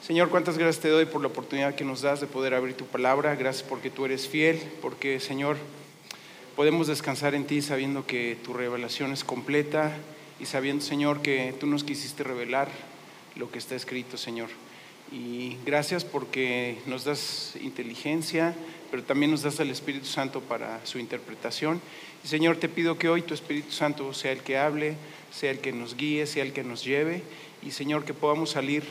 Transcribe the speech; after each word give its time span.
Señor, 0.00 0.30
cuántas 0.30 0.56
gracias 0.56 0.80
te 0.80 0.88
doy 0.88 1.04
por 1.04 1.20
la 1.20 1.26
oportunidad 1.26 1.74
que 1.74 1.84
nos 1.84 2.00
das 2.00 2.22
de 2.22 2.26
poder 2.26 2.54
abrir 2.54 2.74
tu 2.74 2.86
palabra. 2.86 3.34
Gracias 3.34 3.62
porque 3.62 3.90
tú 3.90 4.06
eres 4.06 4.26
fiel, 4.26 4.58
porque, 4.80 5.20
Señor, 5.20 5.58
podemos 6.56 6.86
descansar 6.86 7.34
en 7.34 7.46
ti 7.46 7.60
sabiendo 7.60 8.06
que 8.06 8.38
tu 8.42 8.54
revelación 8.54 9.12
es 9.12 9.24
completa 9.24 9.94
y 10.40 10.46
sabiendo, 10.46 10.82
Señor, 10.82 11.20
que 11.20 11.54
tú 11.60 11.66
nos 11.66 11.84
quisiste 11.84 12.24
revelar 12.24 12.68
lo 13.36 13.50
que 13.50 13.58
está 13.58 13.74
escrito, 13.74 14.16
Señor. 14.16 14.48
Y 15.12 15.58
gracias 15.66 16.06
porque 16.06 16.78
nos 16.86 17.04
das 17.04 17.56
inteligencia, 17.60 18.54
pero 18.90 19.02
también 19.02 19.30
nos 19.30 19.42
das 19.42 19.60
al 19.60 19.68
Espíritu 19.68 20.06
Santo 20.06 20.40
para 20.40 20.80
su 20.86 20.98
interpretación. 20.98 21.78
Y 22.24 22.28
Señor, 22.28 22.56
te 22.56 22.70
pido 22.70 22.96
que 22.96 23.10
hoy 23.10 23.20
tu 23.20 23.34
Espíritu 23.34 23.72
Santo 23.72 24.14
sea 24.14 24.32
el 24.32 24.40
que 24.40 24.56
hable, 24.56 24.94
sea 25.30 25.50
el 25.50 25.58
que 25.58 25.72
nos 25.72 25.94
guíe, 25.94 26.26
sea 26.26 26.42
el 26.42 26.54
que 26.54 26.64
nos 26.64 26.84
lleve. 26.84 27.22
Y 27.62 27.72
Señor, 27.72 28.06
que 28.06 28.14
podamos 28.14 28.48
salir 28.48 28.82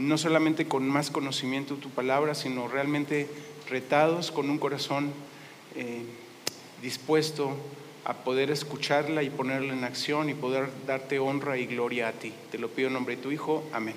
no 0.00 0.18
solamente 0.18 0.66
con 0.66 0.88
más 0.88 1.10
conocimiento 1.10 1.76
de 1.76 1.82
tu 1.82 1.90
palabra, 1.90 2.34
sino 2.34 2.68
realmente 2.68 3.28
retados 3.68 4.30
con 4.30 4.50
un 4.50 4.58
corazón 4.58 5.12
eh, 5.76 6.02
dispuesto 6.82 7.54
a 8.04 8.14
poder 8.14 8.50
escucharla 8.50 9.22
y 9.22 9.30
ponerla 9.30 9.74
en 9.74 9.84
acción 9.84 10.30
y 10.30 10.34
poder 10.34 10.70
darte 10.86 11.18
honra 11.18 11.58
y 11.58 11.66
gloria 11.66 12.08
a 12.08 12.12
ti. 12.12 12.32
Te 12.50 12.58
lo 12.58 12.68
pido 12.68 12.88
en 12.88 12.94
nombre 12.94 13.16
de 13.16 13.22
tu 13.22 13.30
Hijo. 13.30 13.62
Amén. 13.72 13.94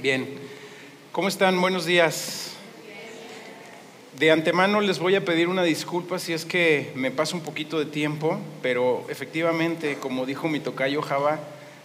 Bien, 0.00 0.28
¿cómo 1.12 1.28
están? 1.28 1.60
Buenos 1.60 1.86
días. 1.86 2.52
De 4.18 4.30
antemano 4.30 4.80
les 4.80 5.00
voy 5.00 5.16
a 5.16 5.24
pedir 5.24 5.48
una 5.48 5.64
disculpa 5.64 6.20
si 6.20 6.32
es 6.32 6.44
que 6.44 6.92
me 6.94 7.10
paso 7.10 7.36
un 7.36 7.42
poquito 7.42 7.80
de 7.80 7.86
tiempo, 7.86 8.38
pero 8.62 9.04
efectivamente, 9.08 9.96
como 9.96 10.24
dijo 10.24 10.48
mi 10.48 10.60
tocayo 10.60 11.02
Java, 11.02 11.40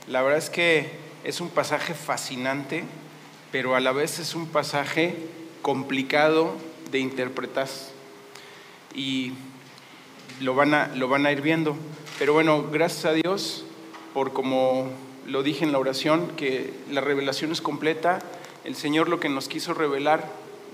la 0.07 0.21
verdad 0.21 0.37
es 0.37 0.51
que 0.51 0.91
es 1.23 1.41
un 1.41 1.49
pasaje 1.49 1.95
fascinante, 1.95 2.83
pero 3.51 3.75
a 3.75 3.79
la 3.79 3.91
vez 3.91 4.19
es 4.19 4.35
un 4.35 4.47
pasaje 4.47 5.15
complicado 5.61 6.55
de 6.91 6.99
interpretar. 6.99 7.67
Y 8.95 9.33
lo 10.41 10.55
van 10.55 10.73
a, 10.73 10.87
lo 10.95 11.07
van 11.07 11.25
a 11.25 11.31
ir 11.31 11.41
viendo. 11.41 11.75
Pero 12.17 12.33
bueno, 12.33 12.67
gracias 12.71 13.05
a 13.05 13.13
Dios 13.13 13.65
por 14.13 14.33
como 14.33 14.89
lo 15.25 15.43
dije 15.43 15.63
en 15.63 15.71
la 15.71 15.79
oración, 15.79 16.31
que 16.35 16.73
la 16.91 17.01
revelación 17.01 17.51
es 17.51 17.61
completa. 17.61 18.19
El 18.63 18.75
Señor 18.75 19.09
lo 19.09 19.19
que 19.19 19.29
nos 19.29 19.47
quiso 19.47 19.73
revelar 19.73 20.27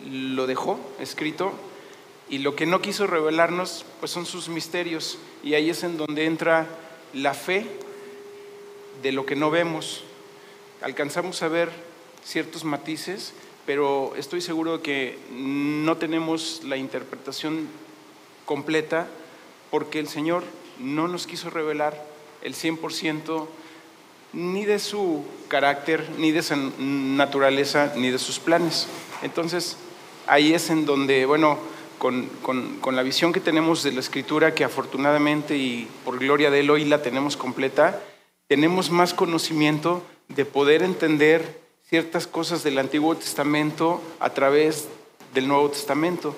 lo 0.09 0.47
dejó 0.47 0.79
escrito 0.99 1.53
y 2.29 2.39
lo 2.39 2.55
que 2.55 2.65
no 2.65 2.81
quiso 2.81 3.07
revelarnos 3.07 3.85
pues 3.99 4.11
son 4.11 4.25
sus 4.25 4.49
misterios 4.49 5.17
y 5.43 5.53
ahí 5.53 5.69
es 5.69 5.83
en 5.83 5.97
donde 5.97 6.25
entra 6.25 6.67
la 7.13 7.33
fe 7.33 7.65
de 9.01 9.11
lo 9.11 9.25
que 9.25 9.35
no 9.35 9.51
vemos 9.51 10.03
alcanzamos 10.81 11.41
a 11.43 11.47
ver 11.47 11.69
ciertos 12.25 12.63
matices, 12.63 13.33
pero 13.65 14.13
estoy 14.17 14.41
seguro 14.41 14.81
que 14.81 15.17
no 15.31 15.97
tenemos 15.97 16.61
la 16.63 16.77
interpretación 16.77 17.67
completa 18.45 19.07
porque 19.71 19.99
el 19.99 20.07
Señor 20.07 20.43
no 20.79 21.07
nos 21.07 21.27
quiso 21.27 21.49
revelar 21.49 22.05
el 22.41 22.53
100% 22.53 23.47
ni 24.33 24.65
de 24.65 24.79
su 24.79 25.23
carácter, 25.47 26.09
ni 26.17 26.31
de 26.31 26.43
su 26.43 26.55
naturaleza, 26.79 27.93
ni 27.95 28.09
de 28.11 28.19
sus 28.19 28.39
planes. 28.39 28.87
Entonces, 29.21 29.77
ahí 30.27 30.53
es 30.53 30.69
en 30.69 30.85
donde, 30.85 31.25
bueno, 31.25 31.57
con, 31.97 32.27
con, 32.41 32.95
la 32.95 33.03
visión 33.03 33.31
que 33.31 33.39
tenemos 33.39 33.81
de 33.81 33.93
la 33.93 34.01
escritura, 34.01 34.53
que 34.53 34.65
afortunadamente 34.65 35.57
y 35.57 35.87
por 36.03 36.19
gloria 36.19 36.51
de 36.51 36.59
Él 36.59 36.69
hoy 36.69 36.85
la 36.85 37.01
tenemos 37.01 37.37
completa, 37.37 38.01
tenemos 38.47 38.91
más 38.91 39.13
conocimiento 39.13 40.03
de 40.27 40.45
poder 40.45 40.83
entender 40.83 41.64
ciertas 41.87 42.25
cosas 42.27 42.63
del 42.63 42.79
Antiguo 42.79 43.15
Testamento 43.15 44.01
a 44.19 44.31
través 44.31 44.87
del 45.33 45.47
Nuevo 45.47 45.69
Testamento. 45.69 46.35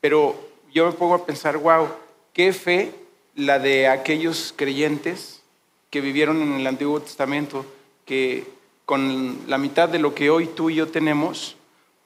Pero 0.00 0.36
yo 0.72 0.86
me 0.86 0.92
pongo 0.92 1.14
a 1.14 1.26
pensar, 1.26 1.56
wow, 1.56 1.88
qué 2.32 2.52
fe 2.52 2.92
la 3.34 3.58
de 3.58 3.88
aquellos 3.88 4.52
creyentes 4.54 5.42
que 5.90 6.00
vivieron 6.00 6.42
en 6.42 6.52
el 6.54 6.66
Antiguo 6.66 7.00
Testamento, 7.00 7.64
que 8.04 8.46
con 8.84 9.40
la 9.48 9.58
mitad 9.58 9.88
de 9.88 9.98
lo 9.98 10.14
que 10.14 10.30
hoy 10.30 10.46
tú 10.46 10.70
y 10.70 10.76
yo 10.76 10.88
tenemos, 10.88 11.56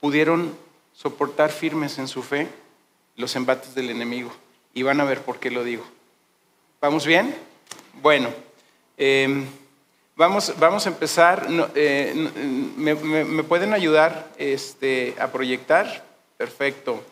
pudieron 0.00 0.54
soportar 0.92 1.50
firmes 1.50 1.98
en 1.98 2.08
su 2.08 2.22
fe 2.22 2.48
los 3.16 3.34
embates 3.36 3.74
del 3.74 3.90
enemigo. 3.90 4.30
Y 4.72 4.82
van 4.82 5.00
a 5.00 5.04
ver 5.04 5.22
por 5.22 5.38
qué 5.40 5.50
lo 5.50 5.64
digo. 5.64 5.84
¿Vamos 6.80 7.04
bien? 7.06 7.34
Bueno. 8.00 8.28
Eh, 8.96 9.44
Vamos, 10.20 10.52
vamos 10.58 10.84
a 10.84 10.90
empezar. 10.90 11.46
Eh, 11.74 12.12
me, 12.76 13.42
pueden 13.42 13.72
ayudar 13.72 14.30
este, 14.36 15.14
a 15.18 15.32
proyectar? 15.32 16.04
Perfecto. 16.36 17.02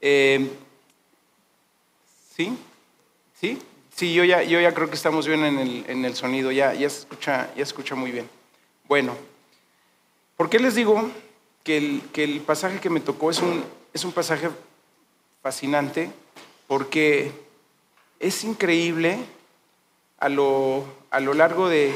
Eh, 0.00 0.48
¿Sí? 2.36 2.56
¿Sí? 3.40 3.58
Sí, 3.92 4.14
yo 4.14 4.22
ya, 4.22 4.44
yo 4.44 4.60
ya 4.60 4.72
creo 4.72 4.88
que 4.88 4.94
estamos 4.94 5.26
bien 5.26 5.44
en 5.44 5.58
el, 5.58 5.84
en 5.88 6.04
el 6.04 6.14
sonido, 6.14 6.52
ya, 6.52 6.72
ya, 6.72 6.88
se 6.88 7.00
escucha, 7.00 7.52
ya 7.56 7.64
escucha 7.64 7.96
muy 7.96 8.12
bien. 8.12 8.30
Bueno, 8.86 9.16
¿por 10.36 10.48
qué 10.48 10.60
les 10.60 10.76
digo 10.76 11.10
que 11.64 11.78
el, 11.78 12.02
que 12.12 12.22
el 12.22 12.42
pasaje 12.42 12.78
que 12.78 12.90
me 12.90 13.00
tocó 13.00 13.32
es 13.32 13.40
un, 13.40 13.64
es 13.92 14.04
un 14.04 14.12
pasaje 14.12 14.48
fascinante? 15.42 16.12
Porque 16.68 17.32
es 18.20 18.44
increíble 18.44 19.18
a 20.20 20.28
lo, 20.28 20.84
a 21.10 21.18
lo 21.18 21.34
largo 21.34 21.68
de, 21.68 21.92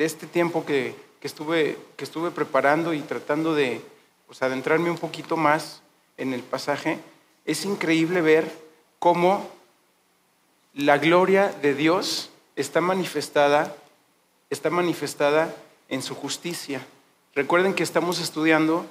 de 0.00 0.06
este 0.06 0.26
tiempo 0.26 0.64
que, 0.64 0.94
estuve, 1.20 1.76
que 1.98 2.04
estuve 2.04 2.30
preparando 2.30 2.94
y 2.94 3.02
tratando 3.02 3.54
de 3.54 3.82
pues, 4.26 4.40
adentrarme 4.40 4.90
un 4.90 4.96
poquito 4.96 5.36
más 5.36 5.82
en 6.16 6.32
el 6.32 6.40
pasaje, 6.40 6.98
es 7.44 7.66
increíble 7.66 8.22
ver 8.22 8.50
cómo 8.98 9.46
la 10.72 10.96
gloria 10.96 11.48
de 11.48 11.74
Dios 11.74 12.30
está 12.56 12.80
manifestada, 12.80 13.76
está 14.48 14.70
manifestada 14.70 15.54
en 15.90 16.00
su 16.00 16.14
justicia. 16.14 16.80
Recuerden 17.34 17.74
que 17.74 17.82
estamos 17.82 18.20
estudiando 18.20 18.86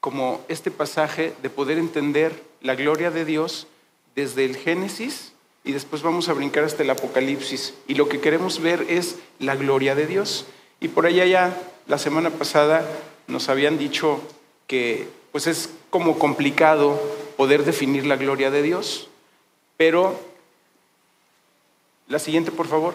como 0.00 0.44
este 0.48 0.72
pasaje 0.72 1.34
de 1.40 1.50
poder 1.50 1.78
entender 1.78 2.42
la 2.60 2.74
gloria 2.74 3.12
de 3.12 3.24
Dios 3.24 3.68
desde 4.16 4.44
el 4.44 4.56
Génesis 4.56 5.34
y 5.66 5.72
después 5.72 6.02
vamos 6.02 6.28
a 6.28 6.32
brincar 6.32 6.62
hasta 6.62 6.84
el 6.84 6.90
Apocalipsis. 6.90 7.74
Y 7.88 7.96
lo 7.96 8.08
que 8.08 8.20
queremos 8.20 8.62
ver 8.62 8.86
es 8.88 9.18
la 9.40 9.56
gloria 9.56 9.96
de 9.96 10.06
Dios. 10.06 10.46
Y 10.78 10.88
por 10.88 11.06
allá 11.06 11.26
ya 11.26 11.60
la 11.88 11.98
semana 11.98 12.30
pasada 12.30 12.88
nos 13.26 13.48
habían 13.48 13.76
dicho 13.76 14.20
que 14.68 15.08
pues 15.32 15.48
es 15.48 15.70
como 15.90 16.20
complicado 16.20 17.02
poder 17.36 17.64
definir 17.64 18.06
la 18.06 18.14
gloria 18.14 18.52
de 18.52 18.62
Dios. 18.62 19.08
Pero 19.76 20.18
la 22.06 22.20
siguiente, 22.20 22.52
por 22.52 22.68
favor. 22.68 22.94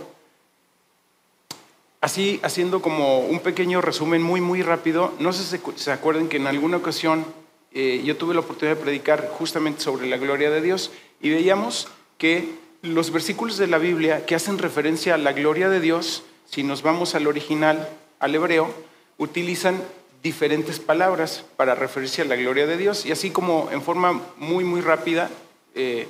Así, 1.99 2.39
haciendo 2.41 2.81
como 2.81 3.19
un 3.19 3.41
pequeño 3.41 3.81
resumen 3.81 4.23
muy, 4.23 4.39
muy 4.39 4.63
rápido, 4.63 5.13
no 5.19 5.33
sé 5.33 5.43
si 5.43 5.61
se 5.75 5.91
acuerdan 5.91 6.29
que 6.29 6.37
en 6.37 6.47
alguna 6.47 6.77
ocasión 6.77 7.25
eh, 7.73 8.01
yo 8.05 8.15
tuve 8.15 8.33
la 8.33 8.39
oportunidad 8.39 8.77
de 8.77 8.81
predicar 8.81 9.29
justamente 9.37 9.81
sobre 9.81 10.07
la 10.07 10.15
gloria 10.15 10.49
de 10.49 10.61
Dios 10.61 10.91
y 11.21 11.29
veíamos 11.29 11.89
que 12.17 12.60
los 12.81 13.11
versículos 13.11 13.57
de 13.57 13.67
la 13.67 13.77
Biblia 13.77 14.25
que 14.25 14.35
hacen 14.35 14.57
referencia 14.57 15.15
a 15.15 15.17
la 15.17 15.33
gloria 15.33 15.69
de 15.69 15.79
Dios, 15.79 16.23
si 16.45 16.63
nos 16.63 16.81
vamos 16.81 17.15
al 17.15 17.27
original, 17.27 17.89
al 18.19 18.35
hebreo, 18.35 18.73
utilizan 19.17 19.81
diferentes 20.23 20.79
palabras 20.79 21.45
para 21.57 21.75
referirse 21.75 22.21
a 22.21 22.25
la 22.25 22.35
gloria 22.35 22.67
de 22.67 22.77
Dios. 22.77 23.05
Y 23.05 23.11
así 23.11 23.31
como 23.31 23.69
en 23.71 23.81
forma 23.81 24.21
muy, 24.37 24.63
muy 24.63 24.81
rápida, 24.81 25.29
eh, 25.75 26.07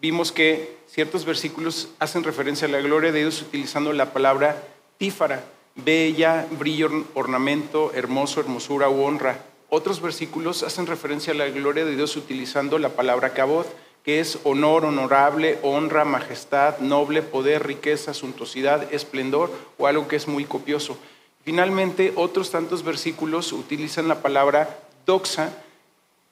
vimos 0.00 0.32
que 0.32 0.76
ciertos 0.88 1.24
versículos 1.24 1.88
hacen 1.98 2.24
referencia 2.24 2.68
a 2.68 2.70
la 2.70 2.80
gloria 2.80 3.12
de 3.12 3.20
Dios 3.20 3.42
utilizando 3.42 3.92
la 3.92 4.12
palabra 4.12 4.62
tífara, 4.98 5.44
bella, 5.76 6.46
brillo, 6.58 7.06
ornamento, 7.14 7.92
hermoso, 7.94 8.40
hermosura 8.40 8.88
u 8.88 9.02
honra. 9.02 9.44
Otros 9.70 10.00
versículos 10.00 10.62
hacen 10.62 10.86
referencia 10.86 11.32
a 11.32 11.36
la 11.36 11.48
gloria 11.48 11.84
de 11.84 11.94
Dios 11.94 12.16
utilizando 12.16 12.78
la 12.78 12.90
palabra 12.90 13.34
cabot, 13.34 13.66
que 14.04 14.20
es 14.20 14.38
honor, 14.44 14.84
honorable, 14.84 15.58
honra, 15.62 16.04
majestad, 16.04 16.78
noble, 16.78 17.22
poder, 17.22 17.66
riqueza, 17.66 18.14
suntuosidad, 18.14 18.92
esplendor 18.92 19.50
o 19.76 19.86
algo 19.86 20.08
que 20.08 20.16
es 20.16 20.28
muy 20.28 20.44
copioso. 20.44 20.96
Finalmente, 21.44 22.12
otros 22.16 22.50
tantos 22.50 22.82
versículos 22.82 23.52
utilizan 23.52 24.08
la 24.08 24.22
palabra 24.22 24.78
doxa 25.06 25.52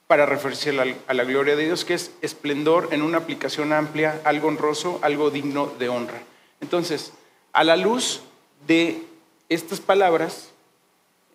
para 0.07 0.27
referirse 0.27 0.71
a 0.71 1.15
la, 1.15 1.25
gloria 1.25 1.57
de 1.57 1.65
Dios, 1.65 1.85
que 1.85 1.95
es 1.95 2.13
esplendor 2.23 2.89
en 2.93 3.03
una 3.03 3.19
aplicación 3.19 3.73
amplia, 3.73 4.21
algo 4.25 4.49
honroso, 4.49 4.99
algo 5.03 5.31
digno 5.31 5.73
de 5.79 5.89
honra. 5.89 6.23
Entonces, 6.61 7.13
a 7.53 7.65
la 7.65 7.77
luz 7.77 8.21
de 8.67 9.03
estas 9.49 9.81
palabras 9.81 10.51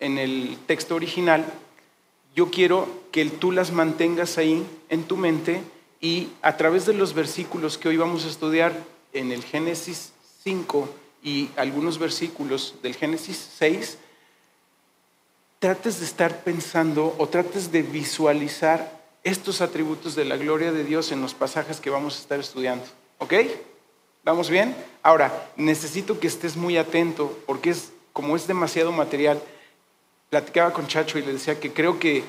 en 0.00 0.18
el 0.18 0.56
texto 0.66 0.94
original, 0.94 1.44
yo 2.34 2.50
quiero 2.50 2.88
que 3.10 3.26
tú 3.26 3.52
las 3.52 3.72
mantengas 3.72 4.38
ahí 4.38 4.66
en 4.88 5.04
tu 5.04 5.16
mente 5.16 5.60
y 6.02 6.30
a 6.42 6.56
través 6.56 6.84
de 6.84 6.92
los 6.92 7.14
versículos 7.14 7.78
que 7.78 7.88
hoy 7.88 7.96
vamos 7.96 8.24
a 8.24 8.28
estudiar 8.28 8.74
en 9.12 9.30
el 9.30 9.44
Génesis 9.44 10.12
5 10.42 10.88
y 11.22 11.48
algunos 11.56 11.96
versículos 11.98 12.74
del 12.82 12.96
Génesis 12.96 13.50
6, 13.56 13.98
trates 15.60 16.00
de 16.00 16.04
estar 16.04 16.42
pensando 16.42 17.14
o 17.18 17.28
trates 17.28 17.70
de 17.70 17.82
visualizar 17.82 19.00
estos 19.22 19.60
atributos 19.60 20.16
de 20.16 20.24
la 20.24 20.36
gloria 20.36 20.72
de 20.72 20.82
Dios 20.82 21.12
en 21.12 21.22
los 21.22 21.34
pasajes 21.34 21.78
que 21.78 21.90
vamos 21.90 22.16
a 22.16 22.20
estar 22.20 22.40
estudiando. 22.40 22.84
¿Ok? 23.18 23.34
¿Vamos 24.24 24.50
bien? 24.50 24.74
Ahora, 25.04 25.52
necesito 25.56 26.18
que 26.18 26.26
estés 26.26 26.56
muy 26.56 26.78
atento 26.78 27.38
porque 27.46 27.70
es 27.70 27.92
como 28.12 28.34
es 28.34 28.48
demasiado 28.48 28.90
material. 28.90 29.40
Platicaba 30.30 30.72
con 30.72 30.88
Chacho 30.88 31.20
y 31.20 31.22
le 31.22 31.34
decía 31.34 31.60
que 31.60 31.72
creo 31.72 32.00
que 32.00 32.24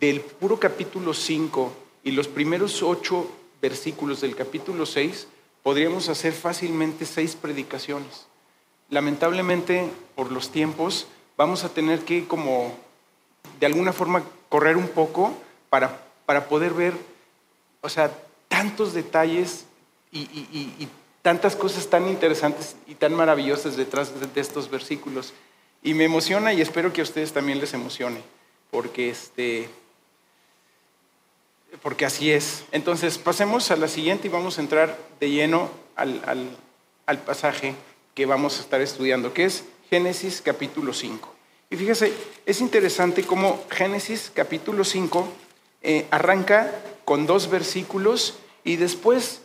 del 0.00 0.20
puro 0.22 0.58
capítulo 0.58 1.14
5 1.14 1.72
y 2.04 2.12
los 2.12 2.28
primeros 2.28 2.82
ocho 2.82 3.30
versículos 3.60 4.20
del 4.20 4.34
capítulo 4.34 4.86
6 4.86 5.28
podríamos 5.62 6.08
hacer 6.08 6.32
fácilmente 6.32 7.06
seis 7.06 7.36
predicaciones. 7.36 8.26
Lamentablemente, 8.90 9.88
por 10.14 10.32
los 10.32 10.50
tiempos, 10.50 11.06
vamos 11.36 11.64
a 11.64 11.68
tener 11.68 12.00
que 12.00 12.26
como 12.26 12.76
de 13.60 13.66
alguna 13.66 13.92
forma 13.92 14.24
correr 14.48 14.76
un 14.76 14.88
poco 14.88 15.32
para, 15.70 16.04
para 16.26 16.48
poder 16.48 16.74
ver, 16.74 16.94
o 17.80 17.88
sea, 17.88 18.12
tantos 18.48 18.92
detalles 18.92 19.64
y, 20.10 20.88
tantas 21.22 21.54
cosas 21.54 21.88
tan 21.88 22.08
interesantes 22.08 22.74
y 22.88 22.96
tan 22.96 23.14
maravillosas 23.14 23.76
detrás 23.76 24.12
de, 24.20 24.40
estos 24.40 24.68
versículos. 24.68 25.32
Y 25.82 25.94
me 25.94 26.04
emociona 26.04 26.52
y 26.52 26.60
espero 26.60 26.92
que 26.92 27.00
a 27.00 27.04
ustedes 27.04 27.32
también 27.32 27.60
les 27.60 27.72
emocione, 27.74 28.20
porque, 28.70 29.08
este, 29.08 29.70
porque 31.80 32.04
así 32.04 32.30
es. 32.30 32.64
Entonces, 32.72 33.18
pasemos 33.18 33.70
a 33.70 33.76
la 33.76 33.88
siguiente 33.88 34.28
y 34.28 34.30
vamos 34.30 34.58
a 34.58 34.60
entrar 34.60 34.98
de 35.20 35.30
lleno 35.30 35.70
al, 35.96 36.20
al, 37.06 37.18
pasaje 37.18 37.74
que 38.14 38.26
vamos 38.26 38.58
a 38.58 38.62
estar 38.62 38.80
estudiando, 38.80 39.32
que 39.32 39.44
es 39.44 39.64
Génesis 39.90 40.42
capítulo 40.42 40.92
5. 40.92 41.34
Y 41.70 41.76
fíjese, 41.76 42.12
es 42.44 42.60
interesante 42.60 43.22
cómo 43.22 43.64
Génesis 43.70 44.30
capítulo 44.34 44.84
5 44.84 45.28
eh, 45.82 46.06
arranca 46.10 46.72
con 47.04 47.26
dos 47.26 47.50
versículos 47.50 48.34
y 48.64 48.76
después, 48.76 49.40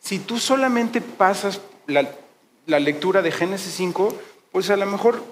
si 0.00 0.18
tú 0.18 0.38
solamente 0.38 1.00
pasas 1.00 1.60
la, 1.86 2.10
la, 2.66 2.78
lectura 2.78 3.22
de 3.22 3.32
Génesis 3.32 3.74
5, 3.74 4.14
pues 4.52 4.70
a 4.70 4.76
lo 4.76 4.86
mejor 4.86 5.22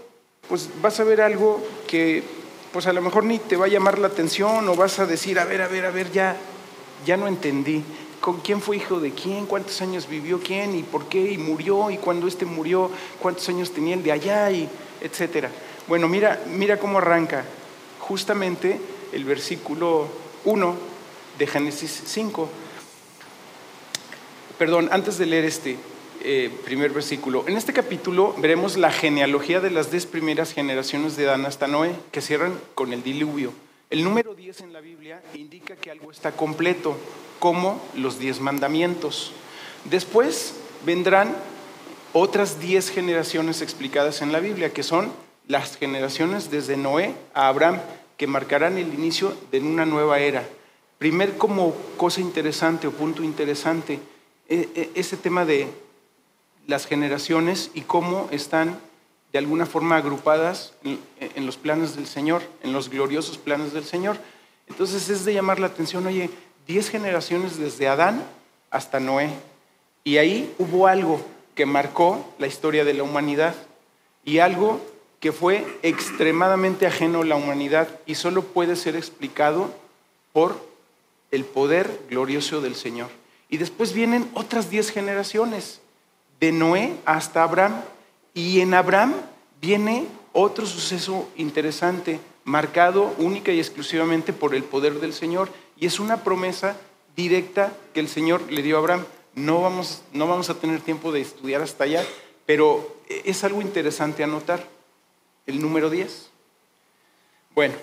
pues 0.48 0.68
vas 0.80 0.98
a 1.00 1.04
ver 1.04 1.20
algo 1.20 1.62
que 1.86 2.22
pues 2.72 2.86
a 2.86 2.92
lo 2.92 3.02
mejor 3.02 3.24
ni 3.24 3.38
te 3.38 3.56
va 3.56 3.66
a 3.66 3.68
llamar 3.68 3.98
la 3.98 4.08
atención 4.08 4.68
o 4.68 4.76
vas 4.76 4.98
a 4.98 5.06
decir, 5.06 5.38
a 5.38 5.44
ver, 5.44 5.62
a 5.62 5.68
ver, 5.68 5.86
a 5.86 5.90
ver, 5.90 6.12
ya, 6.12 6.36
ya 7.04 7.16
no 7.16 7.26
entendí. 7.26 7.82
¿Con 8.20 8.40
quién 8.40 8.60
fue 8.60 8.76
hijo 8.76 8.98
de 9.00 9.12
quién? 9.12 9.46
¿Cuántos 9.46 9.80
años 9.82 10.08
vivió 10.08 10.40
quién? 10.40 10.74
¿Y 10.74 10.82
por 10.82 11.06
qué? 11.06 11.32
¿Y 11.32 11.38
murió? 11.38 11.90
¿Y 11.90 11.98
cuando 11.98 12.26
este 12.26 12.44
murió? 12.44 12.90
¿Cuántos 13.20 13.48
años 13.48 13.70
tenía 13.72 13.94
el 13.94 14.02
de 14.02 14.12
allá? 14.12 14.50
Y 14.50 14.68
etcétera. 15.00 15.50
Bueno, 15.86 16.08
mira, 16.08 16.42
mira 16.48 16.78
cómo 16.78 16.98
arranca 16.98 17.44
justamente 18.00 18.80
el 19.12 19.24
versículo 19.24 20.08
1 20.44 20.76
de 21.38 21.46
Génesis 21.46 22.02
5. 22.06 22.48
Perdón, 24.58 24.88
antes 24.90 25.18
de 25.18 25.26
leer 25.26 25.44
este 25.44 25.76
eh, 26.28 26.50
primer 26.64 26.90
versículo, 26.90 27.44
en 27.46 27.56
este 27.56 27.72
capítulo 27.72 28.34
veremos 28.38 28.76
la 28.76 28.90
genealogía 28.90 29.60
de 29.60 29.70
las 29.70 29.92
diez 29.92 30.06
primeras 30.06 30.52
generaciones 30.52 31.16
de 31.16 31.22
Dan 31.22 31.46
hasta 31.46 31.68
Noé, 31.68 31.94
que 32.10 32.20
cierran 32.20 32.58
con 32.74 32.92
el 32.92 33.04
diluvio. 33.04 33.52
El 33.90 34.02
número 34.02 34.34
10 34.34 34.62
en 34.62 34.72
la 34.72 34.80
Biblia 34.80 35.22
indica 35.34 35.76
que 35.76 35.92
algo 35.92 36.10
está 36.10 36.32
completo, 36.32 36.96
como 37.38 37.80
los 37.94 38.18
diez 38.18 38.40
mandamientos. 38.40 39.30
Después 39.84 40.56
vendrán 40.84 41.32
otras 42.12 42.58
diez 42.58 42.90
generaciones 42.90 43.62
explicadas 43.62 44.20
en 44.20 44.32
la 44.32 44.40
Biblia, 44.40 44.72
que 44.72 44.82
son 44.82 45.12
las 45.46 45.76
generaciones 45.76 46.50
desde 46.50 46.76
Noé 46.76 47.14
a 47.34 47.46
Abraham, 47.46 47.78
que 48.16 48.26
marcarán 48.26 48.78
el 48.78 48.92
inicio 48.92 49.32
de 49.52 49.60
una 49.60 49.86
nueva 49.86 50.18
era. 50.18 50.42
Primer 50.98 51.38
como 51.38 51.72
cosa 51.96 52.20
interesante 52.20 52.88
o 52.88 52.90
punto 52.90 53.22
interesante, 53.22 54.00
e, 54.48 54.68
e, 54.74 54.90
ese 54.96 55.16
tema 55.16 55.44
de 55.44 55.85
las 56.66 56.86
generaciones 56.86 57.70
y 57.74 57.82
cómo 57.82 58.28
están 58.30 58.78
de 59.32 59.38
alguna 59.38 59.66
forma 59.66 59.96
agrupadas 59.96 60.72
en, 60.82 61.46
los 61.46 61.56
planes 61.56 61.96
del 61.96 62.06
Señor, 62.06 62.42
en 62.62 62.72
los 62.72 62.88
gloriosos 62.88 63.38
planes 63.38 63.72
del 63.72 63.84
Señor. 63.84 64.16
Entonces 64.66 65.08
es 65.08 65.24
de 65.24 65.34
llamar 65.34 65.60
la 65.60 65.66
atención, 65.66 66.06
oye, 66.06 66.30
diez 66.66 66.88
generaciones 66.88 67.58
desde 67.58 67.88
Adán 67.88 68.22
hasta 68.70 69.00
Noé. 69.00 69.30
Y 70.04 70.18
ahí 70.18 70.54
hubo 70.58 70.86
algo 70.86 71.20
que 71.54 71.66
marcó 71.66 72.34
la 72.38 72.46
historia 72.46 72.84
de 72.84 72.94
la 72.94 73.02
humanidad 73.02 73.54
y 74.24 74.38
algo 74.38 74.80
que 75.20 75.32
fue 75.32 75.66
extremadamente 75.82 76.86
ajeno 76.86 77.22
a 77.22 77.24
la 77.24 77.36
humanidad 77.36 77.88
y 78.06 78.14
solo 78.14 78.42
puede 78.42 78.76
ser 78.76 78.96
explicado 78.96 79.70
por 80.32 80.60
el 81.30 81.44
poder 81.44 82.00
glorioso 82.08 82.60
del 82.60 82.74
Señor. 82.74 83.08
Y 83.48 83.56
después 83.58 83.92
vienen 83.92 84.28
otras 84.34 84.70
diez 84.70 84.90
generaciones, 84.90 85.80
de 86.40 86.52
Noé 86.52 86.94
hasta 87.04 87.42
Abraham. 87.42 87.82
Y 88.34 88.60
en 88.60 88.74
Abraham 88.74 89.14
viene 89.60 90.06
otro 90.32 90.66
suceso 90.66 91.28
interesante, 91.36 92.20
marcado 92.44 93.14
única 93.18 93.52
y 93.52 93.58
exclusivamente 93.58 94.32
por 94.32 94.54
el 94.54 94.62
poder 94.62 95.00
del 95.00 95.12
Señor. 95.12 95.48
Y 95.76 95.86
es 95.86 95.98
una 96.00 96.22
promesa 96.24 96.76
directa 97.16 97.72
que 97.94 98.00
el 98.00 98.08
Señor 98.08 98.50
le 98.50 98.62
dio 98.62 98.76
a 98.76 98.80
Abraham. 98.80 99.04
No 99.34 99.62
vamos, 99.62 100.02
no 100.12 100.26
vamos 100.26 100.50
a 100.50 100.54
tener 100.54 100.80
tiempo 100.80 101.12
de 101.12 101.20
estudiar 101.22 101.62
hasta 101.62 101.84
allá, 101.84 102.04
pero 102.44 102.96
es 103.08 103.44
algo 103.44 103.60
interesante 103.60 104.22
anotar 104.22 104.66
el 105.46 105.60
número 105.60 105.90
10. 105.90 106.30
Bueno, 107.54 107.74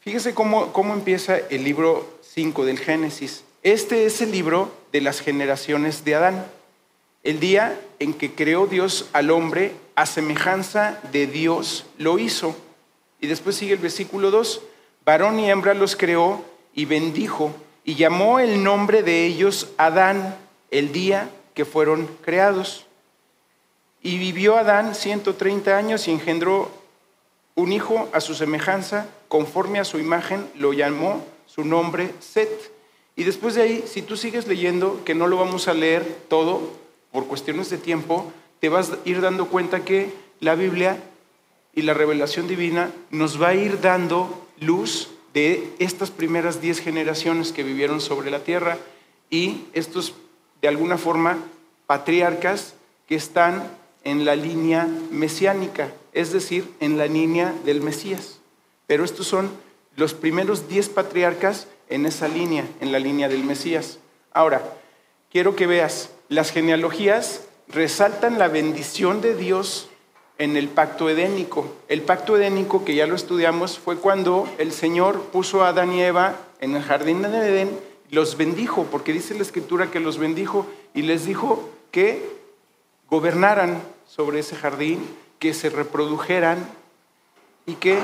fíjese 0.00 0.34
cómo, 0.34 0.72
cómo 0.72 0.94
empieza 0.94 1.36
el 1.36 1.64
libro 1.64 2.18
5 2.22 2.64
del 2.64 2.78
Génesis. 2.78 3.44
Este 3.62 4.06
es 4.06 4.20
el 4.20 4.30
libro 4.30 4.72
de 4.92 5.00
las 5.00 5.20
generaciones 5.20 6.04
de 6.04 6.14
Adán. 6.14 6.46
El 7.22 7.38
día 7.38 7.78
en 7.98 8.14
que 8.14 8.34
creó 8.34 8.66
Dios 8.66 9.10
al 9.12 9.30
hombre, 9.30 9.72
a 9.94 10.06
semejanza 10.06 10.98
de 11.12 11.26
Dios 11.26 11.84
lo 11.98 12.18
hizo. 12.18 12.56
Y 13.20 13.26
después 13.26 13.56
sigue 13.56 13.74
el 13.74 13.78
versículo 13.78 14.30
2. 14.30 14.62
Varón 15.04 15.38
y 15.38 15.50
hembra 15.50 15.74
los 15.74 15.96
creó 15.96 16.42
y 16.74 16.86
bendijo 16.86 17.54
y 17.84 17.96
llamó 17.96 18.40
el 18.40 18.62
nombre 18.62 19.02
de 19.02 19.26
ellos 19.26 19.68
Adán 19.76 20.36
el 20.70 20.92
día 20.92 21.30
que 21.54 21.64
fueron 21.64 22.08
creados. 22.22 22.86
Y 24.02 24.16
vivió 24.18 24.56
Adán 24.56 24.94
130 24.94 25.76
años 25.76 26.08
y 26.08 26.12
engendró 26.12 26.70
un 27.54 27.72
hijo 27.72 28.08
a 28.14 28.20
su 28.20 28.34
semejanza, 28.34 29.08
conforme 29.28 29.78
a 29.78 29.84
su 29.84 29.98
imagen, 29.98 30.48
lo 30.54 30.72
llamó 30.72 31.22
su 31.46 31.64
nombre 31.64 32.14
Set. 32.20 32.72
Y 33.16 33.24
después 33.24 33.54
de 33.54 33.62
ahí, 33.62 33.84
si 33.86 34.00
tú 34.00 34.16
sigues 34.16 34.46
leyendo, 34.46 35.04
que 35.04 35.14
no 35.14 35.26
lo 35.26 35.36
vamos 35.36 35.68
a 35.68 35.74
leer 35.74 36.04
todo 36.28 36.70
por 37.12 37.26
cuestiones 37.26 37.70
de 37.70 37.78
tiempo, 37.78 38.32
te 38.60 38.68
vas 38.68 38.90
a 38.92 38.98
ir 39.04 39.20
dando 39.20 39.48
cuenta 39.48 39.84
que 39.84 40.12
la 40.40 40.54
Biblia 40.54 41.02
y 41.74 41.82
la 41.82 41.94
revelación 41.94 42.48
divina 42.48 42.90
nos 43.10 43.40
va 43.40 43.48
a 43.48 43.54
ir 43.54 43.80
dando 43.80 44.46
luz 44.58 45.08
de 45.32 45.72
estas 45.78 46.10
primeras 46.10 46.60
diez 46.60 46.80
generaciones 46.80 47.52
que 47.52 47.62
vivieron 47.62 48.00
sobre 48.00 48.30
la 48.30 48.40
tierra 48.40 48.78
y 49.30 49.64
estos, 49.72 50.14
de 50.60 50.68
alguna 50.68 50.98
forma, 50.98 51.38
patriarcas 51.86 52.74
que 53.06 53.14
están 53.14 53.70
en 54.02 54.24
la 54.24 54.34
línea 54.34 54.88
mesiánica, 55.10 55.92
es 56.12 56.32
decir, 56.32 56.68
en 56.80 56.98
la 56.98 57.06
línea 57.06 57.54
del 57.64 57.80
Mesías. 57.80 58.40
Pero 58.86 59.04
estos 59.04 59.26
son 59.26 59.50
los 59.96 60.14
primeros 60.14 60.68
diez 60.68 60.88
patriarcas 60.88 61.68
en 61.88 62.06
esa 62.06 62.28
línea, 62.28 62.64
en 62.80 62.92
la 62.92 62.98
línea 62.98 63.28
del 63.28 63.44
Mesías. 63.44 63.98
Ahora, 64.32 64.62
quiero 65.30 65.56
que 65.56 65.66
veas, 65.66 66.10
las 66.28 66.50
genealogías 66.50 67.42
resaltan 67.68 68.38
la 68.38 68.48
bendición 68.48 69.20
de 69.20 69.34
Dios 69.34 69.88
en 70.38 70.56
el 70.56 70.68
pacto 70.68 71.08
edénico. 71.08 71.66
El 71.88 72.02
pacto 72.02 72.36
edénico, 72.36 72.84
que 72.84 72.94
ya 72.94 73.06
lo 73.06 73.14
estudiamos, 73.14 73.78
fue 73.78 73.96
cuando 73.96 74.48
el 74.58 74.72
Señor 74.72 75.20
puso 75.24 75.62
a 75.62 75.68
Adán 75.68 75.92
y 75.92 76.02
Eva 76.02 76.36
en 76.60 76.74
el 76.74 76.82
jardín 76.82 77.22
de 77.22 77.28
Edén, 77.28 77.78
los 78.10 78.36
bendijo, 78.36 78.86
porque 78.90 79.12
dice 79.12 79.34
la 79.34 79.42
escritura 79.42 79.90
que 79.90 80.00
los 80.00 80.18
bendijo 80.18 80.66
y 80.94 81.02
les 81.02 81.26
dijo 81.26 81.68
que 81.90 82.22
gobernaran 83.08 83.80
sobre 84.08 84.40
ese 84.40 84.56
jardín, 84.56 85.06
que 85.38 85.54
se 85.54 85.70
reprodujeran 85.70 86.58
y 87.66 87.74
que 87.74 87.98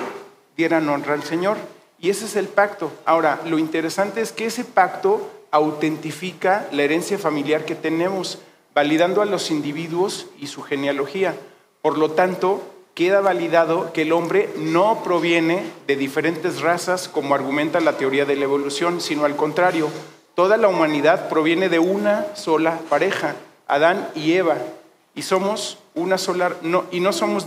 dieran 0.57 0.89
honra 0.89 1.15
al 1.15 1.25
Señor. 1.25 1.57
Y 1.99 2.11
ese 2.11 2.27
es 2.27 2.37
el 2.37 2.49
pacto. 2.49 2.93
Ahora, 3.05 3.41
lo 3.47 3.59
interesante 3.59 4.21
es 4.21 4.33
que 4.33 4.47
ese 4.47 4.65
pacto 4.65 5.31
autentifica 5.57 6.69
la 6.71 6.83
herencia 6.83 7.19
familiar 7.19 7.65
que 7.65 7.75
tenemos, 7.75 8.39
validando 8.75 9.23
a 9.23 9.27
los 9.27 9.51
individuos 9.51 10.27
y 10.39 10.49
su 10.49 10.63
genealogía. 10.63 11.35
Por 11.83 11.99
lo 11.99 12.11
tanto, 12.11 12.63
queda 12.95 13.21
validado 13.21 13.93
que 13.93 14.03
el 14.03 14.13
hombre 14.13 14.51
no 14.57 15.03
proviene 15.03 15.65
de 15.87 15.97
diferentes 15.97 16.61
razas, 16.61 17.09
como 17.09 17.35
argumenta 17.35 17.81
la 17.81 17.97
teoría 17.97 18.25
de 18.25 18.37
la 18.37 18.45
evolución, 18.45 19.01
sino 19.01 19.25
al 19.25 19.37
contrario, 19.37 19.89
toda 20.35 20.57
la 20.57 20.69
humanidad 20.69 21.29
proviene 21.29 21.69
de 21.69 21.79
una 21.79 22.27
sola 22.35 22.79
pareja, 22.91 23.35
Adán 23.67 24.09
y 24.15 24.35
Eva, 24.35 24.59
y 25.15 25.23
somos 25.23 25.79
una 25.95 26.19
sola, 26.19 26.55
no, 26.61 26.85
y 26.91 27.01
no 27.01 27.13
somos 27.13 27.47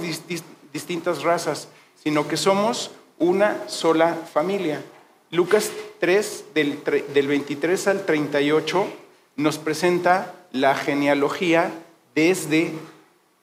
distintas 0.74 1.22
razas, 1.22 1.68
sino 2.04 2.28
que 2.28 2.38
somos 2.38 2.92
una 3.20 3.58
sola 3.68 4.16
familia. 4.34 4.82
Lucas 5.32 5.72
3, 6.00 6.46
del, 6.54 6.84
del 7.14 7.28
23 7.28 7.88
al 7.88 8.06
38, 8.06 8.88
nos 9.36 9.58
presenta 9.58 10.36
la 10.52 10.76
genealogía 10.76 11.72
desde 12.16 12.74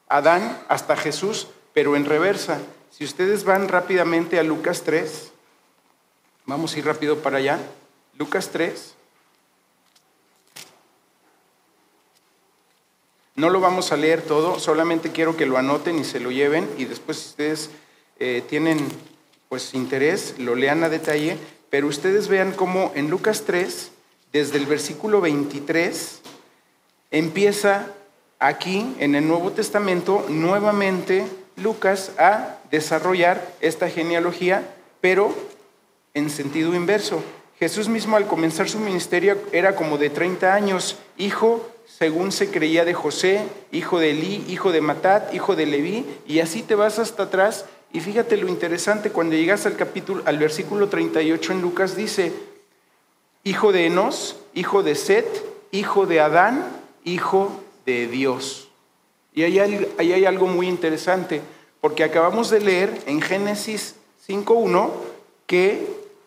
Adán 0.09 0.63
hasta 0.69 0.97
Jesús, 0.97 1.49
pero 1.73 1.97
en 1.97 2.05
reversa. 2.05 2.61
Si 2.91 3.05
ustedes 3.05 3.45
van 3.45 3.69
rápidamente 3.69 4.39
a 4.39 4.43
Lucas 4.43 4.83
3, 4.83 5.33
vamos 6.45 6.75
a 6.75 6.79
ir 6.79 6.87
rápido 6.87 7.19
para 7.19 7.39
allá. 7.39 7.61
Lucas 8.19 8.49
3. 8.51 8.95
No 13.37 13.51
lo 13.51 13.61
vamos 13.61 13.93
a 13.93 13.97
leer 13.97 14.23
todo, 14.23 14.59
solamente 14.59 15.13
quiero 15.13 15.37
que 15.37 15.45
lo 15.45 15.59
anoten 15.59 15.99
y 15.99 16.05
se 16.05 16.21
lo 16.21 16.31
lleven 16.31 16.69
y 16.79 16.87
después 16.87 17.19
si 17.19 17.29
ustedes 17.29 17.71
eh, 18.19 18.43
tienen 18.49 18.89
pues 19.51 19.75
interés, 19.75 20.37
lo 20.39 20.55
lean 20.55 20.83
a 20.83 20.89
detalle, 20.89 21.37
pero 21.71 21.87
ustedes 21.87 22.29
vean 22.29 22.53
cómo 22.53 22.93
en 22.95 23.11
Lucas 23.11 23.45
3, 23.47 23.91
desde 24.33 24.59
el 24.59 24.67
versículo 24.67 25.21
23, 25.21 26.21
empieza 27.11 27.87
aquí 28.39 28.95
en 28.99 29.15
el 29.15 29.27
Nuevo 29.27 29.53
Testamento 29.53 30.25
nuevamente 30.29 31.27
Lucas 31.57 32.13
a 32.19 32.59
desarrollar 32.71 33.55
esta 33.61 33.89
genealogía, 33.89 34.63
pero 35.01 35.35
en 36.15 36.31
sentido 36.31 36.75
inverso. 36.75 37.23
Jesús 37.59 37.89
mismo 37.89 38.17
al 38.17 38.27
comenzar 38.27 38.69
su 38.69 38.79
ministerio 38.79 39.39
era 39.53 39.75
como 39.75 39.97
de 39.97 40.11
30 40.11 40.53
años, 40.53 40.99
hijo 41.17 41.67
según 41.87 42.33
se 42.33 42.51
creía 42.51 42.85
de 42.85 42.95
José, 42.95 43.41
hijo 43.73 43.99
de 43.99 44.11
Elí, 44.11 44.45
hijo 44.49 44.73
de 44.73 44.81
Matat, 44.81 45.33
hijo 45.33 45.57
de 45.57 45.67
Leví, 45.67 46.05
y 46.27 46.41
así 46.41 46.63
te 46.63 46.75
vas 46.75 46.99
hasta 46.99 47.25
atrás. 47.25 47.65
Y 47.97 48.01
fíjate 48.03 48.37
lo 48.37 48.47
interesante, 48.49 49.09
cuando 49.11 49.37
llegas 49.37 49.65
al 49.65 49.75
capítulo, 49.75 50.23
al 50.27 50.37
versículo 50.37 50.91
38 50.91 51.53
en 51.53 51.63
Lucas 51.63 51.97
dice, 51.97 52.31
hijo 53.43 53.73
de 53.73 53.87
Enos, 53.87 54.37
hijo 54.53 54.83
de 54.83 54.95
Set, 54.95 55.27
hijo 55.71 56.05
de 56.05 56.21
Adán, 56.21 56.63
hijo 57.05 57.59
de 57.87 58.07
Dios. 58.07 58.69
Y 59.33 59.45
ahí 59.45 59.59
hay, 59.61 59.91
hay 59.97 60.27
algo 60.27 60.47
muy 60.47 60.69
interesante, 60.69 61.41
porque 61.81 62.05
acabamos 62.05 62.51
de 62.51 62.61
leer 62.61 63.01
en 63.07 63.23
Génesis 63.23 63.95
5.1 64.29 64.91
que 65.47 65.87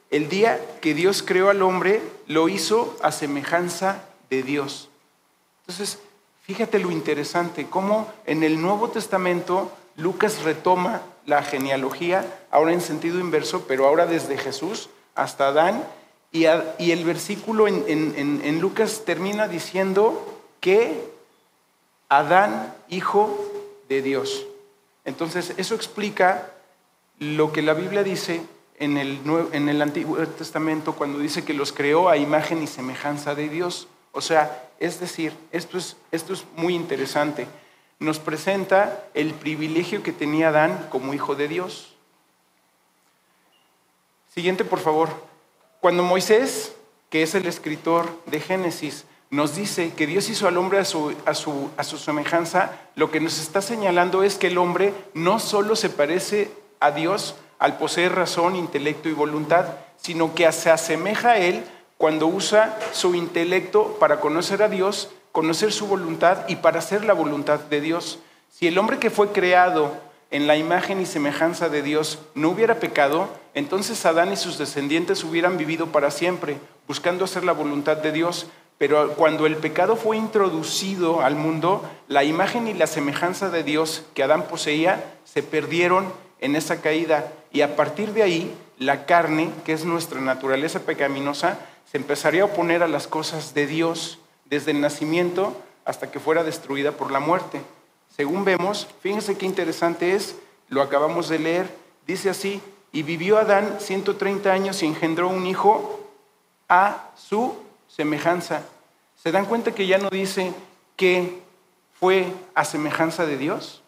el 0.09 0.27
día 0.27 0.59
que 0.81 0.95
Dios 0.95 1.21
creó 1.21 1.51
al 1.51 1.61
hombre, 1.61 2.01
lo 2.25 2.49
hizo 2.49 2.97
a 3.03 3.11
semejanza 3.11 4.05
de 4.31 4.41
Dios. 4.41 4.89
Entonces, 5.67 5.99
fíjate 6.41 6.79
lo 6.79 6.89
interesante, 6.89 7.67
cómo 7.69 8.11
en 8.25 8.41
el 8.41 8.59
Nuevo 8.59 8.89
Testamento 8.89 9.71
Lucas 9.97 10.41
retoma 10.41 11.03
la 11.29 11.43
genealogía, 11.43 12.25
ahora 12.51 12.73
en 12.73 12.81
sentido 12.81 13.19
inverso, 13.19 13.65
pero 13.67 13.87
ahora 13.87 14.07
desde 14.07 14.37
Jesús 14.37 14.89
hasta 15.15 15.47
Adán, 15.47 15.83
y, 16.31 16.45
el 16.45 17.05
versículo 17.05 17.67
en, 17.67 18.59
Lucas 18.59 19.03
termina 19.05 19.47
diciendo 19.47 20.41
que 20.59 21.09
Adán, 22.07 22.73
hijo 22.89 23.39
de 23.87 24.01
Dios. 24.01 24.45
Entonces, 25.05 25.53
eso 25.57 25.73
explica 25.75 26.51
lo 27.17 27.51
que 27.51 27.61
la 27.61 27.73
Biblia 27.73 28.03
dice 28.03 28.41
en 28.77 28.97
el, 28.97 29.19
en 29.51 29.69
el 29.69 29.81
Antiguo 29.81 30.17
Testamento 30.27 30.93
cuando 30.93 31.19
dice 31.19 31.43
que 31.43 31.53
los 31.53 31.73
creó 31.73 32.09
a 32.09 32.17
imagen 32.17 32.61
y 32.61 32.67
semejanza 32.67 33.33
de 33.33 33.49
Dios. 33.49 33.87
O 34.11 34.21
sea, 34.21 34.69
es 34.79 34.99
decir, 34.99 35.33
esto 35.51 35.77
es, 35.77 35.97
esto 36.11 36.33
es 36.33 36.45
muy 36.55 36.75
interesante. 36.75 37.47
Nos 37.99 38.19
presenta 38.19 39.03
el 39.13 39.33
privilegio 39.33 40.03
que 40.03 40.13
tenía 40.13 40.49
Adán 40.49 40.87
como 40.89 41.13
hijo 41.13 41.35
de 41.35 41.47
Dios. 41.47 41.95
Siguiente, 44.33 44.63
por 44.63 44.79
favor. 44.79 45.09
Cuando 45.81 46.03
Moisés, 46.03 46.75
que 47.09 47.23
es 47.23 47.35
el 47.35 47.45
escritor 47.45 48.09
de 48.25 48.39
Génesis, 48.39 49.05
nos 49.31 49.55
dice 49.55 49.93
que 49.93 50.07
Dios 50.07 50.29
hizo 50.29 50.47
al 50.47 50.57
hombre 50.57 50.79
a 50.79 50.85
su, 50.85 51.13
a, 51.25 51.33
su, 51.33 51.69
a 51.77 51.83
su, 51.83 51.97
semejanza, 51.97 52.71
lo 52.95 53.11
que 53.11 53.19
nos 53.19 53.39
está 53.39 53.61
señalando 53.61 54.23
es 54.23 54.37
que 54.37 54.47
el 54.47 54.57
hombre 54.57 54.93
no 55.13 55.39
solo 55.39 55.75
se 55.75 55.89
parece 55.89 56.51
a 56.79 56.91
Dios 56.91 57.35
al 57.59 57.77
poseer 57.77 58.15
razón, 58.15 58.55
intelecto 58.55 59.09
y 59.09 59.13
voluntad, 59.13 59.65
sino 59.97 60.33
que 60.33 60.51
se 60.51 60.71
asemeja 60.71 61.31
a 61.31 61.37
Él 61.37 61.63
cuando 61.97 62.27
usa 62.27 62.79
su 62.93 63.13
intelecto 63.13 63.97
para 63.99 64.19
conocer 64.19 64.63
a 64.63 64.69
Dios, 64.69 65.09
conocer 65.31 65.71
su 65.71 65.87
voluntad 65.87 66.47
y 66.47 66.57
para 66.57 66.79
hacer 66.79 67.05
la 67.05 67.13
voluntad 67.13 67.59
de 67.59 67.81
Dios. 67.81 68.19
Si 68.49 68.67
el 68.67 68.77
hombre 68.77 68.99
que 68.99 69.09
fue 69.09 69.31
creado 69.31 69.93
en 70.31 70.47
la 70.47 70.57
imagen 70.57 71.01
y 71.01 71.05
semejanza 71.05 71.69
de 71.69 71.81
Dios 71.81 72.19
no 72.35 72.49
hubiera 72.49 72.75
pecado, 72.75 73.29
entonces 73.53 74.05
Adán 74.05 74.31
y 74.31 74.37
sus 74.37 74.57
descendientes 74.57 75.23
hubieran 75.23 75.57
vivido 75.57 75.87
para 75.87 76.11
siempre, 76.11 76.57
buscando 76.87 77.25
hacer 77.25 77.43
la 77.43 77.53
voluntad 77.53 77.97
de 77.97 78.11
Dios. 78.11 78.47
Pero 78.77 79.13
cuando 79.15 79.45
el 79.45 79.57
pecado 79.57 79.95
fue 79.95 80.17
introducido 80.17 81.21
al 81.21 81.35
mundo, 81.35 81.83
la 82.07 82.23
imagen 82.23 82.67
y 82.67 82.73
la 82.73 82.87
semejanza 82.87 83.49
de 83.49 83.63
Dios 83.63 84.03
que 84.13 84.23
Adán 84.23 84.43
poseía 84.43 85.03
se 85.25 85.43
perdieron 85.43 86.11
en 86.39 86.55
esa 86.55 86.81
caída. 86.81 87.31
Y 87.51 87.61
a 87.61 87.75
partir 87.75 88.13
de 88.13 88.23
ahí, 88.23 88.55
la 88.77 89.05
carne, 89.05 89.51
que 89.65 89.73
es 89.73 89.83
nuestra 89.83 90.21
naturaleza 90.21 90.79
pecaminosa, 90.81 91.59
se 91.91 91.97
empezaría 91.97 92.43
a 92.43 92.45
oponer 92.45 92.83
a 92.83 92.87
las 92.87 93.07
cosas 93.07 93.53
de 93.53 93.67
Dios 93.67 94.19
desde 94.49 94.71
el 94.71 94.81
nacimiento 94.81 95.55
hasta 95.85 96.11
que 96.11 96.19
fuera 96.19 96.43
destruida 96.43 96.91
por 96.91 97.11
la 97.11 97.19
muerte. 97.19 97.61
Según 98.15 98.43
vemos, 98.45 98.87
fíjense 99.01 99.37
qué 99.37 99.45
interesante 99.45 100.15
es, 100.15 100.35
lo 100.67 100.81
acabamos 100.81 101.29
de 101.29 101.39
leer, 101.39 101.69
dice 102.05 102.29
así, 102.29 102.61
y 102.91 103.03
vivió 103.03 103.37
Adán 103.37 103.77
130 103.79 104.51
años 104.51 104.81
y 104.81 104.87
engendró 104.87 105.29
un 105.29 105.45
hijo 105.45 105.99
a 106.67 107.11
su 107.15 107.55
semejanza. 107.87 108.63
¿Se 109.15 109.31
dan 109.31 109.45
cuenta 109.45 109.73
que 109.73 109.87
ya 109.87 109.97
no 109.97 110.09
dice 110.09 110.53
que 110.95 111.39
fue 111.99 112.31
a 112.55 112.65
semejanza 112.65 113.25
de 113.25 113.37
Dios? 113.37 113.83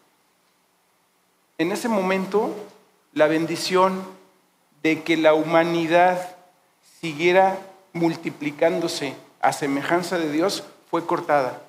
En 1.58 1.72
ese 1.72 1.88
momento, 1.88 2.50
la 3.12 3.26
bendición 3.26 4.02
de 4.82 5.02
que 5.02 5.16
la 5.16 5.34
humanidad 5.34 6.36
siguiera 7.00 7.58
multiplicándose 7.92 9.14
a 9.42 9.52
semejanza 9.52 10.18
de 10.18 10.30
Dios 10.30 10.62
fue 10.90 11.04
cortada. 11.04 11.60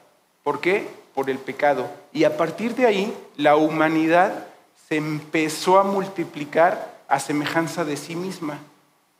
¿Por 0.44 0.62
qué? 0.62 0.88
Por 1.14 1.30
el 1.30 1.40
pecado. 1.40 1.90
Y 2.14 2.24
a 2.24 2.38
partir 2.38 2.76
de 2.76 2.86
ahí, 2.86 3.14
la 3.36 3.56
humanidad 3.56 4.48
se 4.88 4.96
empezó 4.96 5.80
a 5.80 5.84
multiplicar 5.84 6.94
a 7.08 7.20
semejanza 7.20 7.84
de 7.84 7.98
sí 7.98 8.16
misma, 8.16 8.60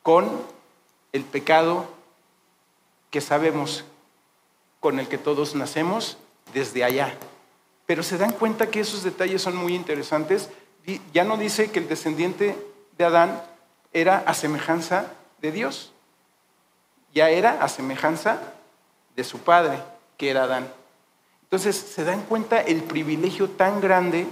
con 0.04 0.30
el 1.12 1.24
pecado 1.24 1.86
que 3.10 3.22
sabemos, 3.22 3.86
con 4.80 5.00
el 5.00 5.08
que 5.08 5.18
todos 5.18 5.56
nacemos 5.56 6.18
desde 6.54 6.84
allá. 6.84 7.16
Pero 7.86 8.04
se 8.04 8.18
dan 8.18 8.34
cuenta 8.34 8.70
que 8.70 8.80
esos 8.80 9.04
detalles 9.04 9.42
son 9.42 9.56
muy 9.56 9.76
interesantes. 9.76 10.50
Ya 11.14 11.24
no 11.24 11.38
dice 11.38 11.72
que 11.72 11.80
el 11.80 11.88
descendiente 11.88 12.56
de 12.98 13.06
Adán 13.06 13.42
era 13.94 14.20
a 14.20 14.34
semejanza 14.34 15.12
de 15.42 15.52
Dios 15.52 15.93
ya 17.14 17.30
era 17.30 17.64
a 17.64 17.68
semejanza 17.68 18.42
de 19.16 19.24
su 19.24 19.40
padre, 19.40 19.80
que 20.18 20.30
era 20.30 20.44
Adán. 20.44 20.68
Entonces, 21.44 21.76
¿se 21.76 22.04
dan 22.04 22.24
cuenta 22.24 22.62
el 22.62 22.84
privilegio 22.84 23.50
tan 23.50 23.80
grande 23.80 24.26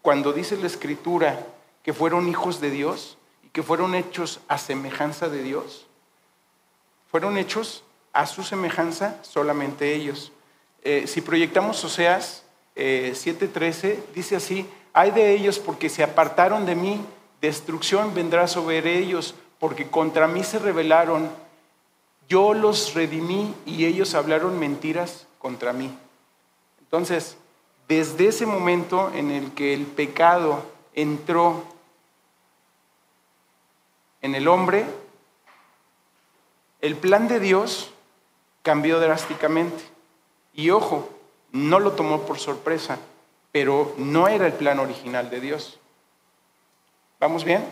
cuando 0.00 0.32
dice 0.32 0.56
la 0.56 0.68
escritura 0.68 1.44
que 1.82 1.92
fueron 1.92 2.28
hijos 2.28 2.60
de 2.60 2.70
Dios 2.70 3.18
y 3.42 3.48
que 3.48 3.62
fueron 3.62 3.94
hechos 3.94 4.40
a 4.46 4.58
semejanza 4.58 5.28
de 5.28 5.42
Dios? 5.42 5.86
Fueron 7.10 7.36
hechos 7.36 7.82
a 8.12 8.26
su 8.26 8.44
semejanza 8.44 9.16
solamente 9.22 9.94
ellos. 9.94 10.32
Eh, 10.82 11.06
si 11.06 11.20
proyectamos 11.20 11.82
Oseas 11.84 12.44
7:13, 12.76 13.88
eh, 13.88 14.02
dice 14.14 14.36
así, 14.36 14.68
hay 14.92 15.10
de 15.10 15.32
ellos 15.32 15.58
porque 15.58 15.88
se 15.88 16.04
apartaron 16.04 16.64
de 16.64 16.76
mí, 16.76 17.04
destrucción 17.40 18.14
vendrá 18.14 18.46
sobre 18.46 18.98
ellos, 18.98 19.34
porque 19.58 19.88
contra 19.88 20.28
mí 20.28 20.44
se 20.44 20.60
rebelaron 20.60 21.28
yo 22.28 22.54
los 22.54 22.94
redimí 22.94 23.54
y 23.64 23.86
ellos 23.86 24.14
hablaron 24.14 24.58
mentiras 24.58 25.26
contra 25.38 25.72
mí. 25.72 25.96
Entonces, 26.80 27.36
desde 27.88 28.28
ese 28.28 28.44
momento 28.44 29.10
en 29.14 29.30
el 29.30 29.52
que 29.52 29.72
el 29.72 29.86
pecado 29.86 30.62
entró 30.94 31.64
en 34.20 34.34
el 34.34 34.46
hombre, 34.46 34.84
el 36.80 36.96
plan 36.96 37.28
de 37.28 37.40
Dios 37.40 37.90
cambió 38.62 39.00
drásticamente. 39.00 39.82
Y 40.52 40.70
ojo, 40.70 41.08
no 41.52 41.78
lo 41.78 41.92
tomó 41.92 42.22
por 42.22 42.38
sorpresa, 42.38 42.98
pero 43.52 43.94
no 43.96 44.28
era 44.28 44.46
el 44.46 44.52
plan 44.52 44.80
original 44.80 45.30
de 45.30 45.40
Dios. 45.40 45.78
¿Vamos 47.20 47.44
bien? 47.44 47.64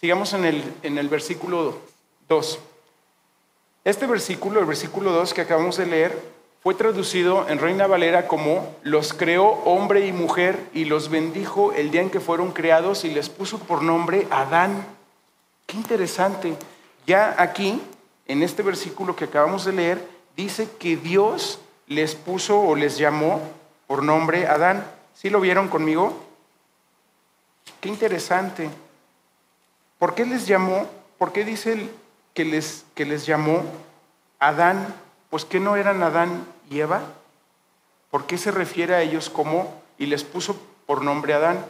Sigamos 0.00 0.32
en 0.32 0.44
el, 0.44 0.74
en 0.82 0.96
el 0.98 1.08
versículo 1.08 1.78
2. 2.28 2.58
Este 3.84 4.06
versículo, 4.06 4.60
el 4.60 4.66
versículo 4.66 5.12
2 5.12 5.34
que 5.34 5.40
acabamos 5.40 5.76
de 5.76 5.86
leer, 5.86 6.38
fue 6.62 6.74
traducido 6.74 7.48
en 7.48 7.58
Reina 7.58 7.86
Valera 7.86 8.26
como 8.26 8.74
los 8.82 9.14
creó 9.14 9.46
hombre 9.64 10.06
y 10.06 10.12
mujer 10.12 10.58
y 10.74 10.84
los 10.84 11.08
bendijo 11.08 11.72
el 11.72 11.90
día 11.90 12.02
en 12.02 12.10
que 12.10 12.20
fueron 12.20 12.52
creados 12.52 13.04
y 13.04 13.10
les 13.10 13.28
puso 13.28 13.58
por 13.58 13.82
nombre 13.82 14.26
Adán. 14.30 14.84
Qué 15.66 15.76
interesante. 15.76 16.54
Ya 17.06 17.36
aquí, 17.38 17.80
en 18.26 18.42
este 18.42 18.62
versículo 18.62 19.14
que 19.14 19.24
acabamos 19.24 19.64
de 19.64 19.72
leer, 19.72 20.04
dice 20.36 20.68
que 20.78 20.96
Dios 20.96 21.60
les 21.86 22.14
puso 22.14 22.60
o 22.60 22.74
les 22.74 22.98
llamó 22.98 23.40
por 23.86 24.02
nombre 24.02 24.46
Adán. 24.46 24.84
¿Sí 25.14 25.30
lo 25.30 25.40
vieron 25.40 25.68
conmigo? 25.68 26.12
Qué 27.80 27.88
interesante. 27.88 28.68
¿Por 29.98 30.14
qué 30.14 30.26
les 30.26 30.46
llamó? 30.46 30.86
¿Por 31.18 31.32
qué 31.32 31.44
dice 31.44 31.88
que 32.38 32.44
les, 32.44 32.84
que 32.94 33.04
les 33.04 33.26
llamó 33.26 33.64
Adán? 34.38 34.94
Pues 35.28 35.44
que 35.44 35.58
no 35.58 35.74
eran 35.74 36.04
Adán 36.04 36.46
y 36.70 36.78
Eva. 36.78 37.00
¿Por 38.12 38.26
qué 38.26 38.38
se 38.38 38.52
refiere 38.52 38.94
a 38.94 39.02
ellos 39.02 39.28
como 39.28 39.74
y 39.98 40.06
les 40.06 40.22
puso 40.22 40.56
por 40.86 41.02
nombre 41.02 41.34
Adán? 41.34 41.66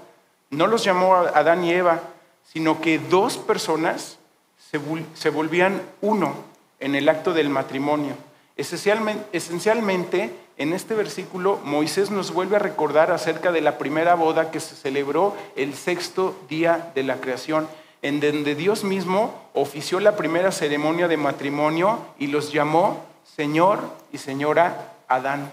No 0.51 0.67
los 0.67 0.85
llamó 0.85 1.15
Adán 1.15 1.65
y 1.65 1.73
Eva, 1.73 2.03
sino 2.45 2.83
que 2.83 2.99
dos 2.99 3.39
personas 3.39 4.19
se, 4.59 5.31
volvían 5.31 5.81
uno 6.03 6.35
en 6.81 6.95
el 6.97 7.09
acto 7.09 7.33
del 7.33 7.49
matrimonio. 7.49 8.13
Esencialmente, 8.59 9.25
esencialmente, 9.33 10.35
en 10.59 10.75
este 10.75 10.95
versículo, 10.95 11.61
Moisés 11.65 12.11
nos 12.11 12.31
vuelve 12.35 12.57
a 12.57 12.59
recordar 12.59 13.11
acerca 13.11 13.53
de 13.53 13.63
la 13.63 13.79
primera 13.79 14.17
boda 14.17 14.51
que 14.51 14.61
se 14.61 14.77
celebró 14.77 15.35
el 15.57 15.73
sexto 15.73 16.39
día 16.47 16.93
de 16.95 17.05
la 17.05 17.23
creación, 17.23 17.67
en 18.03 18.21
donde 18.21 18.55
Dios 18.55 18.85
mismo 18.85 19.49
ofició 19.55 20.01
la 20.01 20.17
primera 20.17 20.53
ceremonia 20.53 21.09
de 21.09 21.17
matrimonio 21.17 21.99
y 22.19 22.29
los 22.29 22.53
llamó 22.53 23.05
Señor 23.25 23.81
y 24.13 24.19
Señora 24.19 24.95
Adán. 25.09 25.53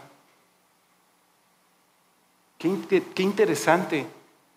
Qué, 2.58 3.22
interesante 3.22 4.08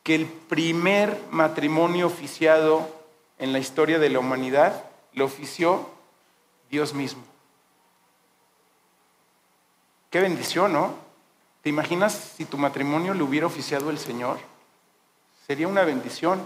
que 0.02 0.14
el 0.14 0.26
primer 0.26 1.20
matrimonio 1.30 2.06
oficiado 2.06 2.88
en 3.38 3.52
la 3.52 3.58
historia 3.58 3.98
de 3.98 4.08
la 4.08 4.20
humanidad 4.20 4.84
lo 5.12 5.26
ofició 5.26 5.90
Dios 6.70 6.94
mismo. 6.94 7.22
Qué 10.10 10.20
bendición, 10.20 10.72
¿no? 10.72 10.94
¿Te 11.62 11.68
imaginas 11.68 12.14
si 12.36 12.44
tu 12.44 12.56
matrimonio 12.56 13.12
lo 13.12 13.26
hubiera 13.26 13.46
oficiado 13.46 13.90
el 13.90 13.98
Señor? 13.98 14.38
Sería 15.46 15.68
una 15.68 15.82
bendición. 15.82 16.40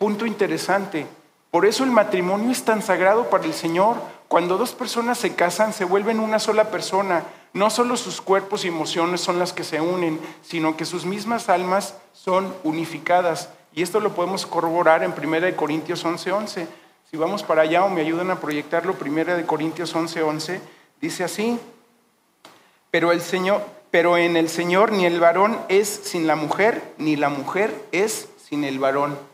Punto 0.00 0.24
interesante. 0.24 1.06
Por 1.50 1.66
eso 1.66 1.84
el 1.84 1.90
matrimonio 1.90 2.50
es 2.50 2.64
tan 2.64 2.80
sagrado 2.80 3.28
para 3.28 3.44
el 3.44 3.52
Señor. 3.52 3.96
Cuando 4.28 4.56
dos 4.56 4.72
personas 4.72 5.18
se 5.18 5.34
casan, 5.34 5.74
se 5.74 5.84
vuelven 5.84 6.20
una 6.20 6.38
sola 6.38 6.70
persona. 6.70 7.24
No 7.52 7.68
solo 7.68 7.98
sus 7.98 8.22
cuerpos 8.22 8.64
y 8.64 8.68
emociones 8.68 9.20
son 9.20 9.38
las 9.38 9.52
que 9.52 9.62
se 9.62 9.82
unen, 9.82 10.18
sino 10.40 10.74
que 10.74 10.86
sus 10.86 11.04
mismas 11.04 11.50
almas 11.50 11.96
son 12.14 12.54
unificadas. 12.64 13.50
Y 13.74 13.82
esto 13.82 14.00
lo 14.00 14.14
podemos 14.14 14.46
corroborar 14.46 15.02
en 15.02 15.12
1 15.12 15.54
Corintios 15.54 16.02
11:11. 16.06 16.32
11. 16.32 16.66
Si 17.10 17.18
vamos 17.18 17.42
para 17.42 17.60
allá 17.60 17.84
o 17.84 17.90
me 17.90 18.00
ayudan 18.00 18.30
a 18.30 18.40
proyectarlo, 18.40 18.94
1 18.98 19.46
Corintios 19.46 19.94
11:11. 19.94 20.22
11, 20.22 20.60
Dice 21.02 21.24
así, 21.24 21.60
pero, 22.90 23.12
el 23.12 23.20
Señor, 23.20 23.60
pero 23.90 24.16
en 24.16 24.38
el 24.38 24.48
Señor 24.48 24.92
ni 24.92 25.04
el 25.04 25.20
varón 25.20 25.58
es 25.68 25.88
sin 25.88 26.26
la 26.26 26.36
mujer, 26.36 26.82
ni 26.96 27.16
la 27.16 27.28
mujer 27.28 27.74
es 27.92 28.30
sin 28.48 28.64
el 28.64 28.78
varón. 28.78 29.29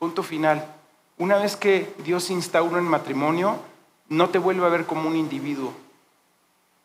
Punto 0.00 0.22
final. 0.22 0.64
Una 1.18 1.36
vez 1.36 1.56
que 1.56 1.92
Dios 2.02 2.30
instaura 2.30 2.78
el 2.78 2.84
matrimonio, 2.84 3.58
no 4.08 4.30
te 4.30 4.38
vuelve 4.38 4.64
a 4.64 4.70
ver 4.70 4.86
como 4.86 5.06
un 5.06 5.14
individuo. 5.14 5.74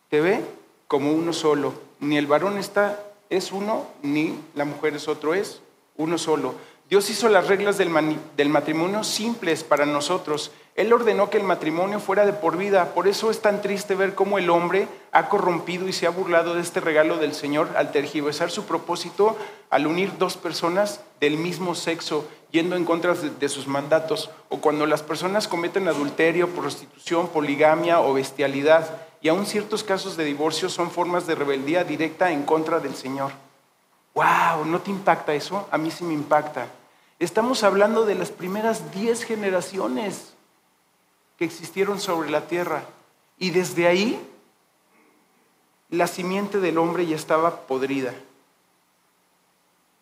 Te 0.10 0.19
ve 0.19 0.43
como 0.89 1.13
uno 1.13 1.31
solo. 1.31 1.74
Ni 2.01 2.17
el 2.17 2.27
varón 2.27 2.57
está, 2.57 3.01
es 3.29 3.53
uno, 3.53 3.88
ni 4.03 4.38
la 4.53 4.65
mujer 4.65 4.98
es 4.98 5.07
otro, 5.07 5.34
es 5.34 5.62
uno 5.95 6.17
solo. 6.17 6.55
Dios 6.89 7.10
hizo 7.10 7.29
las 7.29 7.48
reglas 7.48 7.77
del, 7.77 8.50
matrimonio 8.50 9.05
simples 9.05 9.63
para 9.63 9.86
nosotros. 9.86 10.51
Él 10.76 10.92
ordenó 10.92 11.30
que 11.30 11.38
el 11.38 11.44
matrimonio 11.44 12.02
fuera 12.02 12.26
de 12.26 12.34
por 12.34 12.58
vida. 12.58 12.94
Por 12.94 13.08
eso 13.08 13.32
es 13.32 13.42
tan 13.42 13.62
triste 13.62 13.96
ver 13.96 14.14
cómo 14.14 14.38
el 14.38 14.50
hombre 14.50 14.90
ha 15.14 15.30
corrompido 15.30 15.88
y 15.88 15.94
se 15.94 16.06
ha 16.06 16.10
burlado 16.10 16.54
de 16.54 16.62
este 16.62 16.82
regalo 16.82 17.16
del 17.16 17.34
Señor 17.34 17.70
al 17.78 17.94
tergiversar 17.94 18.52
su 18.52 18.66
propósito 18.66 19.38
al 19.70 19.88
unir 19.88 20.18
dos 20.18 20.36
personas 20.36 21.00
del 21.22 21.38
mismo 21.38 21.76
sexo, 21.76 22.28
yendo 22.52 22.76
en 22.76 22.84
contra 22.84 23.14
de 23.14 23.50
sus 23.50 23.68
mandatos. 23.68 24.30
O 24.50 24.58
cuando 24.58 24.86
las 24.86 25.02
personas 25.02 25.48
cometen 25.48 25.88
adulterio, 25.88 26.50
prostitución, 26.50 27.30
poligamia 27.30 28.02
o 28.02 28.14
bestialidad. 28.14 28.98
Y 29.22 29.30
aún 29.30 29.46
ciertos 29.46 29.86
casos 29.86 30.18
de 30.18 30.26
divorcio 30.26 30.68
son 30.68 30.92
formas 30.92 31.26
de 31.26 31.36
rebeldía 31.36 31.86
directa 31.86 32.32
en 32.32 32.44
contra 32.44 32.82
del 32.82 32.96
Señor. 32.96 33.32
¡Wow! 34.14 34.66
¿No 34.66 34.82
te 34.82 34.92
impacta 34.92 35.34
eso? 35.34 35.70
A 35.72 35.78
mí 35.78 35.90
sí 35.90 36.04
me 36.04 36.14
impacta. 36.14 36.68
Estamos 37.18 37.64
hablando 37.64 38.06
de 38.06 38.16
las 38.16 38.32
primeras 38.32 38.92
diez 38.94 39.24
generaciones 39.24 40.35
que 41.38 41.45
existieron 41.45 42.00
sobre 42.00 42.30
la 42.30 42.48
tierra. 42.48 42.84
Y 43.38 43.50
desde 43.50 43.88
ahí, 43.88 44.19
la 45.89 46.08
simiente 46.08 46.60
del 46.60 46.78
hombre 46.78 47.06
ya 47.06 47.15
estaba 47.15 47.62
podrida. 47.67 48.13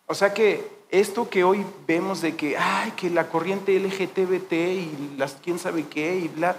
O 0.06 0.14
sea 0.14 0.34
que 0.34 0.68
esto 0.90 1.28
que 1.28 1.44
hoy 1.44 1.64
vemos 1.86 2.20
de 2.20 2.36
que, 2.36 2.56
ay, 2.56 2.92
que 2.92 3.10
la 3.10 3.28
corriente 3.28 3.78
LGTBT 3.78 4.52
y 4.52 5.14
las 5.16 5.34
quién 5.34 5.58
sabe 5.58 5.86
qué 5.86 6.16
y 6.16 6.28
bla, 6.28 6.56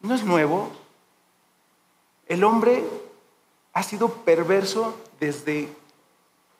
no 0.00 0.14
es 0.14 0.24
nuevo. 0.24 0.70
El 2.26 2.44
hombre 2.44 2.84
ha 3.72 3.82
sido 3.82 4.08
perverso 4.08 4.96
desde 5.18 5.68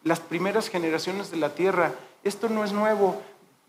las 0.03 0.21
primeras 0.21 0.69
generaciones 0.69 1.31
de 1.31 1.37
la 1.37 1.55
tierra. 1.55 1.95
Esto 2.25 2.49
no 2.49 2.65
es 2.65 2.73
nuevo. 2.73 3.21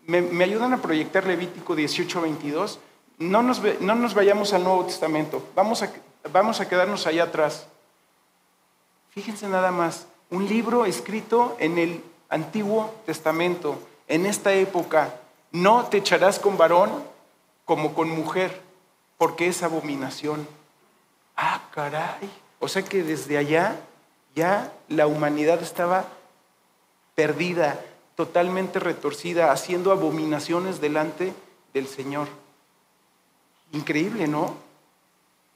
¿Me, 0.06 0.42
ayudan 0.42 0.72
a 0.72 0.82
proyectar 0.82 1.26
Levítico 1.26 1.76
18, 1.76 2.22
22? 2.22 2.78
No 3.22 3.40
nos, 3.42 3.62
no 3.80 3.94
nos 3.94 4.14
vayamos 4.14 4.52
al 4.52 4.64
Nuevo 4.64 4.84
Testamento. 4.84 5.46
Vamos 5.54 5.82
a, 5.82 5.92
vamos 6.32 6.60
a 6.60 6.68
quedarnos 6.68 7.06
allá 7.06 7.24
atrás. 7.24 7.66
Fíjense 9.10 9.46
nada 9.46 9.70
más. 9.70 10.06
Un 10.30 10.48
libro 10.48 10.86
escrito 10.86 11.56
en 11.60 11.78
el 11.78 12.02
Antiguo 12.28 12.92
Testamento, 13.06 13.78
en 14.08 14.26
esta 14.26 14.52
época. 14.54 15.20
No 15.52 15.84
te 15.86 15.98
echarás 15.98 16.40
con 16.40 16.56
varón 16.56 16.90
como 17.64 17.94
con 17.94 18.08
mujer, 18.08 18.60
porque 19.18 19.46
es 19.46 19.62
abominación. 19.62 20.48
Ah, 21.36 21.62
caray. 21.72 22.28
O 22.58 22.66
sea 22.66 22.82
que 22.82 23.04
desde 23.04 23.38
allá 23.38 23.76
ya 24.34 24.72
la 24.88 25.06
humanidad 25.06 25.62
estaba 25.62 26.06
perdida, 27.14 27.78
totalmente 28.16 28.80
retorcida, 28.80 29.52
haciendo 29.52 29.92
abominaciones 29.92 30.80
delante 30.80 31.32
del 31.72 31.86
Señor. 31.86 32.41
Increíble, 33.72 34.28
¿no? 34.28 34.54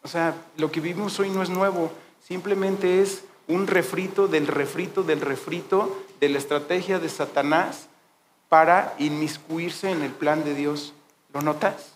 O 0.02 0.08
sea, 0.08 0.34
lo 0.56 0.70
que 0.70 0.80
vivimos 0.80 1.18
hoy 1.20 1.30
no 1.30 1.42
es 1.42 1.50
nuevo, 1.50 1.92
simplemente 2.26 3.02
es 3.02 3.24
un 3.48 3.66
refrito 3.66 4.26
del 4.26 4.46
refrito 4.46 5.02
del 5.02 5.20
refrito 5.20 6.04
de 6.20 6.28
la 6.28 6.38
estrategia 6.38 6.98
de 6.98 7.08
Satanás 7.08 7.88
para 8.48 8.94
inmiscuirse 8.98 9.90
en 9.90 10.02
el 10.02 10.12
plan 10.12 10.44
de 10.44 10.54
Dios. 10.54 10.94
¿Lo 11.32 11.42
notas? 11.42 11.92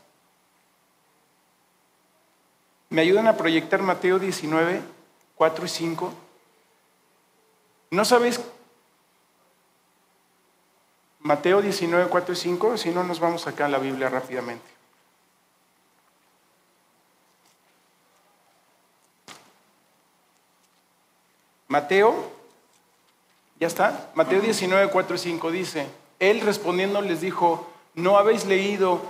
¿Me 2.89 3.03
ayudan 3.03 3.29
a 3.29 3.37
proyectar 3.37 3.83
Mateo 3.83 4.19
19, 4.19 4.83
4 5.37 5.65
y 5.65 5.69
5? 5.69 6.15
¿No 7.93 8.05
sabéis 8.05 8.41
Mateo 11.21 11.61
19, 11.61 12.09
4 12.09 12.33
y 12.33 12.37
5, 12.37 12.77
si 12.79 12.91
no 12.91 13.05
nos 13.05 13.21
vamos 13.21 13.47
acá 13.47 13.67
a 13.67 13.69
la 13.69 13.79
Biblia 13.79 14.09
rápidamente. 14.09 14.80
Mateo, 21.71 22.17
ya 23.61 23.69
está, 23.69 24.11
Mateo 24.17 24.41
19, 24.41 24.91
4 24.91 25.15
y 25.15 25.19
5 25.19 25.51
dice, 25.53 25.87
él 26.19 26.41
respondiendo 26.41 27.01
les 27.01 27.21
dijo, 27.21 27.65
¿no 27.95 28.19
habéis 28.19 28.45
leído 28.45 29.01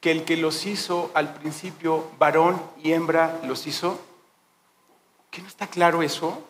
que 0.00 0.10
el 0.10 0.24
que 0.24 0.38
los 0.38 0.64
hizo 0.64 1.10
al 1.12 1.34
principio, 1.34 2.10
varón 2.18 2.62
y 2.82 2.94
hembra, 2.94 3.38
los 3.44 3.66
hizo? 3.66 4.00
¿Qué 5.30 5.42
no 5.42 5.48
está 5.48 5.66
claro 5.66 6.02
eso? 6.02 6.42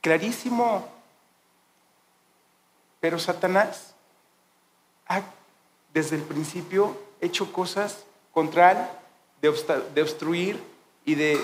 Clarísimo. 0.00 0.88
Pero 2.98 3.18
Satanás 3.18 3.94
ha 5.08 5.20
desde 5.92 6.16
el 6.16 6.22
principio 6.22 6.98
hecho 7.20 7.52
cosas 7.52 8.06
contra 8.32 8.72
él, 8.72 8.78
de 9.42 10.00
obstruir 10.00 10.58
y 11.04 11.16
de 11.16 11.38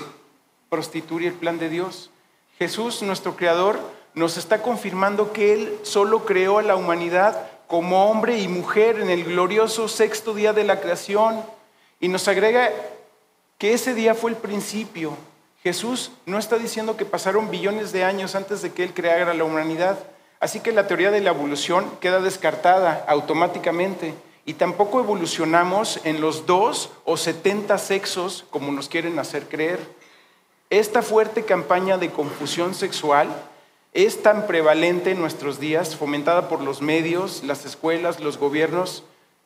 prostituir 0.70 1.28
el 1.28 1.34
plan 1.34 1.58
de 1.58 1.68
Dios. 1.68 2.11
Jesús, 2.58 3.02
nuestro 3.02 3.36
Creador, 3.36 3.80
nos 4.14 4.36
está 4.36 4.62
confirmando 4.62 5.32
que 5.32 5.52
Él 5.54 5.78
solo 5.82 6.24
creó 6.24 6.58
a 6.58 6.62
la 6.62 6.76
humanidad 6.76 7.48
como 7.66 8.10
hombre 8.10 8.38
y 8.38 8.48
mujer 8.48 9.00
en 9.00 9.08
el 9.08 9.24
glorioso 9.24 9.88
sexto 9.88 10.34
día 10.34 10.52
de 10.52 10.64
la 10.64 10.80
creación 10.80 11.42
y 12.00 12.08
nos 12.08 12.28
agrega 12.28 12.70
que 13.56 13.72
ese 13.72 13.94
día 13.94 14.14
fue 14.14 14.30
el 14.30 14.36
principio. 14.36 15.16
Jesús 15.62 16.10
no 16.26 16.38
está 16.38 16.58
diciendo 16.58 16.96
que 16.96 17.04
pasaron 17.04 17.50
billones 17.50 17.92
de 17.92 18.04
años 18.04 18.34
antes 18.34 18.60
de 18.60 18.72
que 18.72 18.82
Él 18.82 18.92
creara 18.92 19.32
la 19.32 19.44
humanidad. 19.44 19.96
Así 20.40 20.58
que 20.58 20.72
la 20.72 20.88
teoría 20.88 21.12
de 21.12 21.20
la 21.20 21.30
evolución 21.30 21.86
queda 22.00 22.20
descartada 22.20 23.04
automáticamente. 23.06 24.14
Y 24.44 24.54
tampoco 24.54 24.98
evolucionamos 24.98 26.00
en 26.02 26.20
los 26.20 26.46
dos 26.46 26.90
o 27.04 27.16
setenta 27.16 27.78
sexos 27.78 28.44
como 28.50 28.72
nos 28.72 28.88
quieren 28.88 29.20
hacer 29.20 29.48
creer. 29.48 29.78
Esta 30.72 31.02
fuerte 31.02 31.44
campaña 31.44 31.98
de 31.98 32.12
confusión 32.12 32.74
sexual 32.74 33.28
es 33.92 34.22
tan 34.22 34.46
prevalente 34.46 35.10
en 35.10 35.20
nuestros 35.20 35.60
días, 35.60 35.96
fomentada 35.96 36.48
por 36.48 36.62
los 36.62 36.80
medios, 36.80 37.44
las 37.44 37.66
escuelas, 37.66 38.20
los 38.20 38.38
gobiernos. 38.38 39.04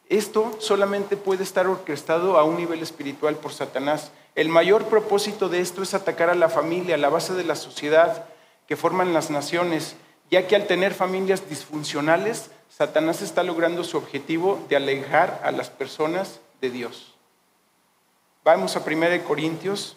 Esto 0.09 0.55
solamente 0.61 1.17
puede 1.17 1.43
estar 1.43 1.67
orquestado 1.67 2.39
a 2.39 2.45
un 2.45 2.57
nivel 2.57 2.81
espiritual 2.81 3.35
por 3.35 3.53
Satanás. 3.53 4.12
El 4.37 4.51
mayor 4.51 4.85
propósito 4.85 5.49
de 5.49 5.59
esto 5.59 5.83
es 5.83 5.95
atacar 5.95 6.31
a 6.31 6.37
la 6.37 6.49
familia, 6.49 6.97
la 6.97 7.09
base 7.09 7.35
de 7.35 7.43
la 7.43 7.57
sociedad 7.57 8.27
que 8.69 8.77
forman 8.77 9.12
las 9.12 9.29
naciones, 9.29 9.97
ya 10.31 10.47
que 10.47 10.55
al 10.55 10.69
tener 10.69 10.95
familias 10.95 11.51
disfuncionales, 11.51 12.53
Satanás 12.69 13.21
está 13.21 13.43
logrando 13.43 13.83
su 13.83 13.97
objetivo 13.97 14.65
de 14.69 14.77
alejar 14.77 15.41
a 15.43 15.51
las 15.51 15.71
personas 15.71 16.39
de 16.61 16.71
Dios. 16.71 17.17
Vamos 18.45 18.77
a 18.77 18.85
1 18.87 19.25
Corintios, 19.25 19.97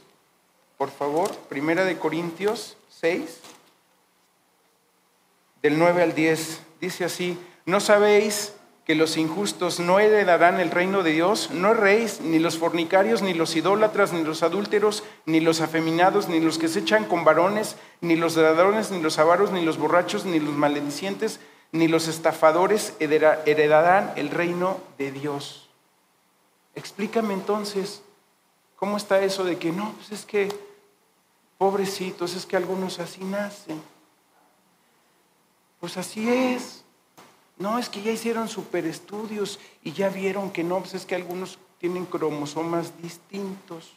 por 0.79 0.91
favor, 0.91 1.29
1 1.51 1.99
Corintios 1.99 2.77
6, 3.01 3.41
del 5.61 5.77
9 5.77 6.03
al 6.03 6.15
10. 6.15 6.61
Dice 6.79 7.03
así, 7.03 7.37
¿no 7.65 7.81
sabéis 7.81 8.53
que 8.85 8.95
los 8.95 9.17
injustos 9.17 9.81
no 9.81 9.99
heredarán 9.99 10.61
el 10.61 10.71
reino 10.71 11.03
de 11.03 11.11
Dios, 11.11 11.51
no 11.51 11.71
erréis, 11.71 12.21
ni 12.21 12.39
los 12.39 12.57
fornicarios, 12.57 13.21
ni 13.21 13.33
los 13.33 13.57
idólatras, 13.57 14.13
ni 14.13 14.23
los 14.23 14.41
adúlteros, 14.41 15.03
ni 15.25 15.41
los 15.41 15.59
afeminados, 15.59 16.29
ni 16.29 16.39
los 16.39 16.57
que 16.57 16.69
se 16.69 16.79
echan 16.79 17.03
con 17.03 17.25
varones, 17.25 17.75
ni 17.99 18.15
los 18.15 18.37
ladrones, 18.37 18.89
ni 18.89 19.01
los 19.01 19.19
avaros, 19.19 19.51
ni 19.51 19.65
los 19.65 19.77
borrachos, 19.77 20.23
ni 20.23 20.39
los 20.39 20.55
maledicientes, 20.55 21.41
ni 21.73 21.89
los 21.89 22.07
estafadores 22.07 22.93
heredarán 22.99 24.13
el 24.15 24.29
reino 24.29 24.79
de 24.97 25.11
Dios. 25.11 25.69
Explícame 26.73 27.33
entonces, 27.33 28.01
¿cómo 28.77 28.95
está 28.95 29.21
eso 29.21 29.43
de 29.43 29.57
que 29.57 29.73
no, 29.73 29.91
pues 29.97 30.13
es 30.13 30.25
que, 30.25 30.68
pobrecitos, 31.59 32.35
es 32.35 32.47
que 32.47 32.55
algunos 32.57 32.97
así 32.99 33.23
nacen? 33.23 33.79
Pues 35.79 35.97
así 35.97 36.27
es. 36.27 36.83
No, 37.57 37.77
es 37.77 37.89
que 37.89 38.01
ya 38.01 38.11
hicieron 38.11 38.47
super 38.47 38.85
estudios 38.85 39.59
y 39.83 39.91
ya 39.91 40.09
vieron 40.09 40.49
que 40.49 40.63
no, 40.63 40.79
pues 40.79 40.93
es 40.93 41.05
que 41.05 41.15
algunos 41.15 41.59
tienen 41.77 42.05
cromosomas 42.05 42.99
distintos. 43.01 43.91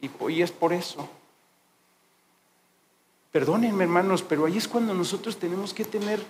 Y 0.00 0.10
hoy 0.18 0.42
es 0.42 0.50
por 0.50 0.72
eso. 0.72 1.08
Perdónenme, 3.30 3.84
hermanos, 3.84 4.22
pero 4.22 4.46
ahí 4.46 4.58
es 4.58 4.66
cuando 4.66 4.92
nosotros 4.92 5.38
tenemos 5.38 5.72
que 5.72 5.84
tener 5.84 6.20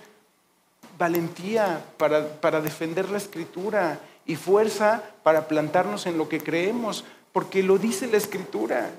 valentía 0.99 1.83
para, 1.97 2.39
para 2.39 2.61
defender 2.61 3.09
la 3.09 3.17
escritura 3.17 3.99
y 4.27 4.35
fuerza 4.35 5.03
para 5.23 5.47
plantarnos 5.47 6.05
en 6.05 6.19
lo 6.19 6.29
que 6.29 6.39
creemos, 6.39 7.05
porque 7.33 7.63
lo 7.63 7.79
dice 7.79 8.05
la 8.05 8.17
escritura. 8.17 8.91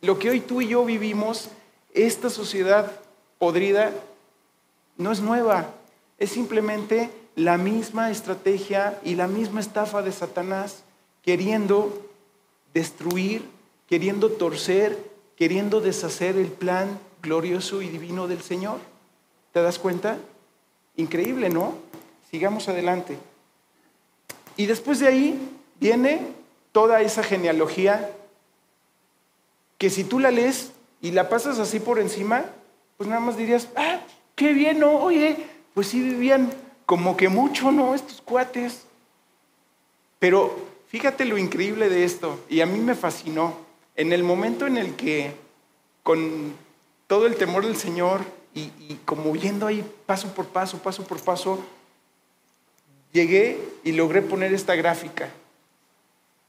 Lo 0.00 0.18
que 0.18 0.30
hoy 0.30 0.40
tú 0.40 0.60
y 0.60 0.68
yo 0.68 0.84
vivimos, 0.84 1.48
esta 1.92 2.30
sociedad 2.30 3.00
podrida, 3.38 3.92
no 4.96 5.12
es 5.12 5.20
nueva, 5.20 5.74
es 6.18 6.30
simplemente 6.30 7.10
la 7.34 7.56
misma 7.56 8.10
estrategia 8.10 8.98
y 9.04 9.14
la 9.14 9.28
misma 9.28 9.60
estafa 9.60 10.02
de 10.02 10.12
Satanás 10.12 10.82
queriendo 11.22 12.06
destruir, 12.74 13.44
queriendo 13.88 14.30
torcer, 14.30 14.98
queriendo 15.36 15.80
deshacer 15.80 16.36
el 16.36 16.48
plan 16.48 16.98
glorioso 17.22 17.82
y 17.82 17.88
divino 17.88 18.26
del 18.26 18.42
Señor. 18.42 18.78
¿Te 19.52 19.62
das 19.62 19.78
cuenta? 19.78 20.18
Increíble, 20.96 21.48
¿no? 21.48 21.74
Sigamos 22.30 22.68
adelante. 22.68 23.18
Y 24.56 24.66
después 24.66 24.98
de 24.98 25.06
ahí 25.06 25.50
viene 25.78 26.20
toda 26.72 27.00
esa 27.02 27.22
genealogía 27.22 28.12
que 29.78 29.90
si 29.90 30.04
tú 30.04 30.18
la 30.18 30.30
lees 30.30 30.72
y 31.00 31.12
la 31.12 31.28
pasas 31.28 31.58
así 31.58 31.80
por 31.80 31.98
encima, 31.98 32.44
pues 32.96 33.08
nada 33.08 33.20
más 33.20 33.36
dirías, 33.36 33.68
ah, 33.76 34.00
qué 34.34 34.52
bien, 34.52 34.80
¿no? 34.80 34.92
Oye, 34.92 35.36
pues 35.72 35.86
sí 35.86 36.02
vivían 36.02 36.52
como 36.84 37.16
que 37.16 37.28
mucho, 37.28 37.70
¿no? 37.70 37.94
Estos 37.94 38.20
cuates. 38.20 38.82
Pero 40.18 40.58
fíjate 40.88 41.24
lo 41.24 41.38
increíble 41.38 41.88
de 41.88 42.04
esto, 42.04 42.40
y 42.48 42.60
a 42.60 42.66
mí 42.66 42.80
me 42.80 42.94
fascinó, 42.94 43.54
en 43.94 44.12
el 44.12 44.22
momento 44.22 44.66
en 44.66 44.76
el 44.76 44.94
que 44.96 45.32
con 46.02 46.54
todo 47.06 47.26
el 47.26 47.36
temor 47.36 47.66
del 47.66 47.76
Señor 47.76 48.20
y, 48.54 48.98
como 49.04 49.30
viendo 49.30 49.66
ahí 49.66 49.84
paso 50.06 50.34
por 50.34 50.46
paso, 50.46 50.78
paso 50.78 51.04
por 51.04 51.20
paso, 51.20 51.60
llegué 53.12 53.60
y 53.84 53.92
logré 53.92 54.22
poner 54.22 54.52
esta 54.52 54.74
gráfica. 54.74 55.30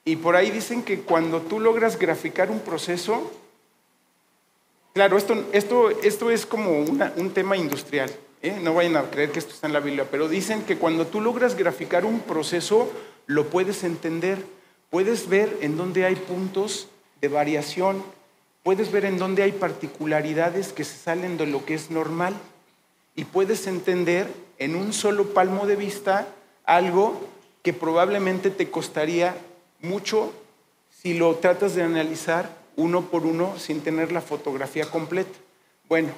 Y 0.06 0.16
por 0.16 0.36
ahí 0.36 0.50
dicen 0.50 0.84
que 0.84 1.02
cuando 1.02 1.42
tú 1.42 1.60
logras 1.60 2.00
graficar 2.00 2.50
un 2.52 2.60
proceso, 2.60 3.32
claro, 4.94 5.18
esto, 5.18 5.46
esto, 5.52 5.90
esto 5.90 6.32
es 6.32 6.46
como 6.46 6.80
un 6.80 7.32
tema 7.34 7.58
industrial. 7.58 8.10
¿eh? 8.42 8.60
no 8.62 8.74
vayan 8.74 8.98
a 8.98 9.10
creer 9.10 9.32
que 9.32 9.40
esto 9.40 9.54
está 9.54 9.68
en 9.68 9.74
la 9.74 9.80
Biblia, 9.80 10.08
pero 10.10 10.28
dicen 10.28 10.64
que 10.64 10.78
cuando 10.78 11.08
tú 11.08 11.22
logras 11.22 11.56
graficar 11.56 12.06
un 12.06 12.20
proceso, 12.20 12.92
lo 13.26 13.48
puedes 13.48 13.84
entender, 13.84 14.44
puedes 14.90 15.30
ver 15.30 15.58
en 15.62 15.78
dónde 15.78 16.06
hay 16.06 16.16
puntos 16.16 16.88
de 17.22 17.28
variación, 17.28 18.04
puedes 18.64 18.92
ver 18.92 19.06
en 19.06 19.18
dónde 19.18 19.44
hay 19.44 19.52
particularidades 19.52 20.74
que 20.74 20.84
se 20.84 20.98
salen 20.98 21.38
de 21.38 21.48
lo 21.48 21.66
que 21.66 21.74
es 21.74 21.92
normal 21.92 22.34
y 23.16 23.26
puedes 23.26 23.68
entender 23.68 24.28
en 24.58 24.76
un 24.76 24.94
solo 24.94 25.34
palmo 25.34 25.66
de 25.68 25.76
vista 25.76 26.28
algo 26.66 27.20
que 27.64 27.74
probablemente 27.74 28.50
te 28.50 28.70
costaría 28.70 29.36
mucho 29.82 30.34
si 30.90 31.14
lo 31.14 31.36
tratas 31.36 31.76
de 31.76 31.84
analizar 31.84 32.50
uno 32.76 33.10
por 33.10 33.26
uno 33.26 33.58
sin 33.58 33.82
tener 33.82 34.12
la 34.12 34.22
fotografía 34.22 34.86
completa. 34.86 35.38
Bueno, 35.88 36.10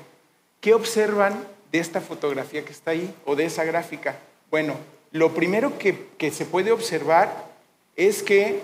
¿qué 0.60 0.74
observan 0.74 1.46
de 1.72 1.80
esta 1.80 2.02
fotografía 2.02 2.64
que 2.64 2.72
está 2.72 2.92
ahí 2.92 3.14
o 3.26 3.36
de 3.36 3.46
esa 3.46 3.64
gráfica? 3.64 4.18
Bueno, 4.50 4.76
lo 5.12 5.34
primero 5.34 5.78
que, 5.78 6.32
se 6.32 6.46
puede 6.46 6.72
observar 6.72 7.50
es 7.96 8.24
que 8.24 8.62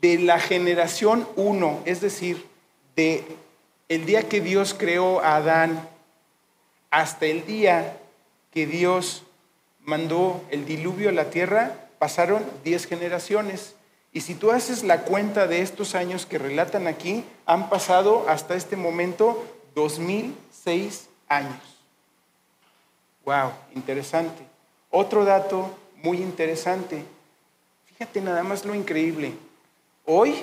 de 0.00 0.18
la 0.18 0.40
generación 0.40 1.28
1, 1.36 1.82
es 1.84 2.00
decir, 2.00 2.44
de 2.96 3.24
el 3.88 4.06
día 4.06 4.28
que 4.28 4.40
Dios 4.40 4.74
creó 4.74 5.20
a 5.20 5.36
Adán 5.36 5.88
hasta 6.90 7.26
el 7.26 7.44
día 7.46 7.98
que 8.52 8.66
Dios 8.66 9.24
mandó 9.80 10.42
el 10.50 10.66
diluvio 10.66 11.10
a 11.10 11.12
la 11.12 11.30
tierra, 11.30 11.88
pasaron 11.98 12.44
10 12.64 12.86
generaciones. 12.86 13.74
Y 14.14 14.20
si 14.20 14.36
tú 14.36 14.52
haces 14.52 14.84
la 14.84 15.02
cuenta 15.02 15.48
de 15.48 15.60
estos 15.60 15.96
años 15.96 16.24
que 16.24 16.38
relatan 16.38 16.86
aquí, 16.86 17.24
han 17.46 17.68
pasado 17.68 18.26
hasta 18.28 18.54
este 18.54 18.76
momento 18.76 19.44
2006 19.74 21.08
años. 21.28 21.58
Wow, 23.24 23.50
interesante. 23.74 24.40
Otro 24.88 25.24
dato 25.24 25.68
muy 25.96 26.18
interesante. 26.18 27.04
Fíjate 27.86 28.20
nada 28.20 28.44
más 28.44 28.64
lo 28.64 28.76
increíble. 28.76 29.34
Hoy, 30.06 30.36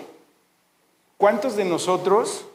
¿cuántos 1.16 1.56
de 1.56 1.64
nosotros 1.64 2.46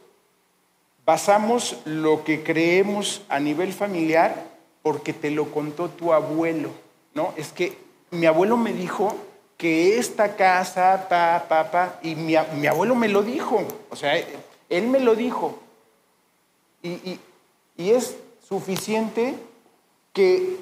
basamos 1.03 1.77
lo 1.85 2.23
que 2.25 2.43
creemos 2.43 3.23
a 3.27 3.39
nivel 3.39 3.73
familiar 3.73 4.51
porque 4.83 5.13
te 5.13 5.31
lo 5.31 5.49
contó 5.49 5.89
tu 5.89 6.13
abuelo? 6.13 6.69
¿No? 7.15 7.33
Es 7.37 7.51
que 7.51 7.75
mi 8.11 8.27
abuelo 8.27 8.55
me 8.55 8.71
dijo 8.71 9.15
que 9.57 9.97
esta 9.97 10.35
casa, 10.35 11.07
pa, 11.09 11.45
pa, 11.49 11.71
pa, 11.71 11.99
y 12.03 12.15
mi, 12.15 12.35
abuelo 12.35 12.95
me 12.95 13.07
lo 13.07 13.23
dijo. 13.23 13.63
O 13.89 13.95
sea, 13.95 14.13
él 14.69 14.87
me 14.87 14.99
lo 14.99 15.15
dijo. 15.15 15.59
y 16.81 17.19
es 17.75 18.15
suficiente 18.47 19.35
que 20.13 20.57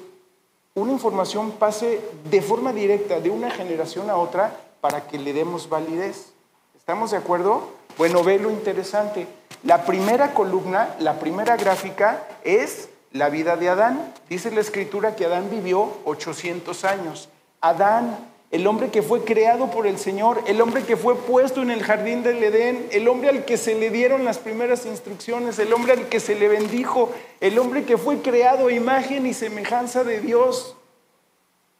una 0.74 0.92
información 0.92 1.52
pase 1.52 2.00
de 2.30 2.42
forma 2.42 2.72
directa 2.72 3.18
de 3.20 3.30
una 3.30 3.50
generación 3.50 4.10
a 4.10 4.16
otra 4.16 4.54
para 4.82 5.06
que 5.06 5.18
le 5.18 5.32
demos 5.32 5.70
validez. 5.70 6.32
¿Estamos 6.76 7.12
de 7.12 7.16
acuerdo? 7.16 7.70
Bueno, 7.96 8.22
ve 8.22 8.38
lo 8.38 8.50
interesante. 8.50 9.26
La 9.62 9.86
primera 9.86 10.34
columna, 10.34 10.94
la 10.98 11.18
primera 11.18 11.56
gráfica 11.56 12.28
es 12.44 12.90
la 13.10 13.30
vida 13.30 13.56
de 13.56 13.70
Adán. 13.70 14.12
Dice 14.28 14.50
la 14.50 14.60
escritura 14.60 15.16
que 15.16 15.24
Adán 15.24 15.48
vivió 15.50 15.90
800 16.04 16.84
años. 16.84 17.30
Adán 17.62 18.18
el 18.50 18.66
hombre 18.66 18.90
que 18.90 19.02
fue 19.02 19.24
creado 19.24 19.70
por 19.70 19.86
el 19.86 19.98
Señor, 19.98 20.42
el 20.46 20.60
hombre 20.60 20.84
que 20.84 20.96
fue 20.96 21.16
puesto 21.16 21.62
en 21.62 21.70
el 21.70 21.82
jardín 21.82 22.22
del 22.22 22.42
Edén, 22.42 22.88
el 22.92 23.08
hombre 23.08 23.28
al 23.28 23.44
que 23.44 23.56
se 23.56 23.74
le 23.74 23.90
dieron 23.90 24.24
las 24.24 24.38
primeras 24.38 24.86
instrucciones, 24.86 25.58
el 25.58 25.72
hombre 25.72 25.92
al 25.94 26.08
que 26.08 26.20
se 26.20 26.36
le 26.36 26.48
bendijo, 26.48 27.10
el 27.40 27.58
hombre 27.58 27.84
que 27.84 27.98
fue 27.98 28.22
creado 28.22 28.68
a 28.68 28.72
imagen 28.72 29.26
y 29.26 29.34
semejanza 29.34 30.04
de 30.04 30.20
Dios. 30.20 30.76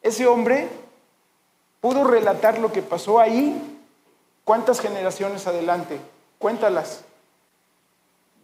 Ese 0.03 0.27
hombre 0.27 0.69
pudo 1.81 2.05
relatar 2.05 2.59
lo 2.59 2.73
que 2.73 2.83
pasó 2.83 3.21
ahí. 3.21 3.61
¿Cuántas 4.45 4.81
generaciones 4.81 5.47
adelante? 5.47 6.01
Cuéntalas. 6.39 7.05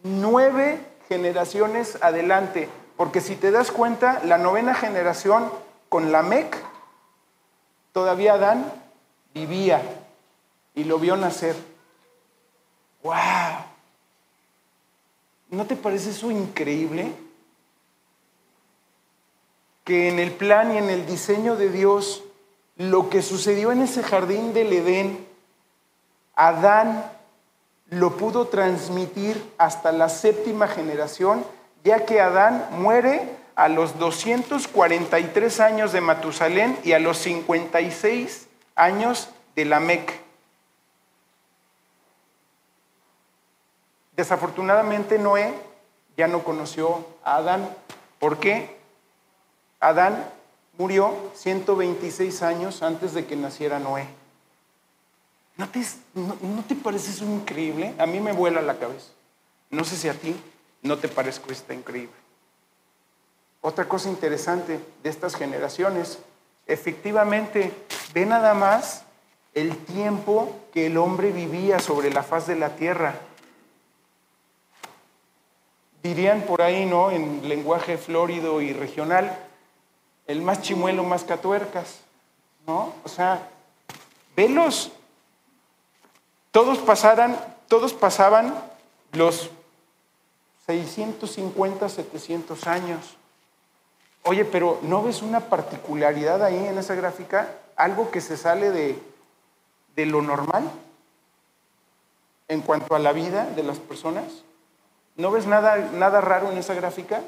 nueve 0.05 0.79
generaciones 1.09 1.99
adelante. 2.01 2.69
Porque 2.97 3.21
si 3.21 3.37
te 3.37 3.51
das 3.51 3.71
cuenta, 3.71 4.21
la 4.25 4.39
novena 4.39 4.75
generación 4.75 5.51
con 5.89 6.13
la 6.13 6.23
Mec, 6.23 6.57
todavía 7.93 8.35
Adán 8.35 8.73
vivía 9.35 9.83
y 10.75 10.85
lo 10.85 10.99
vio 10.99 11.17
nacer. 11.17 11.57
¡Wow! 13.03 13.15
¿No 15.51 15.67
te 15.67 15.77
parece 15.77 16.11
eso 16.11 16.31
increíble? 16.31 17.13
Que 19.85 20.09
en 20.09 20.19
el 20.19 20.33
plan 20.33 20.75
y 20.75 20.79
en 20.79 20.89
el 20.89 21.07
diseño 21.07 21.57
de 21.57 21.69
Dios, 21.69 22.23
lo 22.77 23.11
que 23.11 23.23
sucedió 23.23 23.73
en 23.73 23.83
ese 23.83 24.03
jardín 24.03 24.55
del 24.55 24.73
Edén, 24.73 25.27
Adán 26.35 27.05
lo 27.91 28.17
pudo 28.17 28.47
transmitir 28.47 29.53
hasta 29.59 29.93
la 29.93 30.09
séptima 30.09 30.67
generación, 30.67 31.45
ya 31.85 32.07
que 32.07 32.21
Adán 32.21 32.69
muere 32.73 33.42
a 33.55 33.69
los 33.69 33.99
243 33.99 35.61
años 35.61 35.93
de 35.93 36.01
Matusalén 36.01 36.79
y 36.85 36.93
a 36.93 36.99
los 36.99 37.19
56 37.19 38.49
años 38.75 39.29
de 39.55 39.65
Lamec. 39.65 40.21
Desafortunadamente 44.17 45.19
Noé 45.19 45.55
ya 46.17 46.29
no 46.29 46.45
conoció 46.45 47.07
a 47.25 47.37
Adán. 47.37 47.69
¿Por 48.19 48.38
qué? 48.38 48.77
Adán 49.81 50.25
murió 50.79 51.15
126 51.35 52.43
años 52.43 52.83
antes 52.83 53.15
de 53.15 53.27
que 53.27 53.37
naciera 53.37 53.79
Noé. 53.79 54.07
¿No 55.57 55.69
te, 55.69 55.83
no, 56.15 56.65
te 56.67 56.75
parece 56.75 57.11
eso 57.11 57.25
increíble? 57.25 57.95
A 57.99 58.07
mí 58.07 58.21
me 58.21 58.33
vuela 58.33 58.62
la 58.62 58.79
cabeza. 58.79 59.09
No 59.71 59.85
sé 59.85 59.97
si 59.97 60.09
a 60.09 60.15
ti 60.15 60.35
no 60.83 60.99
te 60.99 61.09
parezco 61.09 61.51
esto 61.53 61.73
increíble. 61.73 62.22
Otra 63.62 63.88
cosa 63.88 64.11
interesante 64.11 64.79
de 65.03 65.09
estas 65.09 65.37
generaciones, 65.37 66.18
efectivamente, 66.66 67.72
ve 68.12 68.27
nada 68.27 68.53
más 68.55 69.05
el 69.55 69.77
tiempo 69.79 70.55
que 70.75 70.87
el 70.87 70.98
hombre 70.98 71.31
vivía 71.31 71.79
sobre 71.79 72.12
la 72.12 72.22
faz 72.22 72.46
de 72.46 72.57
la 72.57 72.77
tierra. 72.77 73.14
Dirían 76.03 76.42
por 76.42 76.61
ahí, 76.61 76.85
¿no? 76.85 77.11
En 77.11 77.48
lenguaje 77.48 77.96
florido 77.96 78.61
y 78.61 78.72
regional, 78.72 79.38
el 80.27 80.42
más 80.42 80.61
chimuelo, 80.61 81.05
más 81.05 81.22
catuercas, 81.22 82.01
¿no? 82.66 82.92
O 83.05 83.09
sea, 83.09 83.48
velos 84.35 84.90
todos 86.51 86.79
pasaran, 86.79 87.38
todos 87.66 87.94
pasaban 87.94 88.55
los 89.12 89.51
650, 90.66 91.88
700 91.88 92.66
años. 92.66 93.16
Oye, 94.25 94.45
pero 94.45 94.79
¿no 94.83 95.03
ves 95.03 95.23
una 95.23 95.41
particularidad 95.41 96.43
ahí 96.45 96.67
en 96.67 96.79
esa 96.79 96.95
gráfica? 96.95 97.49
Algo 97.77 98.11
que 98.11 98.21
se 98.21 98.37
sale 98.37 98.71
de, 98.71 98.99
de 99.97 100.07
lo 100.07 100.23
normal 100.23 100.71
en 102.49 102.61
cuanto 102.61 102.95
a 102.95 102.99
la 102.99 103.13
vida 103.13 103.47
de 103.47 103.63
las 103.63 103.79
personas. 103.79 104.45
¿No 105.17 105.31
ves 105.31 105.47
nada, 105.47 105.77
nada 105.77 106.21
raro 106.21 106.53
en 106.53 106.59
esa 106.59 106.75
gráfica? 106.75 107.23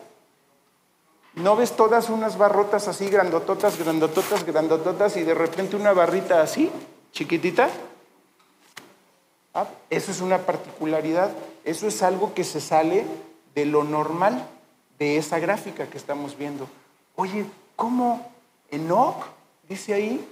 ¿No 1.35 1.57
ves 1.57 1.75
todas 1.75 2.11
unas 2.11 2.39
barrotas 2.39 2.87
así, 2.87 3.09
grandototas, 3.09 3.77
grandototas, 3.77 4.45
grandototas 4.45 5.17
y 5.17 5.25
de 5.25 5.35
repente 5.35 5.75
una 5.75 5.93
barrita 5.93 6.41
así, 6.41 6.71
chiquitita? 7.11 7.69
Ah, 9.53 9.67
eso 9.91 10.13
es 10.13 10.21
una 10.21 10.39
particularidad, 10.39 11.31
eso 11.65 11.89
es 11.89 12.03
algo 12.03 12.35
que 12.35 12.45
se 12.45 12.61
sale 12.61 13.05
de 13.55 13.67
lo 13.67 13.83
normal 13.83 14.47
de 14.99 15.17
esa 15.17 15.41
gráfica 15.41 15.87
que 15.87 15.99
estamos 15.99 16.39
viendo. 16.39 16.69
Oye, 17.17 17.47
¿cómo 17.77 18.33
Enoch 18.71 19.27
dice 19.69 19.95
ahí? 19.95 20.29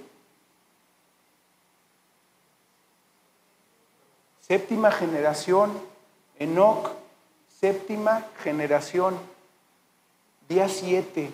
Séptima 4.41 4.91
generación, 4.91 5.71
Enoch, 6.37 6.89
séptima 7.59 8.27
generación, 8.43 9.17
día 10.49 10.67
siete. 10.67 11.31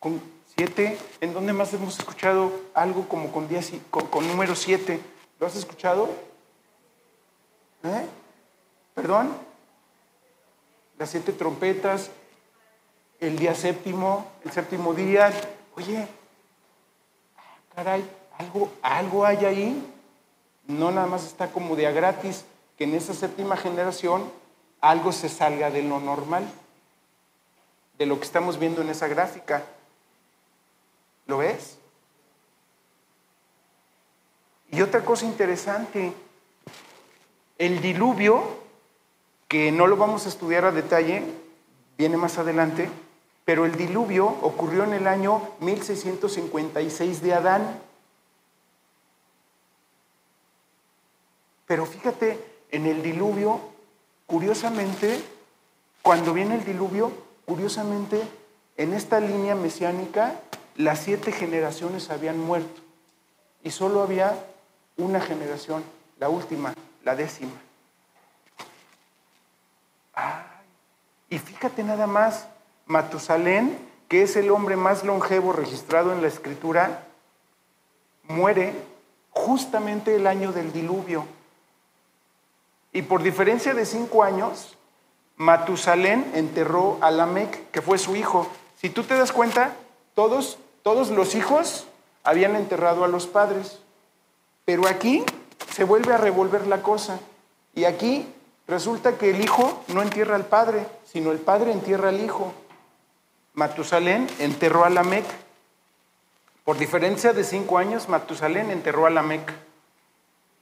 Con, 0.00 0.22
¿en 1.20 1.34
dónde 1.34 1.52
más 1.52 1.72
hemos 1.72 1.98
escuchado 1.98 2.52
algo 2.74 3.08
como 3.08 3.30
con, 3.30 3.48
con, 4.10 4.26
número 4.26 4.56
7? 4.56 5.00
¿Lo 5.38 5.46
has 5.46 5.54
escuchado? 5.54 6.08
¿Eh? 7.84 8.06
¿Perdón? 8.94 9.47
Las 10.98 11.10
siete 11.10 11.32
trompetas, 11.32 12.10
el 13.20 13.38
día 13.38 13.54
séptimo, 13.54 14.26
el 14.44 14.50
séptimo 14.50 14.94
día. 14.94 15.32
Oye, 15.76 16.08
caray, 17.74 18.04
algo, 18.36 18.72
algo 18.82 19.24
hay 19.24 19.44
ahí. 19.44 19.94
No 20.66 20.90
nada 20.90 21.06
más 21.06 21.24
está 21.24 21.50
como 21.50 21.76
de 21.76 21.90
gratis, 21.92 22.44
que 22.76 22.84
en 22.84 22.94
esa 22.94 23.14
séptima 23.14 23.56
generación 23.56 24.30
algo 24.80 25.12
se 25.12 25.28
salga 25.28 25.70
de 25.70 25.82
lo 25.82 26.00
normal, 26.00 26.44
de 27.96 28.06
lo 28.06 28.18
que 28.18 28.26
estamos 28.26 28.58
viendo 28.58 28.82
en 28.82 28.90
esa 28.90 29.08
gráfica. 29.08 29.64
¿Lo 31.26 31.38
ves? 31.38 31.78
Y 34.70 34.82
otra 34.82 35.04
cosa 35.04 35.24
interesante, 35.24 36.12
el 37.56 37.80
diluvio, 37.80 38.67
que 39.48 39.72
no 39.72 39.86
lo 39.86 39.96
vamos 39.96 40.26
a 40.26 40.28
estudiar 40.28 40.66
a 40.66 40.72
detalle, 40.72 41.24
viene 41.96 42.18
más 42.18 42.36
adelante, 42.38 42.90
pero 43.46 43.64
el 43.64 43.76
diluvio 43.76 44.26
ocurrió 44.42 44.84
en 44.84 44.92
el 44.92 45.06
año 45.06 45.40
1656 45.60 47.22
de 47.22 47.32
Adán. 47.32 47.80
Pero 51.66 51.86
fíjate, 51.86 52.38
en 52.70 52.84
el 52.84 53.02
diluvio, 53.02 53.58
curiosamente, 54.26 55.18
cuando 56.02 56.34
viene 56.34 56.56
el 56.56 56.64
diluvio, 56.64 57.10
curiosamente, 57.46 58.22
en 58.76 58.92
esta 58.92 59.18
línea 59.18 59.54
mesiánica 59.54 60.40
las 60.76 61.00
siete 61.00 61.32
generaciones 61.32 62.10
habían 62.10 62.38
muerto 62.38 62.80
y 63.64 63.70
solo 63.70 64.02
había 64.02 64.38
una 64.98 65.20
generación, 65.20 65.82
la 66.20 66.28
última, 66.28 66.74
la 67.02 67.16
décima. 67.16 67.67
Y 71.30 71.38
fíjate 71.38 71.82
nada 71.84 72.06
más, 72.06 72.48
Matusalén, 72.86 73.78
que 74.08 74.22
es 74.22 74.36
el 74.36 74.50
hombre 74.50 74.76
más 74.76 75.04
longevo 75.04 75.52
registrado 75.52 76.12
en 76.12 76.22
la 76.22 76.28
escritura, 76.28 77.04
muere 78.24 78.72
justamente 79.30 80.16
el 80.16 80.26
año 80.26 80.52
del 80.52 80.72
diluvio. 80.72 81.26
Y 82.92 83.02
por 83.02 83.22
diferencia 83.22 83.74
de 83.74 83.84
cinco 83.84 84.22
años, 84.22 84.76
Matusalén 85.36 86.30
enterró 86.34 86.98
a 87.00 87.10
Lamec, 87.10 87.70
que 87.70 87.82
fue 87.82 87.98
su 87.98 88.16
hijo. 88.16 88.48
Si 88.76 88.90
tú 88.90 89.04
te 89.04 89.14
das 89.14 89.32
cuenta, 89.32 89.76
todos 90.14 90.58
todos 90.88 91.10
los 91.10 91.34
hijos 91.34 91.86
habían 92.24 92.56
enterrado 92.56 93.04
a 93.04 93.08
los 93.08 93.26
padres, 93.26 93.78
pero 94.64 94.88
aquí 94.88 95.22
se 95.70 95.84
vuelve 95.84 96.14
a 96.14 96.16
revolver 96.16 96.66
la 96.66 96.82
cosa. 96.82 97.20
Y 97.74 97.84
aquí 97.84 98.26
resulta 98.68 99.16
que 99.16 99.30
el 99.30 99.40
hijo 99.40 99.82
no 99.88 100.02
entierra 100.02 100.36
al 100.36 100.44
padre, 100.44 100.86
sino 101.10 101.32
el 101.32 101.38
padre 101.38 101.72
entierra 101.72 102.10
al 102.10 102.20
hijo. 102.20 102.52
Matusalén 103.54 104.28
enterró 104.38 104.84
a 104.84 104.90
Lamec. 104.90 105.24
Por 106.64 106.76
diferencia 106.76 107.32
de 107.32 107.42
cinco 107.44 107.78
años, 107.78 108.08
Matusalén 108.08 108.70
enterró 108.70 109.06
a 109.06 109.10
Lamec. 109.10 109.52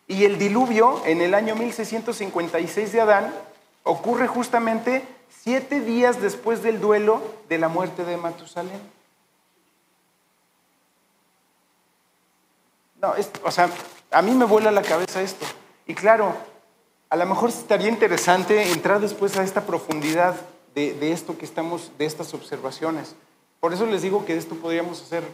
Y 0.07 0.25
el 0.25 0.39
diluvio 0.39 1.03
en 1.05 1.21
el 1.21 1.35
año 1.35 1.57
1656 1.57 2.93
de 2.93 3.01
Adán 3.01 3.35
ocurre 3.83 4.29
justamente 4.29 5.07
siete 5.29 5.81
días 5.81 6.21
después 6.21 6.63
del 6.63 6.81
duelo 6.81 7.21
de 7.49 7.59
la 7.59 7.69
muerte 7.69 8.05
de 8.05 8.17
Matusalén. 8.17 8.81
No, 13.03 13.15
o 13.45 13.51
sea, 13.51 13.69
a 14.13 14.23
mí 14.23 14.31
me 14.33 14.45
vuela 14.45 14.71
la 14.71 14.83
cabeza 14.83 15.21
esto. 15.21 15.45
Y 15.87 15.95
claro, 15.95 16.35
a 17.09 17.17
lo 17.17 17.27
mejor 17.27 17.51
estaría 17.51 17.89
interesante 17.89 18.73
entrar 18.73 19.01
después 19.01 19.37
a 19.37 19.45
esta 19.45 19.65
profundidad 19.65 20.37
de, 20.75 21.13
esto 21.13 21.39
que 21.39 21.45
estamos, 21.45 21.93
de 21.99 22.05
estas 22.05 22.35
observaciones. 22.35 23.15
Por 23.61 23.73
eso 23.73 23.87
les 23.87 24.03
digo 24.03 24.27
que 24.27 24.35
de 24.35 24.41
esto 24.41 24.57
podríamos 24.57 25.01
hacer 25.01 25.25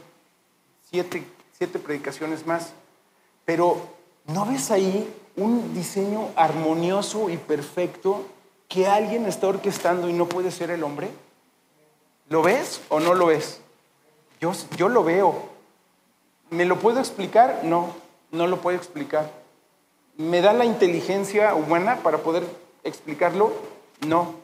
siete, 0.89 1.25
siete 1.59 1.79
predicaciones 1.79 2.47
más. 2.47 2.73
Pero, 3.45 3.79
¿no 4.27 4.47
ves 4.47 4.71
ahí 4.71 5.13
un 5.37 5.75
diseño 5.75 6.29
armonioso 6.37 7.29
y 7.29 7.39
perfecto 7.39 8.25
que 8.69 8.87
alguien 8.87 9.27
está 9.27 9.49
orquestando 9.49 10.09
y 10.09 10.13
no 10.13 10.27
puede 10.27 10.53
ser 10.53 10.71
el 10.71 10.85
hombre? 10.85 11.11
¿Lo 12.29 12.43
ves 12.43 12.81
o 12.89 13.01
no 13.01 13.15
lo 13.15 13.27
ves? 13.27 13.61
Yo, 14.41 14.53
yo 14.77 14.89
lo 14.89 15.03
veo. 15.03 15.35
¿Me 16.51 16.67
lo 16.67 16.79
puedo 16.79 17.01
explicar? 17.01 17.63
No, 17.65 17.95
no 18.31 18.47
lo 18.47 18.61
puedo 18.61 18.77
explicar. 18.77 19.42
¿Me 20.17 20.41
da 20.41 20.53
la 20.53 20.65
inteligencia 20.65 21.55
humana 21.55 22.01
para 22.03 22.19
poder 22.19 22.45
explicarlo? 22.85 23.53
No. 24.07 24.35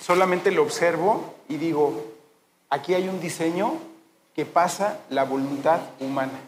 Solamente 0.00 0.50
lo 0.50 0.62
observo 0.62 1.34
y 1.48 1.56
digo, 1.56 2.04
aquí 2.70 2.94
hay 2.94 3.08
un 3.08 3.20
diseño 3.20 3.74
que 4.34 4.46
pasa 4.46 5.00
la 5.10 5.24
voluntad 5.24 5.80
humana. 6.00 6.40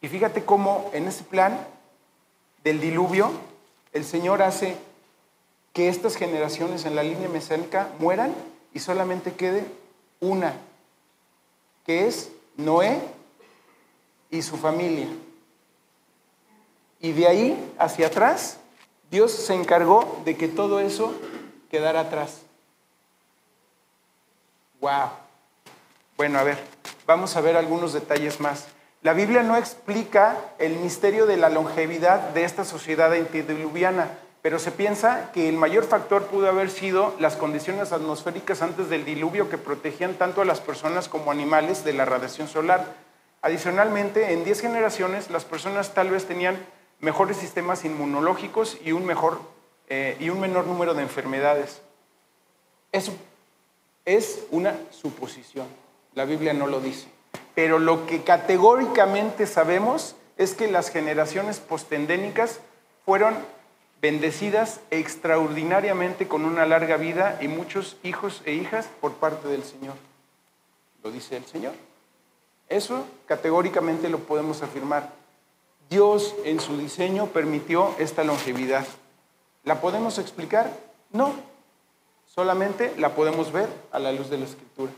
Y 0.00 0.08
fíjate 0.08 0.44
cómo 0.44 0.90
en 0.92 1.08
ese 1.08 1.24
plan 1.24 1.58
del 2.62 2.80
diluvio, 2.80 3.30
el 3.92 4.04
Señor 4.04 4.42
hace 4.42 4.76
que 5.72 5.88
estas 5.88 6.16
generaciones 6.16 6.84
en 6.84 6.96
la 6.96 7.02
línea 7.02 7.28
mesiánica 7.28 7.88
mueran 7.98 8.34
y 8.74 8.80
solamente 8.80 9.32
quede 9.32 9.64
una, 10.20 10.52
que 11.86 12.06
es 12.06 12.30
Noé 12.56 13.00
y 14.30 14.42
su 14.42 14.56
familia. 14.56 15.06
Y 17.00 17.12
de 17.12 17.26
ahí 17.28 17.74
hacia 17.78 18.08
atrás, 18.08 18.58
Dios 19.10 19.32
se 19.32 19.54
encargó 19.54 20.20
de 20.24 20.36
que 20.36 20.48
todo 20.48 20.80
eso 20.80 21.14
quedara 21.70 22.00
atrás. 22.00 22.42
Wow. 24.80 25.10
Bueno, 26.16 26.38
a 26.38 26.42
ver, 26.42 26.58
vamos 27.06 27.36
a 27.36 27.40
ver 27.40 27.56
algunos 27.56 27.92
detalles 27.92 28.40
más. 28.40 28.66
La 29.02 29.12
Biblia 29.12 29.44
no 29.44 29.56
explica 29.56 30.36
el 30.58 30.76
misterio 30.76 31.26
de 31.26 31.36
la 31.36 31.48
longevidad 31.48 32.30
de 32.30 32.44
esta 32.44 32.64
sociedad 32.64 33.12
antediluviana, 33.12 34.18
pero 34.42 34.58
se 34.58 34.72
piensa 34.72 35.30
que 35.32 35.48
el 35.48 35.56
mayor 35.56 35.84
factor 35.84 36.26
pudo 36.26 36.48
haber 36.48 36.70
sido 36.70 37.14
las 37.20 37.36
condiciones 37.36 37.92
atmosféricas 37.92 38.60
antes 38.60 38.88
del 38.88 39.04
diluvio 39.04 39.48
que 39.48 39.58
protegían 39.58 40.14
tanto 40.14 40.42
a 40.42 40.44
las 40.44 40.60
personas 40.60 41.08
como 41.08 41.30
animales 41.30 41.84
de 41.84 41.92
la 41.92 42.04
radiación 42.04 42.48
solar. 42.48 42.84
Adicionalmente, 43.40 44.32
en 44.32 44.44
10 44.44 44.60
generaciones 44.60 45.30
las 45.30 45.44
personas 45.44 45.94
tal 45.94 46.10
vez 46.10 46.26
tenían 46.26 46.58
mejores 47.00 47.36
sistemas 47.36 47.84
inmunológicos 47.84 48.78
y 48.84 48.92
un, 48.92 49.04
mejor, 49.04 49.40
eh, 49.88 50.16
y 50.20 50.30
un 50.30 50.40
menor 50.40 50.66
número 50.66 50.94
de 50.94 51.02
enfermedades. 51.02 51.80
Eso 52.92 53.12
es 54.04 54.44
una 54.50 54.76
suposición. 54.90 55.66
La 56.14 56.24
Biblia 56.24 56.52
no 56.52 56.66
lo 56.66 56.80
dice. 56.80 57.08
Pero 57.54 57.78
lo 57.78 58.06
que 58.06 58.22
categóricamente 58.22 59.46
sabemos 59.46 60.16
es 60.36 60.54
que 60.54 60.68
las 60.68 60.90
generaciones 60.90 61.58
postendénicas 61.58 62.60
fueron 63.04 63.34
bendecidas 64.00 64.80
extraordinariamente 64.90 66.28
con 66.28 66.44
una 66.44 66.66
larga 66.66 66.96
vida 66.96 67.38
y 67.40 67.48
muchos 67.48 67.96
hijos 68.02 68.42
e 68.44 68.52
hijas 68.52 68.88
por 69.00 69.14
parte 69.14 69.48
del 69.48 69.64
Señor. 69.64 69.94
Lo 71.02 71.10
dice 71.10 71.36
el 71.36 71.44
Señor. 71.46 71.74
Eso 72.68 73.04
categóricamente 73.26 74.08
lo 74.08 74.18
podemos 74.20 74.62
afirmar. 74.62 75.17
Dios 75.88 76.34
en 76.44 76.60
su 76.60 76.76
diseño 76.76 77.26
permitió 77.26 77.94
esta 77.98 78.24
longevidad. 78.24 78.86
¿La 79.64 79.80
podemos 79.80 80.18
explicar? 80.18 80.70
No. 81.10 81.32
Solamente 82.26 82.94
la 82.98 83.14
podemos 83.14 83.52
ver 83.52 83.68
a 83.90 83.98
la 83.98 84.12
luz 84.12 84.30
de 84.30 84.38
la 84.38 84.44
Escritura. 84.44 84.92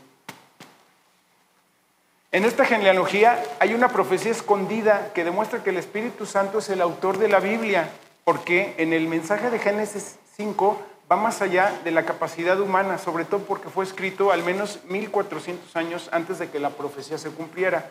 En 2.33 2.45
esta 2.45 2.65
genealogía 2.65 3.43
hay 3.59 3.73
una 3.73 3.89
profecía 3.89 4.31
escondida 4.31 5.11
que 5.13 5.25
demuestra 5.25 5.63
que 5.63 5.71
el 5.71 5.77
Espíritu 5.77 6.25
Santo 6.25 6.59
es 6.59 6.69
el 6.69 6.81
autor 6.81 7.17
de 7.17 7.27
la 7.27 7.39
Biblia 7.39 7.89
porque 8.23 8.75
en 8.77 8.93
el 8.93 9.07
mensaje 9.07 9.49
de 9.49 9.59
Génesis 9.59 10.17
5 10.37 10.81
va 11.11 11.17
más 11.17 11.41
allá 11.41 11.77
de 11.83 11.91
la 11.91 12.05
capacidad 12.05 12.59
humana, 12.61 12.97
sobre 12.97 13.25
todo 13.25 13.41
porque 13.41 13.69
fue 13.69 13.83
escrito 13.83 14.31
al 14.31 14.43
menos 14.43 14.79
1400 14.85 15.75
años 15.75 16.09
antes 16.13 16.39
de 16.39 16.49
que 16.49 16.59
la 16.59 16.69
profecía 16.69 17.17
se 17.17 17.31
cumpliera. 17.31 17.89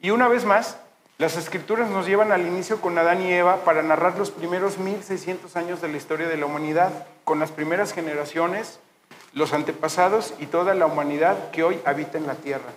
Y 0.00 0.10
una 0.10 0.26
vez 0.26 0.44
más, 0.44 0.78
las 1.20 1.36
escrituras 1.36 1.90
nos 1.90 2.06
llevan 2.06 2.32
al 2.32 2.46
inicio 2.46 2.80
con 2.80 2.96
Adán 2.96 3.20
y 3.20 3.30
Eva 3.30 3.62
para 3.62 3.82
narrar 3.82 4.16
los 4.16 4.30
primeros 4.30 4.78
1600 4.78 5.54
años 5.54 5.82
de 5.82 5.88
la 5.88 5.98
historia 5.98 6.26
de 6.26 6.38
la 6.38 6.46
humanidad, 6.46 7.06
con 7.24 7.38
las 7.38 7.50
primeras 7.50 7.92
generaciones, 7.92 8.80
los 9.34 9.52
antepasados 9.52 10.32
y 10.38 10.46
toda 10.46 10.72
la 10.72 10.86
humanidad 10.86 11.50
que 11.50 11.62
hoy 11.62 11.78
habita 11.84 12.16
en 12.16 12.26
la 12.26 12.36
tierra. 12.36 12.70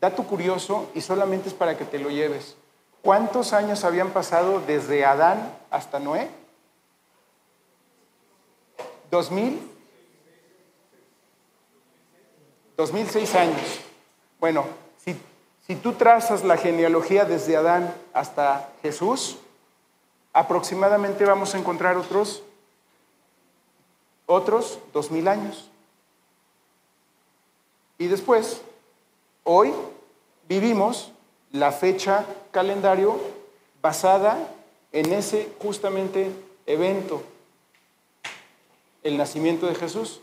Dato 0.00 0.22
curioso 0.22 0.88
y 0.94 1.00
solamente 1.00 1.48
es 1.48 1.54
para 1.54 1.76
que 1.76 1.84
te 1.84 1.98
lo 1.98 2.08
lleves. 2.08 2.56
¿Cuántos 3.02 3.52
años 3.52 3.82
habían 3.82 4.10
pasado 4.10 4.62
desde 4.64 5.04
Adán 5.04 5.52
hasta 5.68 5.98
Noé? 5.98 6.28
¿Dos 9.10 9.32
mil? 9.32 9.60
Dos 12.76 12.92
mil 12.92 13.08
seis 13.08 13.34
años. 13.34 13.80
Bueno, 14.38 14.66
si, 15.68 15.76
tú 15.76 15.92
trazas 15.92 16.44
la 16.44 16.56
genealogía 16.56 17.24
desde 17.26 17.56
Adán 17.56 17.94
hasta 18.14 18.72
Jesús, 18.82 19.36
aproximadamente 20.32 21.24
vamos 21.24 21.54
a 21.54 21.58
encontrar 21.58 21.96
otros, 21.96 22.42
otros 24.26 24.78
dos 24.94 25.10
mil 25.10 25.28
años. 25.28 25.70
Y 27.98 28.06
después, 28.06 28.62
hoy 29.44 29.74
vivimos 30.48 31.12
la 31.52 31.70
fecha 31.70 32.24
calendario 32.50 33.20
basada 33.82 34.38
en 34.92 35.12
ese 35.12 35.52
justamente 35.60 36.32
evento, 36.66 37.22
el 39.02 39.18
nacimiento 39.18 39.66
de 39.66 39.74
Jesús. 39.74 40.22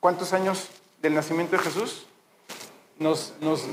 ¿Cuántos 0.00 0.32
años 0.32 0.68
del 1.00 1.14
nacimiento 1.14 1.56
de 1.56 1.62
Jesús 1.62 2.06
nos, 3.02 3.34
nos, 3.40 3.66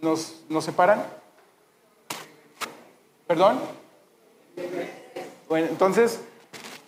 nos, 0.00 0.42
nos 0.48 0.64
separan? 0.64 1.04
¿Perdón? 3.26 3.60
Bueno, 5.48 5.68
entonces, 5.68 6.20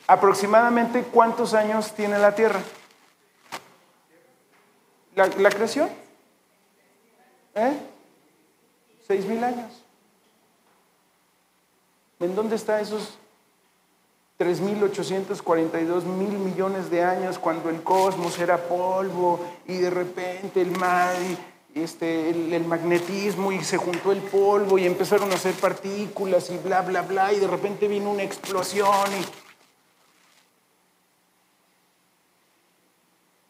aproximadamente 0.06 1.02
cuántos 1.02 1.54
años 1.54 1.92
tiene 1.92 2.18
la 2.18 2.34
Tierra? 2.34 2.60
¿La, 5.14 5.50
creación? 5.50 5.90
¿Eh? 7.56 7.72
Seis 9.06 9.26
mil 9.26 9.42
años. 9.42 9.82
¿En 12.20 12.36
dónde 12.36 12.54
está 12.54 12.80
esos 12.80 13.18
3.842 14.38 16.04
mil 16.04 16.38
millones 16.38 16.88
de 16.90 17.02
años 17.02 17.38
cuando 17.38 17.68
el 17.70 17.82
cosmos 17.82 18.38
era 18.38 18.56
polvo 18.56 19.40
y 19.66 19.78
de 19.78 19.90
repente 19.90 20.60
el 20.60 20.70
mar 20.70 21.16
y 21.20 21.36
este, 21.74 22.30
el, 22.30 22.64
magnetismo 22.64 23.52
y 23.52 23.62
se 23.62 23.76
juntó 23.76 24.12
el 24.12 24.20
polvo 24.20 24.78
y 24.78 24.86
empezaron 24.86 25.30
a 25.32 25.36
hacer 25.36 25.54
partículas 25.54 26.50
y 26.50 26.58
bla, 26.58 26.82
bla, 26.82 27.02
bla 27.02 27.32
y 27.32 27.38
de 27.38 27.46
repente 27.46 27.88
vino 27.88 28.10
una 28.10 28.22
explosión 28.22 29.06
y... 29.20 29.24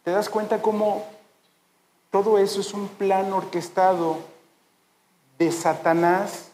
¿Te 0.04 0.10
das 0.12 0.28
cuenta 0.28 0.62
cómo 0.62 1.06
todo 2.10 2.38
eso 2.38 2.60
es 2.60 2.72
un 2.72 2.88
plan 2.88 3.32
orquestado 3.32 4.18
de 5.38 5.52
Satanás 5.52 6.50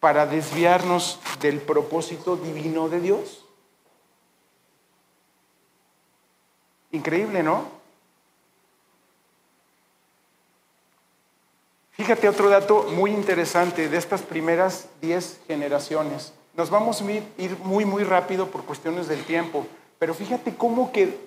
para 0.00 0.26
desviarnos 0.26 1.18
del 1.40 1.60
propósito 1.60 2.36
divino 2.36 2.88
de 2.88 3.00
Dios. 3.00 3.44
Increíble, 6.92 7.42
¿no? 7.42 7.75
Fíjate 11.96 12.28
otro 12.28 12.50
dato 12.50 12.88
muy 12.92 13.10
interesante 13.10 13.88
de 13.88 13.96
estas 13.96 14.20
primeras 14.20 14.86
10 15.00 15.40
generaciones. 15.46 16.34
Nos 16.54 16.68
vamos 16.68 17.00
a 17.00 17.10
ir 17.10 17.56
muy, 17.64 17.86
muy 17.86 18.04
rápido 18.04 18.48
por 18.48 18.64
cuestiones 18.66 19.08
del 19.08 19.24
tiempo, 19.24 19.66
pero 19.98 20.12
fíjate 20.12 20.54
cómo 20.54 20.92
que 20.92 21.18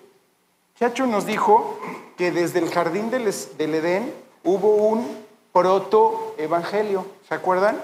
Chacho 0.80 1.08
nos 1.08 1.26
dijo 1.26 1.80
que 2.18 2.32
desde 2.32 2.60
el 2.60 2.70
jardín 2.70 3.10
del, 3.10 3.28
Edén 3.58 4.14
hubo 4.44 4.76
un 4.76 5.26
protoevangelio. 5.52 7.04
¿Se 7.28 7.34
acuerdan? 7.34 7.82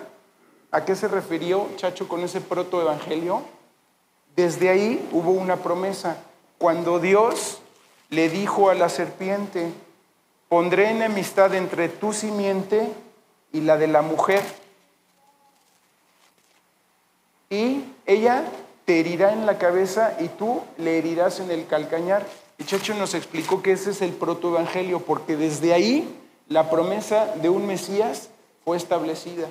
¿A 0.70 0.86
qué 0.86 0.96
se 0.96 1.08
refirió 1.08 1.68
Chacho 1.78 2.08
con 2.08 2.22
ese 2.22 2.40
protoevangelio? 2.40 3.42
Desde 4.36 4.70
ahí 4.70 5.10
hubo 5.12 5.32
una 5.32 5.58
promesa. 5.58 6.18
Cuando 6.60 7.00
Dios 7.00 7.62
le 8.10 8.30
dijo 8.30 8.70
a 8.70 8.76
la 8.76 8.90
serpiente, 8.90 9.74
pondré 10.56 10.90
enemistad 10.90 11.54
entre 11.54 11.90
tu 11.90 12.14
simiente 12.14 12.88
y 13.52 13.60
la 13.60 13.76
de 13.76 13.88
la 13.88 14.02
mujer, 14.02 14.42
y 17.50 17.84
ella 18.06 18.46
te 18.86 19.02
herirá 19.02 19.34
en 19.34 19.46
la 19.46 19.58
cabeza 19.58 20.16
y 20.18 20.30
tú 20.30 20.62
le 20.78 20.98
herirás 20.98 21.42
en 21.42 21.52
el 21.52 21.68
calcañar. 21.68 22.26
Y 22.58 22.64
Chacho 22.64 22.94
nos 22.94 23.16
explicó 23.16 23.62
que 23.62 23.74
ese 23.74 23.92
es 23.92 24.02
el 24.02 24.14
protoevangelio, 24.14 25.02
porque 25.02 25.36
desde 25.36 25.74
ahí 25.74 26.08
la 26.48 26.70
promesa 26.70 27.36
de 27.36 27.50
un 27.50 27.68
Mesías 27.68 28.30
fue 28.64 28.78
establecida. 28.78 29.50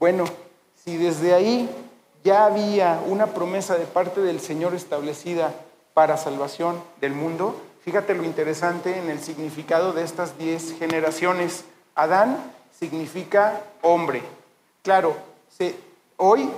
Bueno, 0.00 0.24
si 0.84 0.96
desde 0.96 1.32
ahí 1.32 1.70
ya 2.24 2.46
había 2.46 3.00
una 3.06 3.28
promesa 3.28 3.78
de 3.78 3.84
parte 3.84 4.20
del 4.20 4.40
Señor 4.40 4.74
establecida 4.74 5.54
para 5.94 6.16
salvación 6.16 6.82
del 7.00 7.12
mundo, 7.12 7.54
fíjate 7.84 8.14
lo 8.14 8.24
interesante 8.24 8.98
en 8.98 9.10
el 9.10 9.20
significado 9.20 9.92
de 9.92 10.04
estas 10.04 10.38
diez 10.38 10.76
generaciones. 10.78 11.64
Adán 11.94 12.38
significa 12.78 13.62
hombre, 13.82 14.22
Claro, 14.82 15.16
hoy 16.16 16.50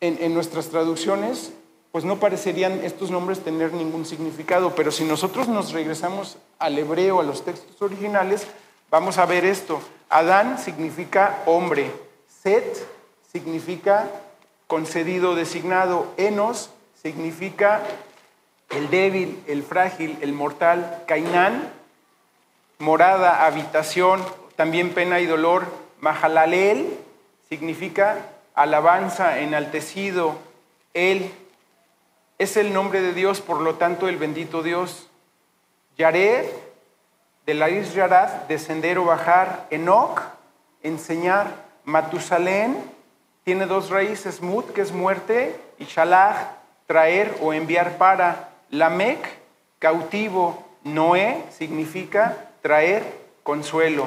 en, 0.00 0.32
nuestras 0.32 0.68
traducciones, 0.68 1.52
pues 1.90 2.04
no 2.04 2.20
parecerían 2.20 2.84
estos 2.84 3.10
nombres 3.10 3.40
tener 3.40 3.72
ningún 3.72 4.06
significado, 4.06 4.76
pero 4.76 4.92
si 4.92 5.02
nosotros 5.02 5.48
nos 5.48 5.72
regresamos 5.72 6.38
al 6.60 6.78
hebreo, 6.78 7.18
a 7.18 7.24
los 7.24 7.44
textos 7.44 7.82
originales, 7.82 8.46
vamos 8.92 9.18
a 9.18 9.26
ver 9.26 9.44
esto. 9.44 9.80
Adán 10.08 10.56
significa 10.56 11.42
hombre, 11.46 11.90
Set 12.42 12.86
significa 13.32 14.08
concedido, 14.68 15.34
designado, 15.34 16.06
Enos 16.16 16.70
significa 17.02 17.82
el 18.70 18.90
débil, 18.90 19.42
el 19.46 19.62
frágil, 19.62 20.18
el 20.20 20.32
mortal, 20.32 21.02
Cainán, 21.06 21.72
morada, 22.78 23.46
habitación, 23.46 24.24
también 24.56 24.90
pena 24.94 25.20
y 25.20 25.26
dolor, 25.26 25.66
Mahalalel 26.00 26.98
significa 27.48 28.26
alabanza, 28.54 29.40
enaltecido, 29.40 30.36
Él 30.94 31.30
es 32.38 32.56
el 32.56 32.72
nombre 32.72 33.02
de 33.02 33.12
Dios, 33.12 33.40
por 33.40 33.60
lo 33.60 33.74
tanto 33.74 34.08
el 34.08 34.16
bendito 34.16 34.62
Dios. 34.62 35.08
Yared, 35.98 36.46
de 37.46 37.54
la 37.54 37.68
Yarad, 37.68 38.28
descender 38.48 38.98
o 38.98 39.04
bajar, 39.04 39.66
Enoch, 39.70 40.22
enseñar, 40.82 41.48
Matusalén, 41.84 42.76
tiene 43.44 43.66
dos 43.66 43.90
raíces, 43.90 44.40
Mut, 44.40 44.72
que 44.72 44.82
es 44.82 44.92
muerte, 44.92 45.58
y 45.78 45.84
Shalach, 45.84 46.36
traer 46.86 47.36
o 47.40 47.52
enviar 47.52 47.98
para, 47.98 48.49
Lamec, 48.70 49.18
cautivo, 49.78 50.64
Noé, 50.84 51.44
significa 51.50 52.50
traer 52.62 53.04
consuelo. 53.42 54.06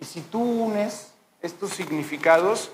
Y 0.00 0.04
si 0.04 0.20
tú 0.20 0.42
unes 0.42 1.12
estos 1.42 1.70
significados, 1.70 2.70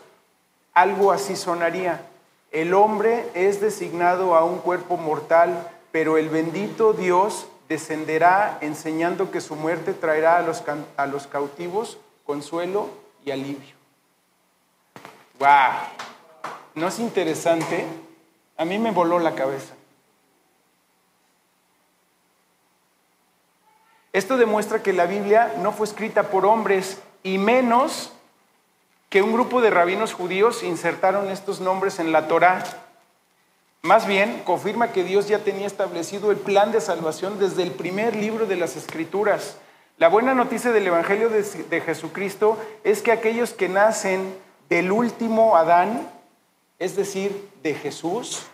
algo 0.74 1.12
así 1.12 1.36
sonaría. 1.36 2.04
El 2.50 2.74
hombre 2.74 3.28
es 3.34 3.60
designado 3.60 4.34
a 4.34 4.44
un 4.44 4.58
cuerpo 4.58 4.96
mortal, 4.96 5.70
pero 5.92 6.18
el 6.18 6.28
bendito 6.28 6.92
Dios 6.92 7.46
descenderá 7.68 8.58
enseñando 8.60 9.30
que 9.30 9.40
su 9.40 9.54
muerte 9.54 9.94
traerá 9.94 10.36
a 10.38 10.42
los, 10.42 10.62
a 10.96 11.06
los 11.06 11.26
cautivos 11.26 11.98
consuelo 12.24 12.88
y 13.24 13.30
alivio. 13.30 13.74
¡Wow! 15.38 15.48
¿No 16.74 16.88
es 16.88 16.98
interesante? 16.98 17.84
A 18.56 18.64
mí 18.64 18.78
me 18.78 18.90
voló 18.90 19.18
la 19.18 19.34
cabeza. 19.34 19.74
Esto 24.12 24.36
demuestra 24.36 24.82
que 24.82 24.92
la 24.92 25.06
Biblia 25.06 25.54
no 25.58 25.72
fue 25.72 25.86
escrita 25.86 26.24
por 26.24 26.44
hombres 26.44 27.00
y 27.22 27.38
menos 27.38 28.12
que 29.08 29.22
un 29.22 29.32
grupo 29.32 29.62
de 29.62 29.70
rabinos 29.70 30.12
judíos 30.12 30.62
insertaron 30.62 31.30
estos 31.30 31.60
nombres 31.60 31.98
en 31.98 32.12
la 32.12 32.28
Torá. 32.28 32.62
Más 33.80 34.06
bien, 34.06 34.42
confirma 34.44 34.92
que 34.92 35.02
Dios 35.02 35.28
ya 35.28 35.38
tenía 35.38 35.66
establecido 35.66 36.30
el 36.30 36.36
plan 36.36 36.72
de 36.72 36.80
salvación 36.80 37.38
desde 37.38 37.62
el 37.62 37.72
primer 37.72 38.14
libro 38.14 38.46
de 38.46 38.56
las 38.56 38.76
Escrituras. 38.76 39.56
La 39.96 40.08
buena 40.08 40.34
noticia 40.34 40.72
del 40.72 40.86
Evangelio 40.86 41.30
de, 41.30 41.42
de 41.42 41.80
Jesucristo 41.80 42.58
es 42.84 43.02
que 43.02 43.12
aquellos 43.12 43.54
que 43.54 43.68
nacen 43.68 44.34
del 44.68 44.92
último 44.92 45.56
Adán, 45.56 46.08
es 46.78 46.96
decir, 46.96 47.48
de 47.62 47.74
Jesús, 47.74 48.46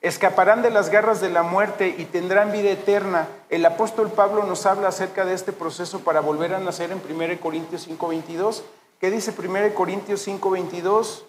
escaparán 0.00 0.62
de 0.62 0.70
las 0.70 0.90
garras 0.90 1.20
de 1.20 1.30
la 1.30 1.42
muerte 1.42 1.94
y 1.96 2.04
tendrán 2.04 2.52
vida 2.52 2.70
eterna. 2.70 3.28
El 3.48 3.64
apóstol 3.64 4.10
Pablo 4.10 4.44
nos 4.44 4.64
habla 4.66 4.88
acerca 4.88 5.24
de 5.24 5.34
este 5.34 5.52
proceso 5.52 6.00
para 6.00 6.20
volver 6.20 6.54
a 6.54 6.60
nacer 6.60 6.92
en 6.92 7.00
1 7.00 7.40
Corintios 7.40 7.86
5:22. 7.88 8.62
¿Qué 9.00 9.10
dice 9.10 9.32
1 9.32 9.74
Corintios 9.74 10.26
5:22? 10.26 11.24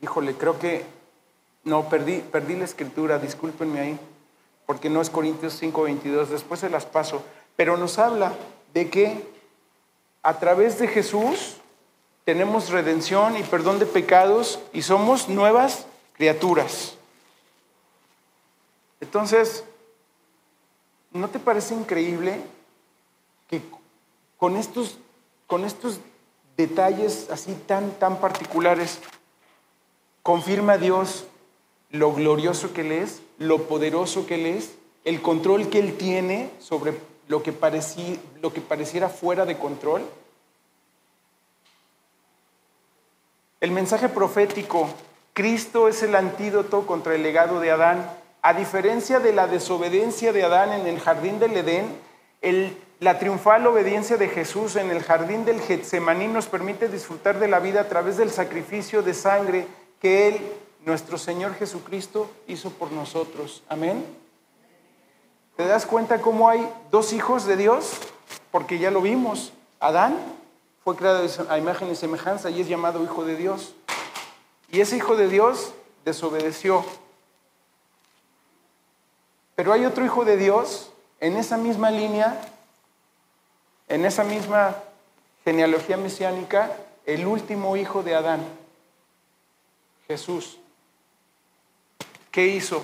Híjole, 0.00 0.34
creo 0.34 0.58
que 0.58 0.84
no, 1.64 1.88
perdí, 1.88 2.18
perdí 2.18 2.56
la 2.56 2.64
escritura, 2.64 3.18
discúlpenme 3.18 3.80
ahí, 3.80 4.00
porque 4.66 4.90
no 4.90 5.00
es 5.00 5.10
Corintios 5.10 5.60
5:22, 5.60 6.28
después 6.28 6.60
se 6.60 6.70
las 6.70 6.86
paso, 6.86 7.22
pero 7.56 7.76
nos 7.76 7.98
habla 7.98 8.32
de 8.74 8.90
que 8.90 9.30
a 10.22 10.38
través 10.38 10.78
de 10.78 10.88
Jesús 10.88 11.56
tenemos 12.24 12.70
redención 12.70 13.36
y 13.36 13.42
perdón 13.42 13.78
de 13.78 13.86
pecados 13.86 14.60
y 14.72 14.82
somos 14.82 15.28
nuevas 15.28 15.86
criaturas. 16.14 16.96
Entonces, 19.00 19.64
¿no 21.12 21.28
te 21.28 21.38
parece 21.38 21.74
increíble 21.74 22.40
que 23.48 23.60
con 24.36 24.56
estos, 24.56 24.98
con 25.46 25.64
estos 25.64 25.98
detalles 26.56 27.28
así 27.30 27.54
tan, 27.66 27.90
tan 27.98 28.20
particulares, 28.20 29.00
confirma 30.22 30.78
Dios 30.78 31.24
lo 31.90 32.12
glorioso 32.12 32.72
que 32.72 32.82
Él 32.82 32.92
es, 32.92 33.20
lo 33.38 33.66
poderoso 33.66 34.26
que 34.26 34.36
Él 34.36 34.46
es, 34.46 34.72
el 35.04 35.20
control 35.20 35.68
que 35.68 35.78
Él 35.78 35.96
tiene 35.96 36.50
sobre 36.60 36.98
lo 37.28 37.42
que, 37.42 37.52
lo 38.40 38.52
que 38.52 38.60
pareciera 38.60 39.08
fuera 39.08 39.44
de 39.44 39.58
control? 39.58 40.02
El 43.60 43.70
mensaje 43.70 44.08
profético 44.08 44.88
Cristo 45.34 45.88
es 45.88 46.02
el 46.02 46.14
antídoto 46.14 46.86
contra 46.86 47.14
el 47.14 47.22
legado 47.22 47.58
de 47.58 47.70
Adán. 47.70 48.10
A 48.42 48.52
diferencia 48.52 49.18
de 49.18 49.32
la 49.32 49.46
desobediencia 49.46 50.32
de 50.32 50.44
Adán 50.44 50.72
en 50.72 50.86
el 50.86 51.00
jardín 51.00 51.38
del 51.38 51.56
Edén, 51.56 51.86
la 53.00 53.18
triunfal 53.18 53.66
obediencia 53.66 54.16
de 54.16 54.28
Jesús 54.28 54.76
en 54.76 54.90
el 54.90 55.02
jardín 55.02 55.44
del 55.44 55.60
Getsemaní 55.60 56.28
nos 56.28 56.46
permite 56.46 56.88
disfrutar 56.88 57.38
de 57.38 57.48
la 57.48 57.60
vida 57.60 57.80
a 57.80 57.88
través 57.88 58.16
del 58.16 58.30
sacrificio 58.30 59.02
de 59.02 59.14
sangre 59.14 59.66
que 60.00 60.28
Él, 60.28 60.40
nuestro 60.84 61.16
Señor 61.16 61.54
Jesucristo, 61.54 62.30
hizo 62.46 62.70
por 62.70 62.92
nosotros. 62.92 63.62
Amén. 63.68 64.04
¿Te 65.56 65.66
das 65.66 65.86
cuenta 65.86 66.20
cómo 66.20 66.48
hay 66.48 66.68
dos 66.90 67.12
hijos 67.12 67.46
de 67.46 67.56
Dios? 67.56 67.92
Porque 68.50 68.78
ya 68.78 68.90
lo 68.90 69.00
vimos. 69.00 69.52
Adán 69.80 70.16
fue 70.84 70.96
creado 70.96 71.26
a 71.48 71.58
imagen 71.58 71.90
y 71.90 71.94
semejanza 71.94 72.50
y 72.50 72.60
es 72.60 72.68
llamado 72.68 73.02
hijo 73.02 73.24
de 73.24 73.36
Dios. 73.36 73.74
Y 74.72 74.80
ese 74.80 74.96
hijo 74.96 75.16
de 75.16 75.28
Dios 75.28 75.74
desobedeció. 76.02 76.82
Pero 79.54 79.74
hay 79.74 79.84
otro 79.84 80.02
hijo 80.02 80.24
de 80.24 80.38
Dios 80.38 80.90
en 81.20 81.36
esa 81.36 81.58
misma 81.58 81.90
línea, 81.90 82.40
en 83.86 84.06
esa 84.06 84.24
misma 84.24 84.74
genealogía 85.44 85.98
mesiánica, 85.98 86.74
el 87.04 87.26
último 87.26 87.76
hijo 87.76 88.02
de 88.02 88.14
Adán, 88.14 88.42
Jesús. 90.08 90.58
¿Qué 92.30 92.46
hizo? 92.46 92.82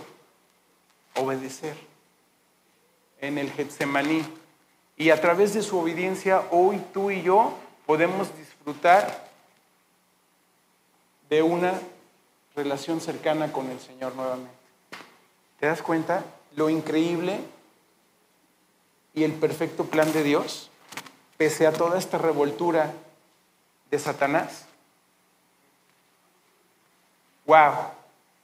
Obedecer 1.17 1.75
en 3.19 3.39
el 3.39 3.51
Getsemaní. 3.51 4.23
Y 4.99 5.09
a 5.09 5.21
través 5.23 5.55
de 5.55 5.63
su 5.63 5.79
obediencia, 5.79 6.43
hoy 6.51 6.83
tú 6.93 7.11
y 7.11 7.23
yo 7.23 7.55
podemos 7.87 8.29
disfrutar 8.37 9.28
de 11.29 11.43
una 11.43 11.75
relación 12.57 13.01
cercana 13.01 13.53
con 13.53 13.71
el 13.71 13.81
Señor 13.81 14.15
nuevamente. 14.15 14.57
¿Te 15.61 15.67
das 15.67 15.83
cuenta 15.83 16.25
lo 16.57 16.71
increíble 16.71 17.41
y 19.15 19.25
el 19.25 19.33
perfecto 19.33 19.85
plan 19.85 20.13
de 20.13 20.23
Dios, 20.23 20.71
pese 21.37 21.67
a 21.67 21.73
toda 21.73 21.99
esta 21.99 22.19
revoltura 22.19 22.93
de 23.91 23.99
Satanás? 23.99 24.67
¡Wow! 27.47 27.75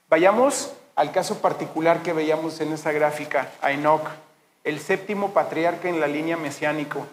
Vayamos 0.09 0.72
al 0.97 1.12
caso 1.12 1.39
particular 1.41 2.03
que 2.03 2.12
veíamos 2.12 2.61
en 2.61 2.72
esa 2.72 2.93
gráfica, 2.93 3.53
a 3.61 3.72
Enoch, 3.72 4.09
el 4.62 4.80
séptimo 4.80 5.32
patriarca 5.32 5.89
en 5.89 6.01
la 6.01 6.07
línea 6.07 6.37
mesiánico. 6.37 7.07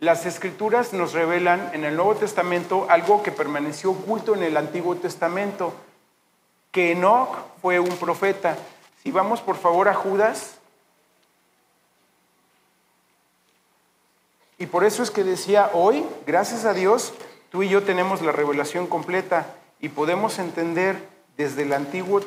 Las 0.00 0.24
escrituras 0.24 0.94
nos 0.94 1.12
revelan 1.12 1.72
en 1.74 1.84
el 1.84 1.94
Nuevo 1.94 2.16
Testamento 2.16 2.86
algo 2.88 3.22
que 3.22 3.32
permaneció 3.32 3.90
oculto 3.90 4.34
en 4.34 4.42
el 4.42 4.56
Antiguo 4.56 4.96
Testamento, 4.96 5.74
que 6.72 6.92
Enoch 6.92 7.36
fue 7.60 7.80
un 7.80 7.94
profeta. 7.98 8.56
Si 9.02 9.10
vamos 9.10 9.42
por 9.42 9.56
favor 9.56 9.90
a 9.90 9.94
Judas, 9.94 10.54
y 14.56 14.64
por 14.64 14.84
eso 14.84 15.02
es 15.02 15.10
que 15.10 15.22
decía 15.22 15.70
hoy, 15.74 16.06
gracias 16.26 16.64
a 16.64 16.72
Dios, 16.72 17.12
tú 17.50 17.62
y 17.62 17.68
yo 17.68 17.82
tenemos 17.82 18.22
la 18.22 18.32
revelación 18.32 18.86
completa 18.86 19.54
y 19.80 19.90
podemos 19.90 20.38
entender 20.38 20.96
desde 21.36 21.64
el 21.64 21.74
Antiguo 21.74 22.22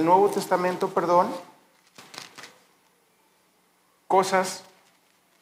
Nuevo 0.00 0.30
Testamento, 0.30 0.88
perdón, 0.88 1.30
cosas 4.08 4.64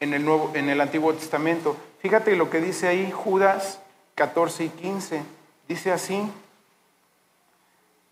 en 0.00 0.14
el, 0.14 0.24
Nuevo, 0.24 0.50
en 0.54 0.68
el 0.70 0.80
Antiguo 0.80 1.12
Testamento. 1.12 1.76
Fíjate 2.00 2.34
lo 2.34 2.50
que 2.50 2.60
dice 2.60 2.88
ahí 2.88 3.10
Judas 3.10 3.80
14 4.14 4.64
y 4.64 4.68
15. 4.70 5.22
Dice 5.68 5.92
así, 5.92 6.30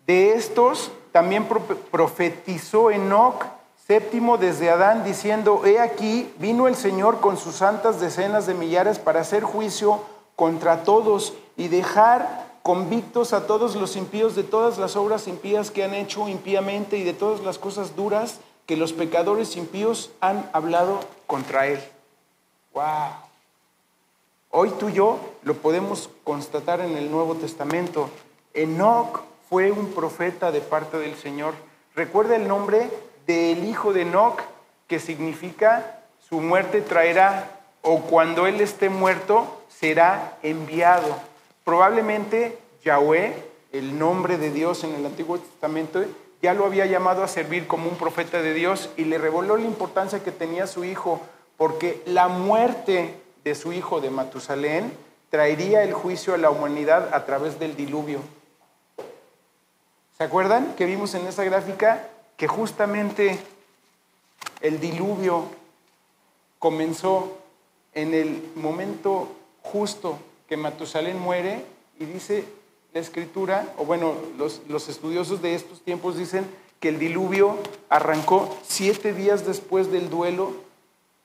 de 0.06 0.34
estos 0.34 0.92
también 1.12 1.46
profetizó 1.90 2.90
Enoc, 2.90 3.44
séptimo 3.86 4.36
desde 4.36 4.70
Adán, 4.70 5.02
diciendo, 5.02 5.62
he 5.64 5.80
aquí, 5.80 6.32
vino 6.38 6.68
el 6.68 6.76
Señor 6.76 7.20
con 7.20 7.36
sus 7.36 7.56
santas 7.56 8.00
decenas 8.00 8.46
de 8.46 8.54
millares 8.54 8.98
para 8.98 9.20
hacer 9.20 9.42
juicio 9.42 10.00
contra 10.36 10.84
todos 10.84 11.34
y 11.56 11.68
dejar 11.68 12.48
convictos 12.62 13.32
a 13.32 13.46
todos 13.46 13.74
los 13.74 13.96
impíos 13.96 14.36
de 14.36 14.44
todas 14.44 14.78
las 14.78 14.94
obras 14.94 15.26
impías 15.26 15.70
que 15.70 15.84
han 15.84 15.94
hecho 15.94 16.28
impíamente 16.28 16.98
y 16.98 17.02
de 17.02 17.14
todas 17.14 17.40
las 17.40 17.58
cosas 17.58 17.96
duras 17.96 18.40
que 18.66 18.76
los 18.76 18.92
pecadores 18.92 19.56
impíos 19.56 20.10
han 20.20 20.48
hablado 20.52 21.00
contra 21.28 21.68
él. 21.68 21.78
¡Wow! 22.72 23.12
Hoy 24.50 24.70
tú 24.70 24.88
y 24.88 24.94
yo 24.94 25.20
lo 25.42 25.54
podemos 25.54 26.10
constatar 26.24 26.80
en 26.80 26.96
el 26.96 27.10
Nuevo 27.10 27.34
Testamento. 27.36 28.10
Enoch 28.54 29.20
fue 29.48 29.70
un 29.70 29.92
profeta 29.92 30.50
de 30.50 30.60
parte 30.60 30.96
del 30.96 31.14
Señor. 31.16 31.54
Recuerda 31.94 32.34
el 32.34 32.48
nombre 32.48 32.90
del 33.26 33.64
hijo 33.64 33.92
de 33.92 34.02
Enoch, 34.02 34.40
que 34.88 34.98
significa 34.98 36.00
su 36.28 36.40
muerte 36.40 36.80
traerá, 36.80 37.60
o 37.82 38.00
cuando 38.00 38.46
él 38.46 38.60
esté 38.60 38.88
muerto, 38.88 39.62
será 39.68 40.38
enviado. 40.42 41.14
Probablemente 41.62 42.58
Yahweh, 42.84 43.34
el 43.72 43.98
nombre 43.98 44.38
de 44.38 44.50
Dios 44.50 44.82
en 44.82 44.94
el 44.94 45.04
Antiguo 45.04 45.38
Testamento, 45.38 46.02
ya 46.40 46.54
lo 46.54 46.64
había 46.64 46.86
llamado 46.86 47.22
a 47.22 47.28
servir 47.28 47.66
como 47.66 47.88
un 47.88 47.96
profeta 47.96 48.40
de 48.40 48.54
Dios 48.54 48.90
y 48.96 49.04
le 49.04 49.18
reveló 49.18 49.56
la 49.56 49.64
importancia 49.64 50.22
que 50.22 50.30
tenía 50.30 50.66
su 50.66 50.84
hijo, 50.84 51.20
porque 51.56 52.02
la 52.06 52.28
muerte 52.28 53.14
de 53.44 53.54
su 53.54 53.72
hijo 53.72 54.00
de 54.00 54.10
Matusalén 54.10 54.92
traería 55.30 55.82
el 55.82 55.92
juicio 55.92 56.34
a 56.34 56.38
la 56.38 56.50
humanidad 56.50 57.12
a 57.12 57.24
través 57.24 57.58
del 57.58 57.76
diluvio. 57.76 58.20
¿Se 60.16 60.24
acuerdan 60.24 60.74
que 60.74 60.86
vimos 60.86 61.14
en 61.14 61.26
esa 61.26 61.44
gráfica 61.44 62.08
que 62.36 62.48
justamente 62.48 63.38
el 64.60 64.80
diluvio 64.80 65.44
comenzó 66.58 67.38
en 67.94 68.14
el 68.14 68.50
momento 68.54 69.28
justo 69.62 70.18
que 70.48 70.56
Matusalén 70.56 71.18
muere 71.18 71.64
y 71.98 72.04
dice 72.04 72.44
la 72.92 73.00
escritura, 73.00 73.74
o 73.76 73.84
bueno, 73.84 74.14
los, 74.36 74.62
los, 74.68 74.88
estudiosos 74.88 75.42
de 75.42 75.54
estos 75.54 75.82
tiempos 75.82 76.16
dicen 76.16 76.46
que 76.80 76.88
el 76.88 76.98
diluvio 76.98 77.56
arrancó 77.88 78.56
siete 78.66 79.12
días 79.12 79.46
después 79.46 79.90
del 79.90 80.08
duelo 80.10 80.52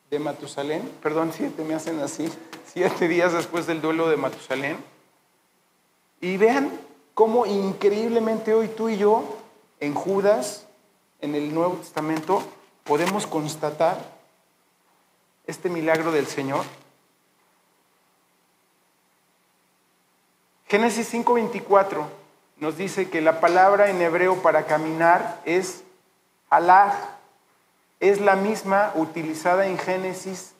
de 0.09 0.19
Matusalén, 0.19 0.89
perdón, 1.01 1.31
siete 1.35 1.63
me 1.63 1.73
hacen 1.73 1.99
así, 1.99 2.29
siete 2.71 3.07
días 3.07 3.33
después 3.33 3.65
del 3.65 3.81
duelo 3.81 4.09
de 4.09 4.17
Matusalén. 4.17 4.77
Y 6.21 6.37
vean 6.37 6.71
cómo 7.13 7.45
increíblemente 7.45 8.53
hoy 8.53 8.67
tú 8.67 8.89
y 8.89 8.97
yo, 8.97 9.23
en 9.79 9.93
Judas, 9.93 10.67
en 11.21 11.35
el 11.35 11.53
Nuevo 11.53 11.75
Testamento, 11.75 12.43
podemos 12.83 13.27
constatar 13.27 13.97
este 15.47 15.69
milagro 15.69 16.11
del 16.11 16.27
Señor. 16.27 16.65
Génesis 20.73 21.07
5:24 21.13 22.07
nos 22.57 22.77
dice 22.77 23.07
que 23.07 23.21
la 23.21 23.39
palabra 23.39 23.91
en 23.91 24.01
hebreo 24.01 24.41
para 24.41 24.63
caminar 24.63 25.39
es 25.45 25.83
halaj, 26.49 26.95
es 27.99 28.19
la 28.19 28.35
misma 28.35 28.91
utilizada 28.95 29.67
en 29.67 29.77
Génesis 29.77 30.55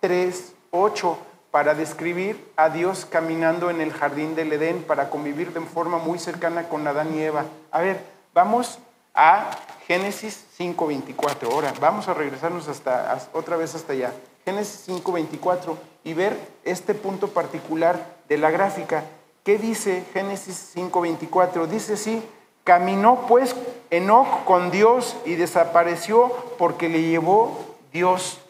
3:8 0.00 1.18
para 1.50 1.74
describir 1.74 2.42
a 2.56 2.70
Dios 2.70 3.04
caminando 3.04 3.68
en 3.68 3.82
el 3.82 3.92
jardín 3.92 4.34
del 4.34 4.50
Edén 4.50 4.82
para 4.82 5.10
convivir 5.10 5.52
de 5.52 5.60
forma 5.60 5.98
muy 5.98 6.18
cercana 6.18 6.70
con 6.70 6.88
Adán 6.88 7.14
y 7.14 7.20
Eva. 7.20 7.44
A 7.70 7.82
ver, 7.82 8.00
vamos 8.32 8.78
a 9.12 9.50
Génesis 9.86 10.42
5:24. 10.56 11.50
Ahora, 11.52 11.74
vamos 11.82 12.08
a 12.08 12.14
regresarnos 12.14 12.66
hasta 12.68 13.28
otra 13.34 13.58
vez 13.58 13.74
hasta 13.74 13.92
allá. 13.92 14.10
Génesis 14.46 14.86
5:24 14.86 15.76
y 16.02 16.14
ver 16.14 16.34
este 16.64 16.94
punto 16.94 17.28
particular 17.28 18.06
de 18.26 18.38
la 18.38 18.50
gráfica. 18.50 19.04
¿Qué 19.44 19.58
dice 19.58 20.06
Génesis 20.14 20.72
5:24? 20.74 21.66
Dice 21.66 21.98
sí, 21.98 22.22
caminó 22.64 23.26
pues 23.28 23.54
Enoch 23.90 24.44
con 24.44 24.70
Dios 24.70 25.16
y 25.26 25.34
desapareció 25.34 26.32
porque 26.56 26.88
le 26.88 27.02
llevó 27.02 27.76
Dios. 27.92 28.40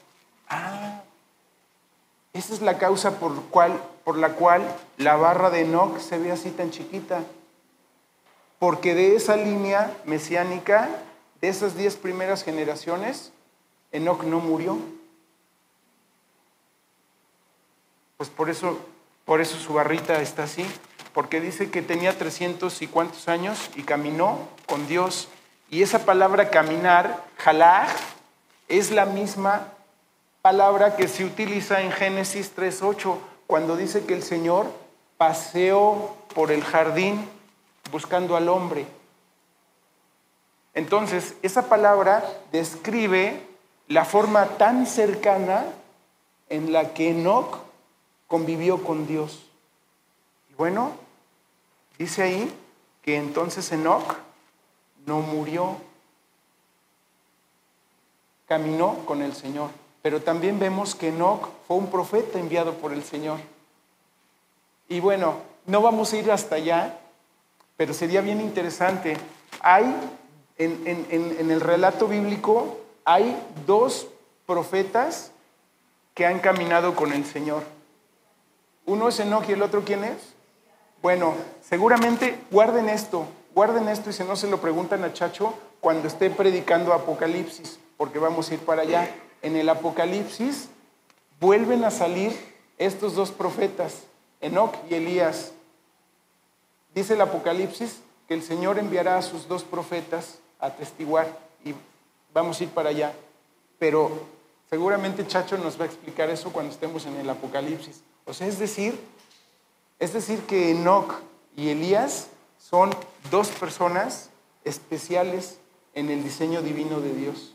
Ah, 0.49 1.03
esa 2.32 2.55
es 2.55 2.62
la 2.62 2.78
causa 2.78 3.18
por, 3.18 3.34
cual, 3.47 3.82
por 4.05 4.16
la 4.16 4.34
cual 4.34 4.62
la 4.97 5.16
barra 5.16 5.51
de 5.51 5.62
Enoch 5.62 5.99
se 5.99 6.16
ve 6.16 6.30
así 6.30 6.51
tan 6.51 6.70
chiquita. 6.70 7.24
Porque 8.61 8.95
de 8.95 9.16
esa 9.16 9.36
línea 9.36 9.92
mesiánica, 10.05 10.88
de 11.40 11.49
esas 11.49 11.76
diez 11.76 11.97
primeras 11.97 12.45
generaciones, 12.45 13.32
Enoch 13.90 14.22
no 14.22 14.38
murió. 14.38 14.78
Pues 18.16 18.30
por 18.30 18.49
eso 18.49 18.78
por 19.24 19.40
eso 19.40 19.58
su 19.58 19.74
barrita 19.74 20.20
está 20.20 20.44
así, 20.44 20.64
porque 21.12 21.40
dice 21.40 21.70
que 21.70 21.82
tenía 21.82 22.16
300 22.16 22.82
y 22.82 22.86
cuántos 22.86 23.28
años 23.28 23.70
y 23.76 23.82
caminó 23.82 24.48
con 24.66 24.86
Dios. 24.86 25.28
Y 25.70 25.82
esa 25.82 26.04
palabra 26.04 26.50
caminar, 26.50 27.24
jalaj, 27.38 27.88
es 28.68 28.90
la 28.90 29.06
misma 29.06 29.68
palabra 30.42 30.96
que 30.96 31.08
se 31.08 31.24
utiliza 31.24 31.80
en 31.80 31.92
Génesis 31.92 32.52
3.8, 32.56 33.16
cuando 33.46 33.76
dice 33.76 34.04
que 34.04 34.14
el 34.14 34.22
Señor 34.22 34.66
paseó 35.16 36.16
por 36.34 36.50
el 36.50 36.62
jardín 36.62 37.28
buscando 37.90 38.36
al 38.36 38.48
hombre. 38.48 38.86
Entonces, 40.74 41.34
esa 41.42 41.68
palabra 41.68 42.24
describe 42.50 43.40
la 43.86 44.04
forma 44.04 44.46
tan 44.58 44.86
cercana 44.86 45.64
en 46.48 46.72
la 46.72 46.92
que 46.92 47.10
Enoch 47.10 47.58
convivió 48.35 48.82
con 48.82 49.07
Dios. 49.07 49.45
Y 50.51 50.55
bueno, 50.55 50.91
dice 51.99 52.24
ahí 52.24 52.53
que 53.01 53.16
entonces 53.16 53.70
Enoch 53.70 54.16
no 55.07 55.20
murió, 55.20 55.76
caminó 58.49 59.07
con 59.07 59.22
el 59.22 59.35
Señor. 59.37 59.70
Pero 60.03 60.20
también 60.20 60.59
vemos 60.59 60.97
que 60.97 61.11
Enoch 61.11 61.49
fue 61.68 61.76
un 61.76 61.93
profeta 61.93 62.41
enviado 62.41 62.74
por 62.74 62.93
el 62.93 63.05
Señor. 63.05 63.39
Y 64.89 64.99
bueno, 64.99 65.37
no 65.66 65.80
vamos 65.80 66.12
a 66.12 66.16
ir 66.16 66.32
hasta 66.32 66.57
allá, 66.57 66.99
pero 67.76 67.95
sería 67.95 68.20
bien 68.20 68.41
interesante. 68.41 69.16
Hay, 69.61 69.85
en, 70.59 71.07
en 71.09 71.51
el 71.53 71.61
relato 71.61 72.09
bíblico, 72.09 72.80
hay 73.05 73.41
dos 73.64 74.09
profetas 74.45 75.30
que 76.14 76.26
han 76.26 76.41
caminado 76.41 76.97
con 76.97 77.12
el 77.12 77.24
Señor. 77.24 77.73
Uno 78.87 79.09
es 79.09 79.18
Enoch 79.20 79.49
y 79.49 79.53
el 79.53 79.62
otro 79.62 79.82
quién 79.85 80.05
es? 80.05 80.35
Bueno, 81.01 81.35
seguramente 81.62 82.39
guarden 82.51 82.89
esto, 82.89 83.26
guarden 83.55 83.89
esto 83.89 84.11
y 84.11 84.12
si 84.12 84.24
no 84.24 84.37
se 84.37 84.49
lo 84.49 84.61
preguntan 84.61 85.05
a 85.05 85.12
Chacho 85.12 85.55
cuando 85.80 86.09
esté 86.09 86.30
predicando 86.30 86.93
Apocalipsis, 86.93 87.78
porque 87.97 88.18
vamos 88.18 88.51
a 88.51 88.55
ir 88.55 88.61
para 88.61 88.82
allá. 88.82 89.14
En 89.43 89.57
el 89.57 89.68
Apocalipsis 89.68 90.68
vuelven 91.41 91.85
a 91.85 91.91
salir 91.91 92.35
estos 92.78 93.14
dos 93.14 93.30
profetas, 93.30 94.05
Enoch 94.41 94.74
y 94.91 94.95
Elías. 94.95 95.53
Dice 96.95 97.14
el 97.14 97.20
Apocalipsis 97.20 98.01
que 98.28 98.35
el 98.35 98.43
Señor 98.43 98.78
enviará 98.78 99.18
a 99.18 99.22
sus 99.22 99.49
dos 99.49 99.62
profetas 99.62 100.39
a 100.59 100.70
testiguar 100.70 101.26
y 101.64 101.74
vamos 102.32 102.61
a 102.61 102.64
ir 102.64 102.70
para 102.70 102.91
allá. 102.91 103.12
Pero 103.78 104.11
seguramente 104.70 105.26
Chacho 105.26 105.59
nos 105.59 105.78
va 105.78 105.85
a 105.85 105.89
explicar 105.89 106.30
eso 106.30 106.53
cuando 106.53 106.72
estemos 106.72 107.05
en 107.07 107.16
el 107.16 107.28
Apocalipsis. 107.28 108.03
O 108.26 108.32
sea, 108.32 108.46
es 108.46 108.58
decir, 108.58 108.98
es 109.98 110.12
decir 110.12 110.40
que 110.40 110.70
Enoch 110.70 111.14
y 111.56 111.70
Elías 111.70 112.28
son 112.58 112.90
dos 113.30 113.48
personas 113.48 114.30
especiales 114.64 115.58
en 115.94 116.10
el 116.10 116.22
diseño 116.22 116.62
divino 116.62 117.00
de 117.00 117.14
Dios. 117.14 117.54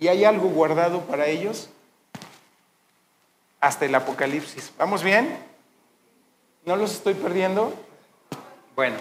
Y 0.00 0.08
hay 0.08 0.24
algo 0.24 0.48
guardado 0.48 1.02
para 1.02 1.26
ellos 1.26 1.68
hasta 3.60 3.84
el 3.84 3.94
Apocalipsis. 3.94 4.72
¿Vamos 4.78 5.02
bien? 5.02 5.38
¿No 6.64 6.76
los 6.76 6.92
estoy 6.92 7.14
perdiendo? 7.14 7.72
Bueno. 8.74 8.96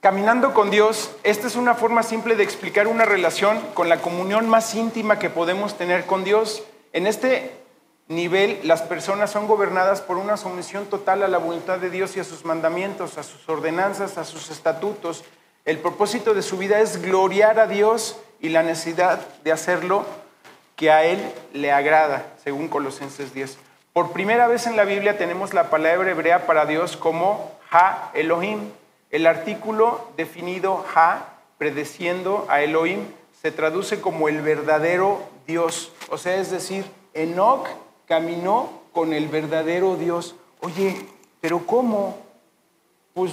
Caminando 0.00 0.52
con 0.52 0.70
Dios, 0.70 1.12
esta 1.22 1.46
es 1.46 1.54
una 1.54 1.74
forma 1.74 2.02
simple 2.02 2.34
de 2.34 2.42
explicar 2.42 2.88
una 2.88 3.04
relación 3.04 3.60
con 3.74 3.88
la 3.88 4.02
comunión 4.02 4.48
más 4.48 4.74
íntima 4.74 5.20
que 5.20 5.30
podemos 5.30 5.78
tener 5.78 6.06
con 6.06 6.24
Dios. 6.24 6.64
En 6.92 7.06
este 7.06 7.61
nivel 8.08 8.60
las 8.64 8.82
personas 8.82 9.30
son 9.30 9.46
gobernadas 9.46 10.00
por 10.00 10.16
una 10.16 10.36
sumisión 10.36 10.86
total 10.86 11.22
a 11.22 11.28
la 11.28 11.38
voluntad 11.38 11.78
de 11.78 11.90
Dios 11.90 12.16
y 12.16 12.20
a 12.20 12.24
sus 12.24 12.44
mandamientos, 12.44 13.18
a 13.18 13.22
sus 13.22 13.48
ordenanzas, 13.48 14.18
a 14.18 14.24
sus 14.24 14.50
estatutos. 14.50 15.24
El 15.64 15.78
propósito 15.78 16.34
de 16.34 16.42
su 16.42 16.58
vida 16.58 16.80
es 16.80 17.00
gloriar 17.00 17.58
a 17.58 17.66
Dios 17.66 18.18
y 18.40 18.48
la 18.48 18.62
necesidad 18.62 19.20
de 19.44 19.52
hacerlo 19.52 20.04
que 20.76 20.90
a 20.90 21.04
Él 21.04 21.20
le 21.52 21.70
agrada, 21.70 22.26
según 22.42 22.68
Colosenses 22.68 23.32
10. 23.32 23.58
Por 23.92 24.12
primera 24.12 24.48
vez 24.48 24.66
en 24.66 24.76
la 24.76 24.84
Biblia 24.84 25.18
tenemos 25.18 25.54
la 25.54 25.70
palabra 25.70 26.10
hebrea 26.10 26.46
para 26.46 26.66
Dios 26.66 26.96
como 26.96 27.52
Ha 27.70 28.10
Elohim. 28.14 28.70
El 29.10 29.26
artículo 29.26 30.08
definido 30.16 30.84
Ha, 30.94 31.26
predeciendo 31.58 32.46
a 32.48 32.62
Elohim, 32.62 33.06
se 33.40 33.52
traduce 33.52 34.00
como 34.00 34.28
el 34.28 34.40
verdadero 34.40 35.20
Dios. 35.46 35.92
O 36.10 36.18
sea, 36.18 36.36
es 36.36 36.50
decir, 36.50 36.84
Enoch 37.12 37.68
caminó 38.12 38.68
con 38.92 39.14
el 39.14 39.28
verdadero 39.28 39.96
Dios. 39.96 40.34
Oye, 40.60 41.06
pero 41.40 41.66
¿cómo? 41.66 42.14
Pues 43.14 43.32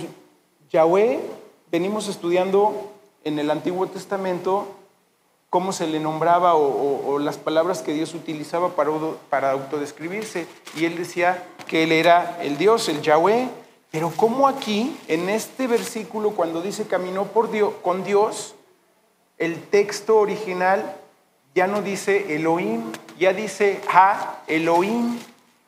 Yahweh, 0.72 1.20
venimos 1.70 2.08
estudiando 2.08 2.90
en 3.26 3.40
el 3.40 3.52
Antiguo 3.52 3.88
Testamento 3.88 4.68
cómo 5.50 5.74
se 5.74 5.86
le 5.86 6.00
nombraba 6.00 6.56
o, 6.56 7.20
las 7.20 7.38
palabras 7.38 7.82
que 7.82 7.92
Dios 7.92 8.14
utilizaba 8.14 8.70
para, 8.70 8.92
para 9.30 9.52
autodescribirse. 9.52 10.48
Y 10.78 10.86
él 10.86 10.96
decía 10.96 11.44
que 11.68 11.84
él 11.84 11.92
era 11.92 12.42
el 12.42 12.58
Dios, 12.58 12.88
el 12.88 13.02
Yahweh. 13.02 13.50
Pero 13.92 14.14
¿cómo 14.16 14.48
aquí, 14.48 14.98
en 15.10 15.28
este 15.28 15.68
versículo, 15.68 16.32
cuando 16.32 16.62
dice 16.62 16.88
caminó 16.88 17.26
por 17.26 17.52
Dios, 17.52 17.74
con 17.84 18.06
Dios, 18.06 18.56
el 19.40 19.62
texto 19.62 20.20
original 20.20 20.99
ya 21.56 21.68
no 21.68 21.82
dice 21.82 22.36
Elohim, 22.36 22.92
ya 23.18 23.34
dice 23.34 23.82
Ha, 23.92 24.44
Elohim, 24.48 25.20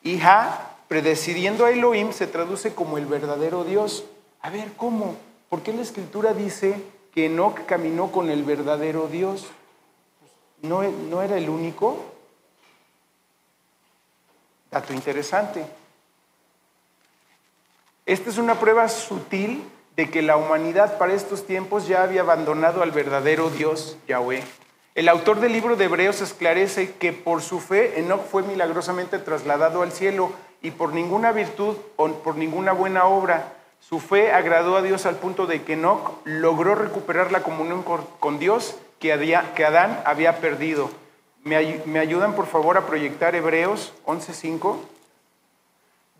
y 0.02 0.20
Ha, 0.20 0.76
predecidiendo 0.88 1.64
a 1.64 1.70
Elohim, 1.70 2.12
se 2.12 2.26
traduce 2.26 2.74
como 2.74 2.98
el 2.98 3.06
verdadero 3.06 3.64
Dios. 3.64 4.04
A 4.40 4.50
ver, 4.50 4.72
¿cómo? 4.76 5.16
¿Por 5.48 5.62
qué 5.62 5.72
la 5.72 5.82
escritura 5.82 6.34
dice 6.34 6.82
que 7.12 7.26
Enoch 7.26 7.66
caminó 7.66 8.10
con 8.10 8.30
el 8.30 8.42
verdadero 8.42 9.08
Dios? 9.08 9.46
¿No, 10.62 10.82
no 10.82 11.22
era 11.22 11.36
el 11.36 11.48
único? 11.48 12.04
Dato 14.70 14.92
interesante. 14.94 15.66
Esta 18.06 18.30
es 18.30 18.38
una 18.38 18.58
prueba 18.58 18.88
sutil 18.88 19.62
de 19.96 20.10
que 20.10 20.22
la 20.22 20.36
humanidad 20.36 20.98
para 20.98 21.12
estos 21.12 21.46
tiempos 21.46 21.86
ya 21.86 22.02
había 22.02 22.22
abandonado 22.22 22.82
al 22.82 22.90
verdadero 22.90 23.50
Dios 23.50 23.96
Yahweh. 24.08 24.42
El 24.94 25.08
autor 25.08 25.40
del 25.40 25.52
libro 25.52 25.76
de 25.76 25.86
Hebreos 25.86 26.20
esclarece 26.20 26.92
que 26.96 27.14
por 27.14 27.40
su 27.40 27.60
fe 27.60 27.98
Enoch 27.98 28.26
fue 28.30 28.42
milagrosamente 28.42 29.18
trasladado 29.18 29.80
al 29.80 29.90
cielo 29.90 30.30
y 30.60 30.70
por 30.70 30.92
ninguna 30.92 31.32
virtud 31.32 31.76
o 31.96 32.08
por 32.08 32.36
ninguna 32.36 32.72
buena 32.72 33.06
obra. 33.06 33.54
Su 33.80 34.00
fe 34.00 34.32
agradó 34.32 34.76
a 34.76 34.82
Dios 34.82 35.06
al 35.06 35.16
punto 35.16 35.46
de 35.46 35.62
que 35.62 35.72
Enoch 35.72 36.18
logró 36.24 36.74
recuperar 36.74 37.32
la 37.32 37.42
comunión 37.42 37.82
con 37.82 38.38
Dios 38.38 38.76
que 38.98 39.12
Adán 39.14 40.02
había 40.04 40.40
perdido. 40.40 40.90
¿Me 41.42 41.98
ayudan 41.98 42.34
por 42.34 42.46
favor 42.46 42.76
a 42.76 42.86
proyectar 42.86 43.34
Hebreos 43.34 43.94
11.5? 44.04 44.76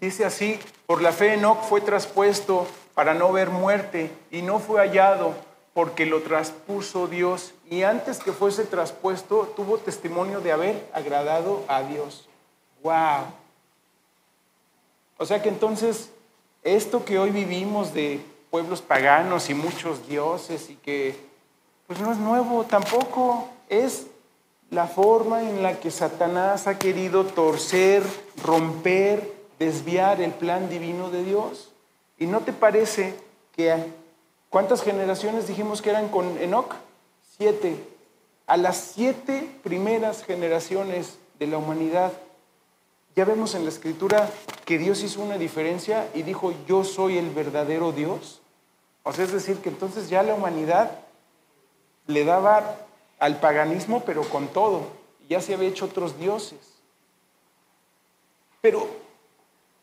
Dice 0.01 0.25
así, 0.25 0.59
por 0.87 1.03
la 1.03 1.13
fe 1.13 1.35
Enoch 1.35 1.63
fue 1.63 1.83
traspuesto 1.83 2.67
para 2.95 3.13
no 3.13 3.33
ver 3.33 3.51
muerte 3.51 4.11
y 4.31 4.41
no 4.41 4.59
fue 4.59 4.81
hallado 4.81 5.35
porque 5.75 6.07
lo 6.07 6.23
traspuso 6.23 7.07
Dios 7.07 7.55
y 7.73 7.85
antes 7.85 8.19
que 8.19 8.33
fuese 8.33 8.65
traspuesto 8.65 9.51
tuvo 9.57 9.79
testimonio 9.79 10.43
de 10.43 10.53
haber 10.53 10.91
agradado 10.93 11.65
a 11.69 11.83
Dios. 11.83 12.29
¡Wow! 12.83 13.25
O 15.17 15.25
sea 15.25 15.41
que 15.41 15.49
entonces 15.49 16.11
esto 16.63 17.03
que 17.03 17.19
hoy 17.19 17.31
vivimos 17.31 17.95
de 17.95 18.23
pueblos 18.51 18.83
paganos 18.83 19.49
y 19.49 19.55
muchos 19.55 20.07
dioses 20.07 20.69
y 20.69 20.75
que 20.77 21.19
pues 21.87 21.99
no 21.99 22.13
es 22.13 22.19
nuevo 22.19 22.65
tampoco, 22.65 23.49
es 23.71 24.07
la 24.69 24.87
forma 24.87 25.41
en 25.41 25.63
la 25.63 25.81
que 25.81 25.91
Satanás 25.91 26.67
ha 26.67 26.79
querido 26.79 27.25
torcer, 27.25 28.03
romper, 28.45 29.33
desviar 29.59 30.21
el 30.21 30.33
plan 30.33 30.69
divino 30.69 31.09
de 31.09 31.25
Dios. 31.25 31.73
¿Y 32.19 32.27
no 32.27 32.41
te 32.41 32.53
parece 32.53 33.15
que 33.57 33.75
cuántas 34.51 34.83
generaciones 34.83 35.49
dijimos 35.49 35.81
que 35.81 35.89
eran 35.89 36.09
con 36.09 36.37
Enoch? 36.37 36.75
A 38.47 38.57
las 38.57 38.77
siete 38.77 39.49
primeras 39.63 40.25
generaciones 40.25 41.19
de 41.39 41.47
la 41.47 41.59
humanidad, 41.59 42.13
ya 43.15 43.25
vemos 43.25 43.55
en 43.55 43.65
la 43.65 43.71
escritura 43.71 44.31
que 44.65 44.79
Dios 44.79 45.03
hizo 45.03 45.21
una 45.21 45.39
diferencia 45.39 46.09
y 46.15 46.23
dijo, 46.23 46.55
yo 46.67 46.85
soy 46.85 47.19
el 47.19 47.31
verdadero 47.31 47.93
Dios. 47.93 48.41
O 49.03 49.13
sea, 49.13 49.25
es 49.25 49.33
decir, 49.33 49.59
que 49.59 49.69
entonces 49.69 50.09
ya 50.09 50.23
la 50.23 50.35
humanidad 50.35 50.99
le 52.07 52.25
daba 52.25 52.77
al 53.19 53.41
paganismo, 53.41 54.03
pero 54.05 54.23
con 54.23 54.49
todo. 54.49 54.83
Ya 55.29 55.41
se 55.41 55.55
había 55.55 55.69
hecho 55.69 55.87
otros 55.87 56.19
dioses. 56.19 56.59
Pero 58.61 58.89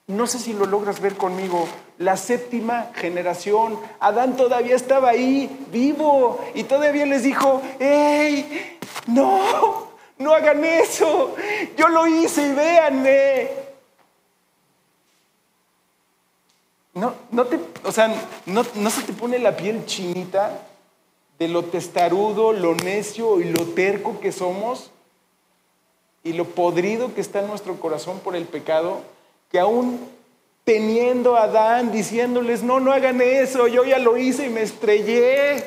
no 0.10 0.26
sé 0.26 0.40
si 0.40 0.54
lo 0.54 0.66
logras 0.66 1.02
ver 1.02 1.16
conmigo, 1.16 1.68
la 2.00 2.18
séptima 2.18 2.92
generación, 2.96 3.80
Adán 4.00 4.36
todavía 4.36 4.76
estaba 4.76 5.10
ahí, 5.10 5.68
vivo, 5.72 6.44
y 6.56 6.64
todavía 6.64 7.06
les 7.06 7.22
dijo, 7.22 7.62
¡Ey! 7.80 8.80
No, 9.06 9.88
no 10.18 10.34
hagan 10.34 10.66
eso, 10.66 11.36
yo 11.78 11.90
lo 11.90 12.08
hice 12.08 12.48
y 12.48 12.54
véanme. 12.54 13.50
No, 16.96 17.14
no 17.30 17.46
te, 17.46 17.60
o 17.84 17.92
sea, 17.92 18.12
no, 18.48 18.66
no 18.76 18.90
se 18.90 19.04
te 19.04 19.14
pone 19.14 19.38
la 19.38 19.56
piel 19.56 19.86
chinita 19.86 20.60
de 21.38 21.48
lo 21.48 21.66
testarudo, 21.66 22.52
lo 22.52 22.74
necio 22.74 23.40
y 23.42 23.44
lo 23.44 23.64
terco 23.68 24.20
que 24.20 24.32
somos 24.32 24.90
y 26.24 26.34
lo 26.34 26.46
podrido 26.46 27.14
que 27.14 27.22
está 27.22 27.42
en 27.42 27.48
nuestro 27.48 27.80
corazón 27.80 28.20
por 28.20 28.36
el 28.36 28.46
pecado 28.46 29.04
que 29.50 29.60
aún 29.60 30.08
teniendo 30.64 31.36
a 31.36 31.44
Adán, 31.44 31.92
diciéndoles, 31.92 32.62
no, 32.62 32.80
no 32.80 32.94
hagan 32.94 33.22
eso, 33.22 33.68
yo 33.68 33.84
ya 33.84 33.98
lo 33.98 34.18
hice 34.18 34.46
y 34.46 34.50
me 34.50 34.62
estrellé. 34.62 35.64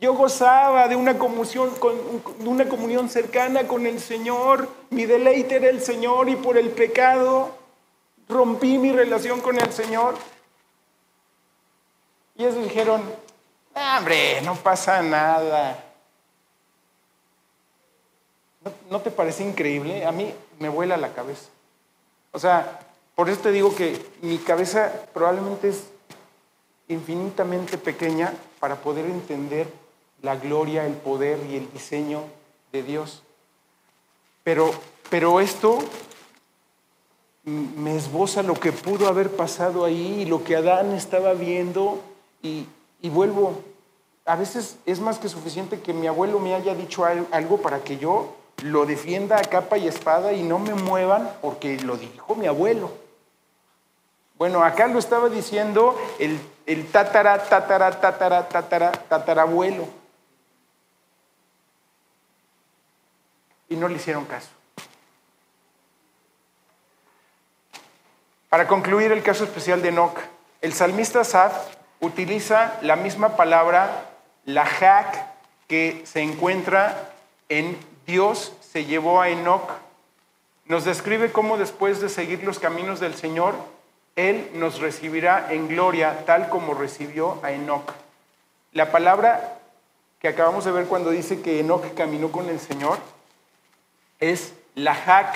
Yo 0.00 0.14
gozaba 0.14 0.88
de 0.88 0.96
una 0.96 1.18
comunión, 1.18 1.70
de 2.38 2.48
una 2.48 2.68
comunión 2.68 3.08
cercana 3.08 3.68
con 3.68 3.86
el 3.86 4.00
Señor, 4.00 4.68
mi 4.90 5.06
deleite 5.06 5.56
era 5.56 5.68
el 5.68 5.82
Señor 5.82 6.28
y 6.28 6.36
por 6.36 6.58
el 6.58 6.70
pecado 6.70 7.50
rompí 8.28 8.78
mi 8.78 8.92
relación 8.92 9.40
con 9.40 9.60
el 9.60 9.72
Señor. 9.72 10.16
Y 12.36 12.44
ellos 12.44 12.56
dijeron, 12.64 13.02
hombre, 13.74 14.40
no 14.42 14.56
pasa 14.56 15.02
nada. 15.02 15.84
¿No, 18.64 18.72
¿No 18.90 19.00
te 19.00 19.10
parece 19.10 19.44
increíble? 19.44 20.04
A 20.04 20.12
mí 20.12 20.34
me 20.58 20.68
vuela 20.68 20.96
la 20.96 21.12
cabeza. 21.12 21.50
O 22.32 22.38
sea, 22.38 22.80
por 23.20 23.28
eso 23.28 23.42
te 23.42 23.52
digo 23.52 23.74
que 23.76 24.00
mi 24.22 24.38
cabeza 24.38 24.90
probablemente 25.12 25.68
es 25.68 25.82
infinitamente 26.88 27.76
pequeña 27.76 28.32
para 28.60 28.76
poder 28.76 29.04
entender 29.04 29.68
la 30.22 30.36
gloria, 30.36 30.86
el 30.86 30.94
poder 30.94 31.38
y 31.50 31.56
el 31.56 31.70
diseño 31.70 32.22
de 32.72 32.82
Dios. 32.82 33.22
Pero, 34.42 34.70
pero 35.10 35.38
esto 35.38 35.80
me 37.44 37.94
esboza 37.94 38.42
lo 38.42 38.54
que 38.54 38.72
pudo 38.72 39.06
haber 39.06 39.30
pasado 39.36 39.84
ahí 39.84 40.22
y 40.22 40.24
lo 40.24 40.42
que 40.42 40.56
Adán 40.56 40.94
estaba 40.94 41.34
viendo 41.34 42.00
y, 42.42 42.64
y 43.02 43.10
vuelvo. 43.10 43.52
A 44.24 44.36
veces 44.36 44.78
es 44.86 44.98
más 44.98 45.18
que 45.18 45.28
suficiente 45.28 45.80
que 45.80 45.92
mi 45.92 46.06
abuelo 46.06 46.38
me 46.38 46.54
haya 46.54 46.74
dicho 46.74 47.04
algo 47.04 47.58
para 47.58 47.84
que 47.84 47.98
yo 47.98 48.34
lo 48.62 48.86
defienda 48.86 49.36
a 49.36 49.42
capa 49.42 49.76
y 49.76 49.88
espada 49.88 50.32
y 50.32 50.42
no 50.42 50.58
me 50.58 50.72
muevan 50.72 51.30
porque 51.42 51.78
lo 51.80 51.98
dijo 51.98 52.34
mi 52.34 52.46
abuelo. 52.46 53.09
Bueno, 54.40 54.64
acá 54.64 54.86
lo 54.86 54.98
estaba 54.98 55.28
diciendo 55.28 56.00
el, 56.18 56.86
tatara, 56.86 57.44
tatara, 57.44 58.00
tatara, 58.00 58.48
tatara, 58.48 58.90
tatarabuelo. 58.90 59.86
Y 63.68 63.76
no 63.76 63.86
le 63.86 63.96
hicieron 63.96 64.24
caso. 64.24 64.48
Para 68.48 68.66
concluir 68.66 69.12
el 69.12 69.22
caso 69.22 69.44
especial 69.44 69.82
de 69.82 69.90
Enoch, 69.90 70.18
el 70.62 70.72
salmista 70.72 71.22
Saf 71.22 71.76
utiliza 72.00 72.78
la 72.80 72.96
misma 72.96 73.36
palabra, 73.36 74.06
la 74.46 74.62
hak, 74.62 75.22
que 75.68 76.00
se 76.06 76.22
encuentra 76.22 77.12
en 77.50 77.76
Dios 78.06 78.54
se 78.62 78.86
llevó 78.86 79.20
a 79.20 79.28
Enoch, 79.28 79.70
nos 80.64 80.86
describe 80.86 81.30
cómo 81.30 81.58
después 81.58 82.00
de 82.00 82.08
seguir 82.08 82.42
los 82.42 82.58
caminos 82.58 83.00
del 83.00 83.14
Señor, 83.14 83.54
Él 84.16 84.50
nos 84.54 84.80
recibirá 84.80 85.52
en 85.52 85.68
gloria 85.68 86.24
tal 86.26 86.48
como 86.48 86.74
recibió 86.74 87.38
a 87.42 87.52
Enoch. 87.52 87.92
La 88.72 88.92
palabra 88.92 89.58
que 90.20 90.28
acabamos 90.28 90.64
de 90.64 90.72
ver 90.72 90.86
cuando 90.86 91.10
dice 91.10 91.40
que 91.40 91.60
Enoch 91.60 91.94
caminó 91.94 92.30
con 92.30 92.48
el 92.48 92.60
Señor 92.60 92.98
es 94.18 94.52
la 94.74 94.92
hak. 94.94 95.34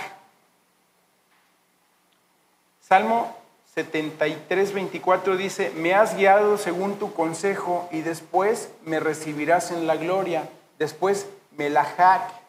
Salmo 2.81 3.35
73, 3.75 4.73
24 4.73 5.37
dice, 5.37 5.71
me 5.71 5.95
has 5.95 6.17
guiado 6.17 6.59
según 6.59 6.99
tu 6.99 7.13
consejo 7.13 7.89
y 7.91 8.03
después 8.03 8.69
me 8.85 9.01
recibirás 9.01 9.71
en 9.71 9.87
la 9.87 9.97
gloria. 9.97 10.49
Después 10.79 11.27
me 11.57 11.71
la 11.71 11.83
hak 11.83 12.45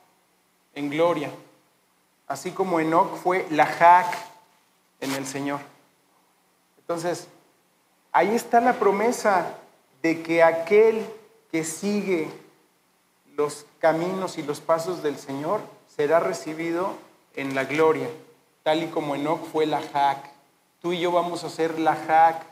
en 0.75 0.89
gloria, 0.89 1.29
así 2.27 2.51
como 2.51 2.79
Enoch 2.79 3.15
fue 3.15 3.47
la 3.49 3.65
Jac 3.65 4.13
en 4.99 5.11
el 5.13 5.25
Señor. 5.25 5.74
Entonces, 6.87 7.27
ahí 8.11 8.35
está 8.35 8.61
la 8.61 8.73
promesa 8.73 9.57
de 10.03 10.21
que 10.21 10.43
aquel 10.43 11.03
que 11.51 11.63
sigue 11.63 12.29
los 13.35 13.65
caminos 13.79 14.37
y 14.37 14.43
los 14.43 14.61
pasos 14.61 15.01
del 15.01 15.17
Señor 15.17 15.61
será 15.87 16.19
recibido 16.19 16.93
en 17.35 17.55
la 17.55 17.63
gloria. 17.63 18.07
tal 18.61 18.83
y 18.83 18.87
como 18.87 19.15
Enoch 19.15 19.43
fue 19.51 19.65
la 19.65 19.81
Hack. 19.81 20.29
Tú 20.81 20.93
y 20.93 20.99
yo 20.99 21.11
vamos 21.11 21.43
a 21.43 21.49
ser 21.49 21.79
la 21.79 21.95
Hack 21.95 22.45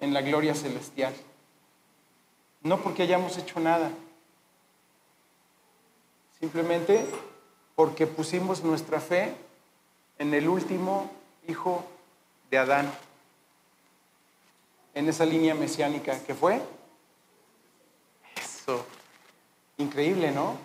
en 0.00 0.12
la 0.12 0.20
gloria 0.20 0.54
celestial. 0.54 1.14
No 2.62 2.78
porque 2.78 3.04
hayamos 3.04 3.38
hecho 3.38 3.60
nada, 3.60 3.90
simplemente 6.40 7.06
porque 7.76 8.08
pusimos 8.08 8.64
nuestra 8.64 9.00
fe 9.00 9.34
en 10.18 10.34
el 10.34 10.48
último 10.48 11.10
hijo 11.46 11.84
de 12.50 12.58
Adán, 12.58 12.92
en 14.94 15.08
esa 15.08 15.24
línea 15.24 15.54
mesiánica 15.54 16.18
que 16.24 16.34
fue. 16.34 16.60
Eso, 18.36 18.84
increíble, 19.76 20.30
¿no? 20.30 20.56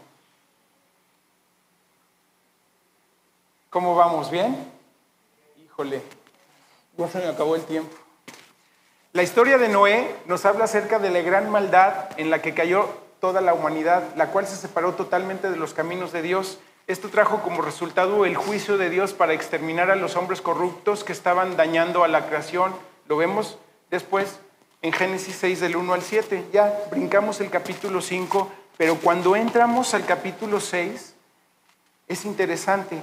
¿Cómo 3.70 3.96
vamos? 3.96 4.30
¿Bien? 4.30 4.72
Híjole, 5.64 6.02
ya 6.98 7.08
se 7.08 7.20
me 7.20 7.28
acabó 7.28 7.56
el 7.56 7.64
tiempo. 7.64 7.96
La 9.14 9.24
historia 9.24 9.58
de 9.58 9.70
Noé 9.70 10.16
nos 10.26 10.46
habla 10.46 10.66
acerca 10.66 10.98
de 11.00 11.12
la 11.12 11.22
gran 11.22 11.50
maldad 11.50 12.10
en 12.18 12.30
la 12.30 12.42
que 12.42 12.54
cayó 12.54 12.90
toda 13.20 13.42
la 13.42 13.54
humanidad, 13.54 14.16
la 14.16 14.32
cual 14.32 14.48
se 14.48 14.56
separó 14.56 14.96
totalmente 14.96 15.50
de 15.50 15.56
los 15.58 15.74
caminos 15.74 16.12
de 16.12 16.22
Dios. 16.22 16.58
Esto 16.86 17.10
trajo 17.10 17.42
como 17.42 17.62
resultado 17.62 18.26
el 18.26 18.36
juicio 18.36 18.78
de 18.78 18.90
Dios 18.90 19.14
para 19.14 19.34
exterminar 19.34 19.90
a 19.90 19.96
los 19.96 20.16
hombres 20.16 20.42
corruptos 20.42 21.04
que 21.04 21.14
estaban 21.14 21.56
dañando 21.56 22.04
a 22.04 22.08
la 22.08 22.28
creación. 22.28 22.76
Lo 23.08 23.18
vemos 23.18 23.58
después 23.90 24.40
en 24.82 24.92
Génesis 24.92 25.38
6 25.38 25.62
del 25.62 25.78
1 25.78 25.94
al 25.94 26.02
7. 26.02 26.50
Ya 26.52 26.74
brincamos 26.92 27.40
el 27.40 27.50
capítulo 27.50 28.02
5, 28.02 28.52
pero 28.78 28.96
cuando 28.98 29.36
entramos 29.36 29.94
al 29.94 30.06
capítulo 30.06 30.60
6, 30.60 31.16
es 32.08 32.26
interesante 32.26 33.02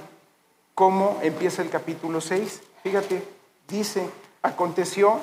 cómo 0.75 1.19
empieza 1.23 1.63
el 1.63 1.69
capítulo 1.69 2.21
6. 2.21 2.61
Fíjate, 2.83 3.27
dice, 3.67 4.07
aconteció 4.43 5.19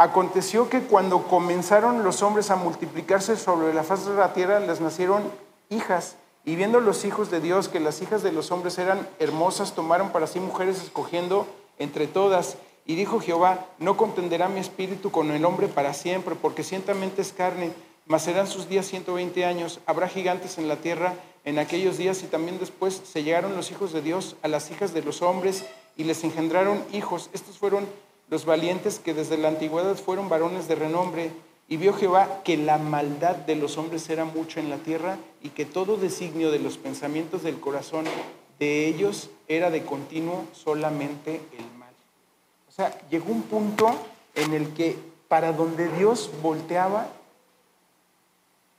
Aconteció 0.00 0.70
que 0.70 0.82
cuando 0.82 1.24
comenzaron 1.24 2.04
los 2.04 2.22
hombres 2.22 2.52
a 2.52 2.56
multiplicarse 2.56 3.36
sobre 3.36 3.74
la 3.74 3.82
faz 3.82 4.06
de 4.06 4.14
la 4.14 4.32
tierra, 4.32 4.60
les 4.60 4.80
nacieron 4.80 5.24
hijas. 5.70 6.14
Y 6.48 6.56
viendo 6.56 6.80
los 6.80 7.04
hijos 7.04 7.30
de 7.30 7.42
Dios 7.42 7.68
que 7.68 7.78
las 7.78 8.00
hijas 8.00 8.22
de 8.22 8.32
los 8.32 8.50
hombres 8.52 8.78
eran 8.78 9.06
hermosas, 9.18 9.74
tomaron 9.74 10.12
para 10.12 10.26
sí 10.26 10.40
mujeres 10.40 10.82
escogiendo 10.82 11.46
entre 11.78 12.06
todas. 12.06 12.56
Y 12.86 12.94
dijo 12.94 13.20
Jehová, 13.20 13.66
no 13.78 13.98
contenderá 13.98 14.48
mi 14.48 14.58
espíritu 14.58 15.10
con 15.10 15.30
el 15.30 15.44
hombre 15.44 15.68
para 15.68 15.92
siempre, 15.92 16.36
porque 16.36 16.64
ciertamente 16.64 17.20
es 17.20 17.34
carne, 17.34 17.72
mas 18.06 18.22
serán 18.22 18.46
sus 18.46 18.66
días 18.66 18.86
120 18.86 19.44
años. 19.44 19.80
Habrá 19.84 20.08
gigantes 20.08 20.56
en 20.56 20.68
la 20.68 20.76
tierra 20.76 21.12
en 21.44 21.58
aquellos 21.58 21.98
días 21.98 22.22
y 22.22 22.28
también 22.28 22.58
después 22.58 23.02
se 23.04 23.22
llegaron 23.22 23.54
los 23.54 23.70
hijos 23.70 23.92
de 23.92 24.00
Dios 24.00 24.36
a 24.40 24.48
las 24.48 24.70
hijas 24.70 24.94
de 24.94 25.02
los 25.02 25.20
hombres 25.20 25.66
y 25.98 26.04
les 26.04 26.24
engendraron 26.24 26.82
hijos. 26.94 27.28
Estos 27.34 27.58
fueron 27.58 27.86
los 28.30 28.46
valientes 28.46 29.00
que 29.00 29.12
desde 29.12 29.36
la 29.36 29.48
antigüedad 29.48 29.96
fueron 29.96 30.30
varones 30.30 30.66
de 30.66 30.76
renombre, 30.76 31.30
y 31.68 31.76
vio 31.76 31.92
Jehová 31.92 32.42
que 32.44 32.56
la 32.56 32.78
maldad 32.78 33.36
de 33.36 33.54
los 33.54 33.76
hombres 33.76 34.08
era 34.08 34.24
mucho 34.24 34.58
en 34.58 34.70
la 34.70 34.78
tierra 34.78 35.18
y 35.42 35.50
que 35.50 35.66
todo 35.66 35.98
designio 35.98 36.50
de 36.50 36.58
los 36.58 36.78
pensamientos 36.78 37.42
del 37.42 37.60
corazón 37.60 38.06
de 38.58 38.86
ellos 38.86 39.28
era 39.48 39.70
de 39.70 39.84
continuo 39.84 40.46
solamente 40.52 41.42
el 41.56 41.78
mal. 41.78 41.92
O 42.68 42.72
sea, 42.72 42.98
llegó 43.10 43.30
un 43.30 43.42
punto 43.42 43.94
en 44.34 44.54
el 44.54 44.72
que 44.72 44.96
para 45.28 45.52
donde 45.52 45.88
Dios 45.92 46.30
volteaba 46.42 47.08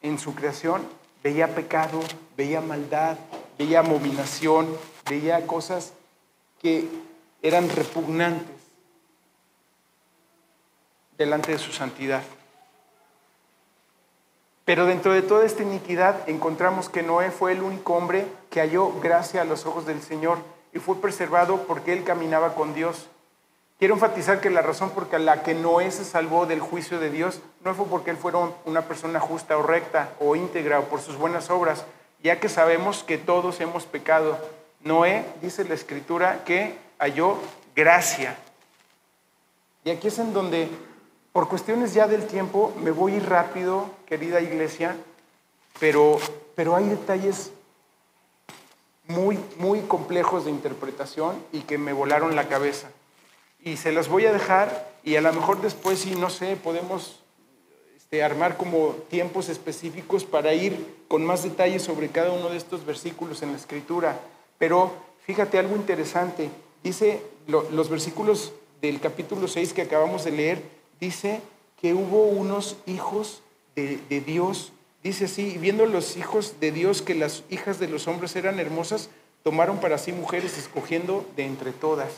en 0.02 0.18
su 0.18 0.34
creación, 0.34 0.82
veía 1.24 1.54
pecado, 1.54 2.00
veía 2.36 2.60
maldad, 2.60 3.18
veía 3.58 3.80
abominación, 3.80 4.68
veía 5.08 5.46
cosas 5.46 5.94
que 6.60 6.88
eran 7.44 7.70
repugnantes 7.70 8.56
delante 11.18 11.52
de 11.52 11.60
su 11.60 11.72
santidad. 11.72 12.24
Pero 14.70 14.86
dentro 14.86 15.14
de 15.14 15.24
toda 15.24 15.48
esta 15.48 15.64
iniquidad 15.64 16.30
encontramos 16.30 16.90
que 16.90 17.02
Noé 17.02 17.32
fue 17.32 17.54
el 17.54 17.64
único 17.64 17.96
hombre 17.96 18.28
que 18.52 18.60
halló 18.60 18.94
gracia 19.02 19.42
a 19.42 19.44
los 19.44 19.66
ojos 19.66 19.88
del 19.88 20.00
Señor 20.04 20.38
y 20.72 20.78
fue 20.78 21.02
preservado 21.02 21.64
porque 21.64 21.92
él 21.92 22.04
caminaba 22.04 22.54
con 22.54 22.76
Dios. 22.76 23.08
Quiero 23.80 23.96
enfatizar 23.96 24.42
que 24.42 24.52
la 24.52 24.62
razón 24.62 24.92
por 24.92 25.12
la 25.20 25.42
que 25.42 25.56
Noé 25.56 25.90
se 25.90 26.06
salvó 26.06 26.46
del 26.46 26.60
juicio 26.60 27.00
de 27.00 27.10
Dios 27.10 27.42
no 27.66 27.74
fue 27.74 27.88
porque 27.88 28.12
él 28.12 28.18
fuera 28.18 28.48
una 28.64 28.84
persona 28.84 29.20
justa 29.20 29.58
o 29.58 29.64
recta 29.64 30.12
o 30.20 30.36
íntegra 30.36 30.78
o 30.82 30.84
por 30.84 31.02
sus 31.02 31.18
buenas 31.18 31.50
obras, 31.50 31.86
ya 32.22 32.40
que 32.40 32.48
sabemos 32.48 33.04
que 33.04 33.18
todos 33.18 33.62
hemos 33.62 33.88
pecado. 33.88 34.38
Noé, 34.84 35.26
dice 35.42 35.64
la 35.64 35.74
escritura, 35.74 36.44
que 36.46 36.78
halló 37.00 37.40
gracia. 37.76 38.38
Y 39.84 39.90
aquí 39.90 40.10
es 40.10 40.20
en 40.20 40.32
donde 40.32 40.70
por 41.32 41.48
cuestiones 41.48 41.94
ya 41.94 42.08
del 42.08 42.26
tiempo, 42.26 42.74
me 42.82 42.92
voy 42.92 43.14
a 43.14 43.18
ir 43.18 43.30
rápido, 43.30 43.90
querida 44.08 44.42
iglesia, 44.42 44.96
pero, 45.80 46.18
pero 46.56 46.76
hay 46.76 46.90
detalles 46.90 47.52
muy, 49.08 49.40
muy 49.58 49.82
complejos 49.82 50.46
de 50.46 50.52
interpretación 50.52 51.44
y 51.52 51.62
que 51.62 51.78
me 51.78 51.94
volaron 51.94 52.36
la 52.36 52.48
cabeza. 52.48 52.90
Y 53.62 53.78
se 53.78 53.92
las 53.92 54.08
voy 54.08 54.26
a 54.26 54.32
dejar 54.32 54.90
y 55.04 55.16
a 55.16 55.22
lo 55.22 55.34
mejor 55.34 55.62
después, 55.62 56.00
si 56.00 56.16
no 56.16 56.30
sé, 56.30 56.56
podemos 56.56 57.20
este, 57.98 58.24
armar 58.24 58.58
como 58.58 58.96
tiempos 59.10 59.50
específicos 59.50 60.26
para 60.26 60.54
ir 60.54 61.04
con 61.08 61.26
más 61.26 61.44
detalles 61.44 61.84
sobre 61.84 62.10
cada 62.10 62.32
uno 62.32 62.50
de 62.50 62.58
estos 62.58 62.86
versículos 62.86 63.42
en 63.42 63.52
la 63.52 63.58
escritura. 63.58 64.20
Pero 64.58 64.92
fíjate 65.26 65.60
algo 65.60 65.76
interesante. 65.76 66.50
Dice 66.84 67.22
los 67.48 67.90
versículos 67.90 68.54
del 68.82 69.00
capítulo 69.00 69.48
6 69.48 69.74
que 69.74 69.82
acabamos 69.82 70.24
de 70.24 70.32
leer, 70.32 70.79
dice 71.00 71.42
que 71.82 71.94
hubo 71.94 72.24
unos 72.24 72.78
hijos 72.86 73.42
de, 73.76 74.22
Dios. 74.22 74.74
Dice 75.04 75.26
así, 75.26 75.58
viendo 75.58 75.86
los 75.86 76.18
hijos 76.18 76.56
de 76.60 76.72
Dios 76.72 77.02
que 77.02 77.16
las 77.16 77.44
hijas 77.50 77.80
de 77.80 77.88
los 77.88 78.08
hombres 78.08 78.36
eran 78.36 78.60
hermosas, 78.60 79.10
tomaron 79.44 79.80
para 79.80 79.98
sí 79.98 80.12
mujeres 80.12 80.58
escogiendo 80.58 81.26
de 81.36 81.46
entre 81.46 81.72
todas. 81.72 82.10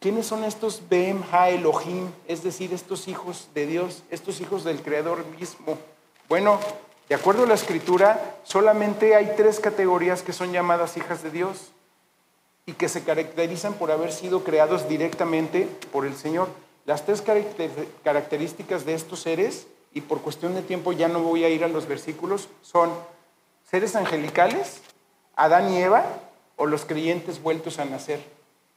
¿Quiénes 0.00 0.26
son 0.26 0.44
estos 0.44 0.82
Behem 0.90 1.22
Ha 1.32 1.48
Elohim? 1.48 2.08
Es 2.28 2.42
decir, 2.42 2.74
estos 2.74 3.08
hijos 3.08 3.48
de 3.54 3.66
Dios, 3.66 4.02
estos 4.10 4.40
hijos 4.42 4.62
del 4.62 4.82
Creador 4.82 5.24
mismo. 5.38 5.78
Bueno, 6.28 6.60
de 7.08 7.14
acuerdo 7.14 7.44
a 7.44 7.46
la 7.46 7.54
escritura, 7.54 8.36
solamente 8.44 9.14
hay 9.14 9.32
tres 9.36 9.60
categorías 9.60 10.22
que 10.22 10.34
son 10.34 10.52
llamadas 10.52 10.98
hijas 10.98 11.22
de 11.22 11.30
Dios 11.30 11.70
y 12.66 12.72
que 12.72 12.88
se 12.88 13.02
caracterizan 13.02 13.74
por 13.74 13.90
haber 13.90 14.12
sido 14.12 14.44
creados 14.44 14.88
directamente 14.88 15.68
por 15.90 16.04
el 16.04 16.16
Señor. 16.16 16.48
Las 16.84 17.06
tres 17.06 17.22
características 18.02 18.84
de 18.84 18.94
estos 18.94 19.20
seres, 19.20 19.66
y 19.92 20.02
por 20.02 20.20
cuestión 20.20 20.54
de 20.54 20.62
tiempo 20.62 20.92
ya 20.92 21.08
no 21.08 21.20
voy 21.20 21.44
a 21.44 21.48
ir 21.48 21.64
a 21.64 21.68
los 21.68 21.86
versículos, 21.86 22.48
son 22.62 22.90
seres 23.70 23.96
angelicales, 23.96 24.82
Adán 25.36 25.72
y 25.72 25.78
Eva, 25.78 26.04
o 26.56 26.66
los 26.66 26.84
creyentes 26.84 27.42
vueltos 27.42 27.78
a 27.78 27.84
nacer. 27.84 28.20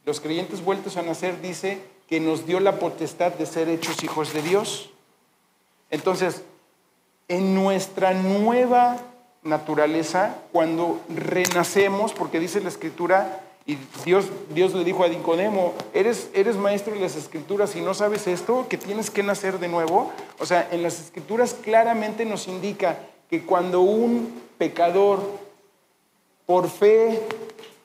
Los 0.05 0.21
creyentes 0.21 0.63
vueltos 0.63 0.95
a 0.95 1.01
nacer 1.01 1.41
dice 1.41 1.81
que 2.07 2.19
nos 2.19 2.45
dio 2.45 2.59
la 2.59 2.79
potestad 2.79 3.33
de 3.33 3.45
ser 3.45 3.67
hechos 3.67 4.03
hijos 4.03 4.33
de 4.33 4.41
Dios. 4.41 4.89
Entonces, 5.89 6.43
en 7.27 7.53
nuestra 7.53 8.13
nueva 8.13 8.97
naturaleza, 9.43 10.35
cuando 10.53 11.01
renacemos, 11.09 12.13
porque 12.13 12.39
dice 12.39 12.61
la 12.61 12.69
escritura, 12.69 13.41
y 13.67 13.77
Dios, 14.05 14.27
Dios 14.49 14.73
le 14.73 14.85
dijo 14.85 15.03
a 15.03 15.09
Nicodemo, 15.09 15.73
¿eres, 15.93 16.29
eres 16.33 16.55
maestro 16.55 16.93
de 16.93 17.01
las 17.01 17.17
escrituras 17.17 17.75
y 17.75 17.81
no 17.81 17.93
sabes 17.93 18.25
esto, 18.25 18.65
que 18.69 18.77
tienes 18.77 19.11
que 19.11 19.23
nacer 19.23 19.59
de 19.59 19.67
nuevo. 19.67 20.09
O 20.39 20.45
sea, 20.45 20.69
en 20.71 20.83
las 20.83 21.01
escrituras 21.01 21.53
claramente 21.53 22.23
nos 22.23 22.47
indica 22.47 22.97
que 23.29 23.45
cuando 23.45 23.81
un 23.81 24.41
pecador 24.57 25.19
por 26.45 26.69
fe 26.69 27.21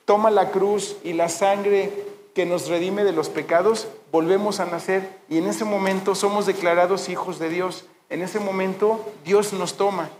toma 0.04 0.30
la 0.30 0.52
cruz 0.52 0.98
y 1.02 1.14
la 1.14 1.28
sangre 1.28 1.92
que 2.32 2.46
nos 2.46 2.68
redime 2.68 3.02
de 3.02 3.10
los 3.10 3.28
pecados, 3.28 3.88
volvemos 4.12 4.60
a 4.60 4.66
nacer 4.66 5.18
y 5.28 5.38
en 5.38 5.48
ese 5.48 5.64
momento 5.64 6.14
somos 6.14 6.46
declarados 6.46 7.08
hijos 7.08 7.40
de 7.40 7.48
Dios. 7.48 7.86
En 8.08 8.22
ese 8.22 8.38
momento 8.38 9.04
Dios 9.24 9.52
nos 9.52 9.76
toma. 9.76 10.10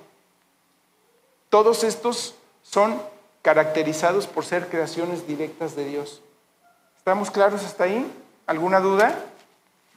Todos 1.51 1.85
estos 1.85 2.35
son 2.65 3.01
caracterizados 3.43 4.27
por 4.27 4.45
ser 4.45 4.69
creaciones 4.69 5.27
directas 5.27 5.77
de 5.77 5.85
Dios. 5.85 6.23
¿Estamos 6.97 7.31
claros 7.31 7.65
hasta 7.65 7.85
ahí? 7.85 8.11
¿Alguna 8.47 8.81
duda? 8.81 9.19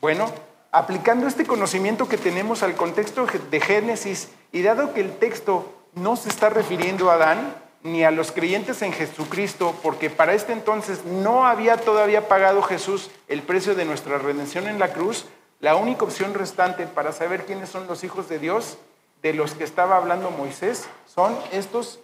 Bueno, 0.01 0.31
aplicando 0.71 1.27
este 1.27 1.45
conocimiento 1.45 2.09
que 2.09 2.17
tenemos 2.17 2.63
al 2.63 2.75
contexto 2.75 3.27
de 3.49 3.61
Génesis 3.61 4.29
y 4.51 4.63
dado 4.63 4.93
que 4.93 5.01
el 5.01 5.17
texto 5.17 5.71
no 5.93 6.15
se 6.15 6.29
está 6.29 6.49
refiriendo 6.49 7.09
a 7.09 7.15
Adán 7.15 7.55
ni 7.83 8.03
a 8.03 8.09
los 8.09 8.31
creyentes 8.31 8.81
en 8.81 8.91
Jesucristo, 8.91 9.75
porque 9.83 10.09
para 10.09 10.33
este 10.33 10.53
entonces 10.53 11.05
no 11.05 11.45
había 11.45 11.77
todavía 11.77 12.27
pagado 12.27 12.63
Jesús 12.63 13.11
el 13.27 13.43
precio 13.43 13.75
de 13.75 13.85
nuestra 13.85 14.17
redención 14.17 14.67
en 14.67 14.79
la 14.79 14.91
cruz, 14.91 15.25
la 15.59 15.75
única 15.75 16.03
opción 16.03 16.33
restante 16.33 16.87
para 16.87 17.11
saber 17.11 17.45
quiénes 17.45 17.69
son 17.69 17.85
los 17.85 18.03
hijos 18.03 18.27
de 18.27 18.39
Dios, 18.39 18.79
de 19.21 19.33
los 19.33 19.53
que 19.53 19.63
estaba 19.63 19.97
hablando 19.97 20.31
Moisés, 20.31 20.87
son 21.05 21.37
estos 21.51 21.99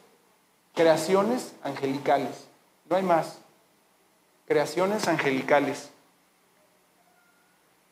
creaciones 0.74 1.53
angelicales. 1.63 2.47
No 2.89 2.95
hay 2.95 3.03
más. 3.03 3.39
Creaciones 4.47 5.07
angelicales. 5.07 5.89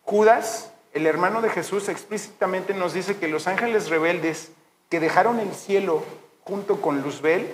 Judas, 0.04 0.72
el 0.94 1.06
hermano 1.06 1.42
de 1.42 1.50
Jesús, 1.50 1.88
explícitamente 1.88 2.74
nos 2.74 2.94
dice 2.94 3.18
que 3.18 3.28
los 3.28 3.48
ángeles 3.48 3.90
rebeldes 3.90 4.52
que 4.90 5.00
dejaron 5.00 5.40
el 5.40 5.54
cielo 5.54 6.04
junto 6.44 6.82
con 6.82 7.02
Luzbel 7.02 7.54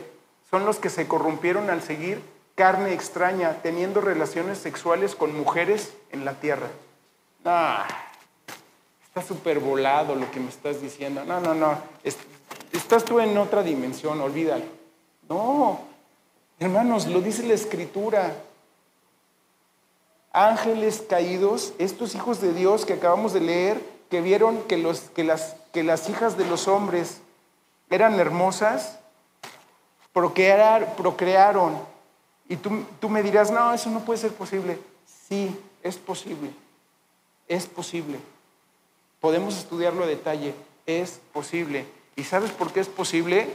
son 0.50 0.66
los 0.66 0.78
que 0.78 0.90
se 0.90 1.08
corrompieron 1.08 1.70
al 1.70 1.82
seguir 1.82 2.22
carne 2.56 2.94
extraña, 2.94 3.62
teniendo 3.62 4.00
relaciones 4.00 4.58
sexuales 4.58 5.16
con 5.16 5.38
mujeres 5.38 5.94
en 6.12 6.24
la 6.24 6.36
tierra. 6.36 6.68
Ah, 7.44 7.86
está 9.04 9.22
súper 9.22 9.60
volado 9.60 10.16
lo 10.16 10.32
que 10.32 10.40
me 10.40 10.50
estás 10.50 10.82
diciendo. 10.82 11.26
No, 11.26 11.42
no, 11.42 11.54
no. 11.54 11.78
Estás 12.72 13.04
tú 13.04 13.20
en 13.20 13.38
otra 13.38 13.62
dimensión, 13.62 14.22
olvídalo. 14.22 14.64
No, 15.28 15.80
hermanos, 16.60 17.08
lo 17.08 17.22
dice 17.22 17.44
la 17.44 17.54
escritura. 17.54 18.36
Ángeles 20.32 21.04
caídos, 21.10 21.74
estos 21.78 22.14
hijos 22.14 22.42
de 22.42 22.54
Dios 22.54 22.86
que 22.86 22.94
acabamos 22.94 23.34
de 23.34 23.40
leer, 23.40 23.82
que 24.10 24.22
vieron 24.22 24.62
que, 24.64 24.78
las 24.78 26.10
hijas 26.10 26.38
de 26.38 26.46
los 26.46 26.68
hombres 26.68 27.22
eran 27.90 28.20
hermosas, 28.20 29.00
procrearon. 30.14 31.78
Y 32.48 32.58
tú, 32.58 32.84
tú 33.00 33.10
me 33.10 33.24
dirás, 33.24 33.50
no, 33.50 33.74
eso 33.74 33.90
no 33.90 34.02
puede 34.02 34.20
ser 34.20 34.34
posible. 34.34 34.78
Sí, 35.28 35.58
es 35.82 35.98
posible. 35.98 36.52
Es 37.48 37.66
posible. 37.66 38.20
Podemos 39.20 39.58
estudiarlo 39.58 40.04
a 40.04 40.08
detalle. 40.08 40.54
Es 40.86 41.20
posible. 41.34 41.88
¿Y 42.16 42.24
sabes 42.24 42.52
por 42.52 42.72
qué 42.72 42.82
es 42.82 42.88
posible? 42.88 43.48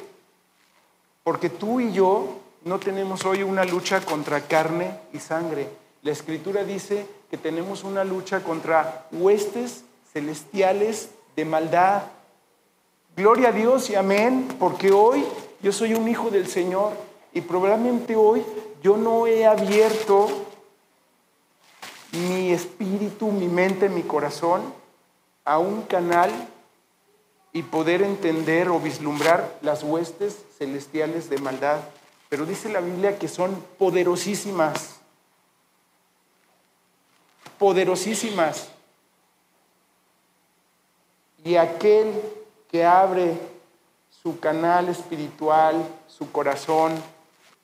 Porque 1.22 1.50
tú 1.50 1.80
y 1.80 1.92
yo 1.92 2.38
no 2.64 2.78
tenemos 2.78 3.24
hoy 3.24 3.42
una 3.42 3.64
lucha 3.64 4.00
contra 4.00 4.42
carne 4.42 4.98
y 5.12 5.18
sangre. 5.18 5.68
La 6.02 6.12
escritura 6.12 6.64
dice 6.64 7.06
que 7.30 7.36
tenemos 7.36 7.84
una 7.84 8.04
lucha 8.04 8.42
contra 8.42 9.06
huestes 9.12 9.84
celestiales 10.12 11.10
de 11.36 11.44
maldad. 11.44 12.02
Gloria 13.16 13.48
a 13.48 13.52
Dios 13.52 13.90
y 13.90 13.94
amén, 13.94 14.48
porque 14.58 14.92
hoy 14.92 15.24
yo 15.62 15.72
soy 15.72 15.94
un 15.94 16.08
hijo 16.08 16.30
del 16.30 16.46
Señor 16.46 16.92
y 17.32 17.40
probablemente 17.42 18.16
hoy 18.16 18.44
yo 18.82 18.96
no 18.96 19.26
he 19.26 19.46
abierto 19.46 20.28
mi 22.12 22.52
espíritu, 22.52 23.30
mi 23.30 23.46
mente, 23.46 23.88
mi 23.88 24.02
corazón 24.02 24.62
a 25.44 25.58
un 25.58 25.82
canal 25.82 26.30
y 27.52 27.62
poder 27.62 28.02
entender 28.02 28.68
o 28.68 28.78
vislumbrar 28.78 29.58
las 29.62 29.82
huestes 29.82 30.38
celestiales 30.56 31.28
de 31.28 31.38
maldad. 31.38 31.80
Pero 32.28 32.46
dice 32.46 32.68
la 32.68 32.80
Biblia 32.80 33.18
que 33.18 33.28
son 33.28 33.64
poderosísimas, 33.78 35.00
poderosísimas. 37.58 38.68
Y 41.42 41.56
aquel 41.56 42.12
que 42.70 42.84
abre 42.84 43.36
su 44.22 44.38
canal 44.38 44.88
espiritual, 44.88 45.82
su 46.06 46.30
corazón 46.30 46.92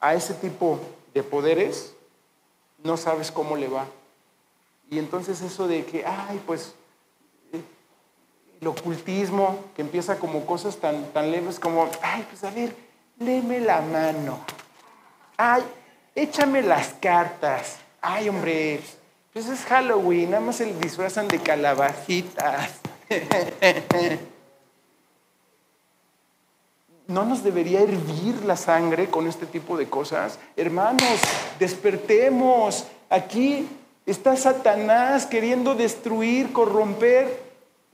a 0.01 0.14
ese 0.14 0.34
tipo 0.34 0.80
de 1.14 1.22
poderes, 1.22 1.95
no 2.82 2.97
sabes 2.97 3.30
cómo 3.30 3.57
le 3.57 3.68
va. 3.68 3.87
Y 4.91 4.99
entonces 4.99 5.41
eso 5.43 5.68
de 5.68 5.84
que, 5.84 6.05
ay, 6.05 6.41
pues 6.47 6.74
el 8.66 8.70
ocultismo, 8.70 9.60
que 9.76 9.82
empieza 9.82 10.18
como 10.18 10.44
cosas 10.44 10.76
tan, 10.78 11.12
tan 11.12 11.30
leves 11.30 11.60
como, 11.60 11.88
ay, 12.02 12.26
pues 12.28 12.42
a 12.42 12.50
ver, 12.50 12.74
léeme 13.18 13.60
la 13.60 13.80
mano. 13.80 14.40
Ay, 15.36 15.62
échame 16.14 16.62
las 16.62 16.88
cartas. 16.94 17.76
Ay, 18.00 18.28
hombre, 18.28 18.80
pues 19.32 19.48
es 19.48 19.60
Halloween, 19.64 20.32
nada 20.32 20.42
más 20.42 20.56
se 20.56 20.64
disfrazan 20.74 21.28
de 21.28 21.38
calabacitas. 21.38 22.72
¿No 27.06 27.24
nos 27.24 27.44
debería 27.44 27.82
hervir 27.82 28.44
la 28.44 28.56
sangre 28.56 29.08
con 29.08 29.28
este 29.28 29.46
tipo 29.46 29.76
de 29.76 29.88
cosas? 29.88 30.40
Hermanos, 30.56 31.20
despertemos. 31.60 32.84
Aquí 33.08 33.68
está 34.06 34.34
Satanás 34.36 35.24
queriendo 35.24 35.76
destruir, 35.76 36.52
corromper 36.52 37.45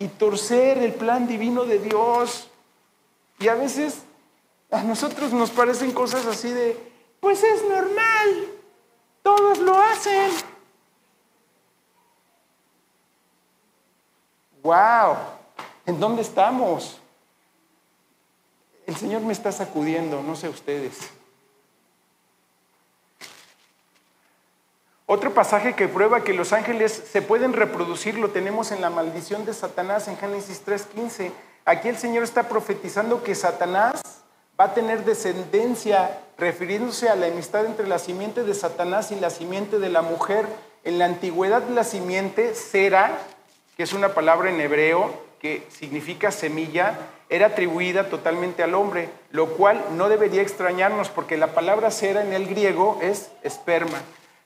y 0.03 0.09
torcer 0.09 0.79
el 0.79 0.95
plan 0.95 1.29
divino 1.29 1.65
de 1.65 1.79
Dios. 1.79 2.49
Y 3.39 3.47
a 3.47 3.55
veces 3.55 4.03
a 4.71 4.83
nosotros 4.83 5.33
nos 5.33 5.51
parecen 5.51 5.93
cosas 5.93 6.27
así 6.27 6.51
de, 6.51 6.77
pues 7.21 7.45
es 7.45 7.63
normal, 7.63 8.49
todos 9.23 9.59
lo 9.59 9.81
hacen. 9.81 10.31
¡Wow! 14.65 15.17
¿En 15.87 16.01
dónde 16.01 16.23
estamos? 16.23 16.99
El 18.85 18.97
Señor 18.97 19.23
me 19.23 19.33
está 19.33 19.53
sacudiendo, 19.53 20.21
no 20.21 20.35
sé 20.35 20.49
ustedes. 20.49 20.99
Otro 25.15 25.35
pasaje 25.35 25.75
que 25.75 25.89
prueba 25.89 26.25
que 26.25 26.33
los 26.33 26.55
ángeles 26.55 26.91
se 26.91 27.21
pueden 27.21 27.53
reproducir 27.53 28.17
lo 28.17 28.31
tenemos 28.31 28.73
en 28.73 28.81
la 28.81 28.89
maldición 28.89 29.45
de 29.45 29.53
Satanás 29.53 30.09
en 30.09 30.17
Génesis 30.17 30.63
3.15. 30.65 31.31
Aquí 31.67 31.91
el 31.91 31.99
Señor 31.99 32.25
está 32.25 32.49
profetizando 32.49 33.23
que 33.23 33.35
Satanás 33.35 34.01
va 34.59 34.65
a 34.65 34.73
tener 34.73 35.05
descendencia, 35.05 36.19
refiriéndose 36.39 37.11
a 37.11 37.15
la 37.15 37.27
amistad 37.27 37.67
entre 37.67 37.87
la 37.87 37.99
simiente 37.99 38.43
de 38.43 38.55
Satanás 38.55 39.13
y 39.13 39.17
la 39.17 39.29
simiente 39.29 39.79
de 39.79 39.91
la 39.91 40.01
mujer. 40.01 40.47
En 40.83 40.99
la 40.99 41.05
antigüedad 41.05 41.69
la 41.69 41.85
simiente, 41.85 42.55
cera, 42.55 43.19
que 43.77 43.83
es 43.83 43.93
una 43.93 44.15
palabra 44.15 44.49
en 44.49 44.63
hebreo 44.63 45.13
que 45.43 45.67
significa 45.69 46.31
semilla, 46.31 46.99
era 47.29 47.49
atribuida 47.49 48.09
totalmente 48.09 48.63
al 48.63 48.75
hombre, 48.75 49.11
lo 49.31 49.49
cual 49.59 49.85
no 49.95 50.09
debería 50.09 50.41
extrañarnos 50.41 51.11
porque 51.11 51.37
la 51.37 51.49
palabra 51.49 51.91
cera 51.91 52.23
en 52.23 52.33
el 52.33 52.47
griego 52.47 52.99
es 53.03 53.31
esperma. 53.43 53.99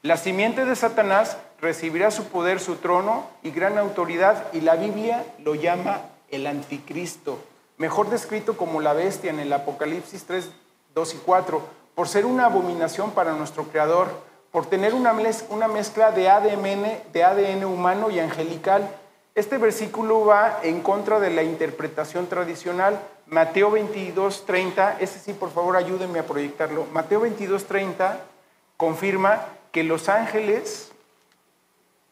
La 0.06 0.16
simiente 0.16 0.64
de 0.64 0.76
Satanás 0.76 1.36
recibirá 1.60 2.12
su 2.12 2.28
poder, 2.28 2.60
su 2.60 2.76
trono 2.76 3.26
y 3.42 3.50
gran 3.50 3.76
autoridad 3.76 4.44
y 4.52 4.60
la 4.60 4.76
Biblia 4.76 5.24
lo 5.40 5.56
llama 5.56 6.02
el 6.30 6.46
anticristo, 6.46 7.40
mejor 7.76 8.08
descrito 8.08 8.56
como 8.56 8.80
la 8.80 8.92
bestia 8.92 9.30
en 9.30 9.40
el 9.40 9.52
Apocalipsis 9.52 10.24
3, 10.24 10.48
2 10.94 11.14
y 11.14 11.16
4, 11.18 11.60
por 11.96 12.06
ser 12.06 12.24
una 12.24 12.44
abominación 12.44 13.10
para 13.10 13.32
nuestro 13.32 13.64
Creador, 13.64 14.06
por 14.52 14.66
tener 14.66 14.94
una 14.94 15.12
mezcla 15.12 16.12
de 16.12 16.28
ADN, 16.28 17.12
de 17.12 17.24
ADN 17.24 17.64
humano 17.64 18.08
y 18.08 18.20
angelical 18.20 18.88
este 19.34 19.58
versículo 19.58 20.24
va 20.24 20.60
en 20.62 20.82
contra 20.82 21.18
de 21.18 21.30
la 21.30 21.42
interpretación 21.42 22.28
tradicional. 22.28 22.98
Mateo 23.26 23.72
22, 23.72 24.46
30, 24.46 24.98
ese 25.00 25.18
sí, 25.18 25.34
por 25.34 25.50
favor, 25.50 25.76
ayúdenme 25.76 26.20
a 26.20 26.26
proyectarlo. 26.26 26.86
Mateo 26.94 27.20
22, 27.20 27.64
30 27.66 28.20
confirma 28.76 29.42
que 29.76 29.84
los 29.84 30.08
ángeles, 30.08 30.90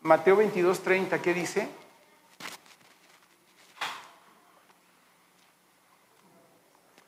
Mateo 0.02 0.36
22, 0.36 0.80
30, 0.80 1.22
¿qué 1.22 1.32
dice? 1.32 1.66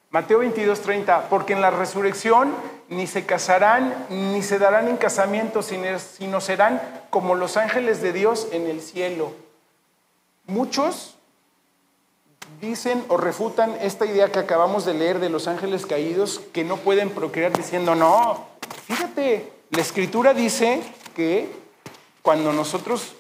Mateo 0.09 0.39
22, 0.39 0.81
30, 0.81 1.29
porque 1.29 1.53
en 1.53 1.61
la 1.61 1.71
resurrección 1.71 2.55
ni 2.89 3.07
se 3.07 3.27
casarán 3.27 4.07
ni 4.09 4.43
se 4.43 4.59
darán 4.59 4.89
en 4.89 4.97
casamiento, 4.97 5.61
sino 5.61 6.41
serán 6.41 6.81
como 7.11 7.35
los 7.35 7.59
ángeles 7.59 8.01
de 8.01 8.15
Dios 8.15 8.49
en 8.51 8.67
el 8.67 8.81
cielo. 8.81 9.35
Muchos 10.47 11.19
dicen 12.63 13.05
o 13.09 13.19
refutan 13.19 13.77
esta 13.83 14.07
idea 14.07 14.33
que 14.33 14.39
acabamos 14.39 14.87
de 14.87 14.95
leer 14.95 15.19
de 15.19 15.29
los 15.29 15.49
ángeles 15.49 15.85
caídos 15.85 16.41
que 16.55 16.65
no 16.65 16.79
pueden 16.79 17.11
procrear 17.11 17.53
diciendo, 17.53 17.95
no, 17.95 18.47
fíjate, 18.87 19.53
la 19.71 19.81
escritura 19.81 20.35
dice 20.35 20.83
que 21.15 21.49
cuando 22.23 22.53
nosotros 22.53 23.15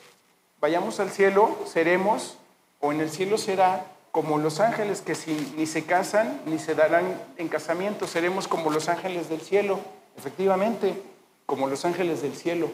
vayamos 0.61 1.01
al 1.01 1.11
cielo 1.11 1.57
seremos, 1.67 2.39
o 2.81 2.93
en 2.93 3.01
el 3.01 3.11
cielo 3.11 3.39
será 3.39 3.87
como 4.13 4.39
los 4.39 4.61
ángeles 4.61 5.01
que 5.01 5.15
si, 5.15 5.55
ni 5.57 5.67
se 5.67 5.85
casan 5.85 6.41
ni 6.47 6.59
se 6.59 6.75
darán 6.75 7.21
en 7.37 7.49
casamiento, 7.49 8.07
seremos 8.07 8.49
como 8.49 8.71
los 8.71 8.89
ángeles 8.89 9.29
del 9.29 9.41
cielo, 9.41 9.81
efectivamente, 10.17 11.03
como 11.45 11.67
los 11.67 11.85
ángeles 11.85 12.23
del 12.23 12.35
cielo, 12.35 12.71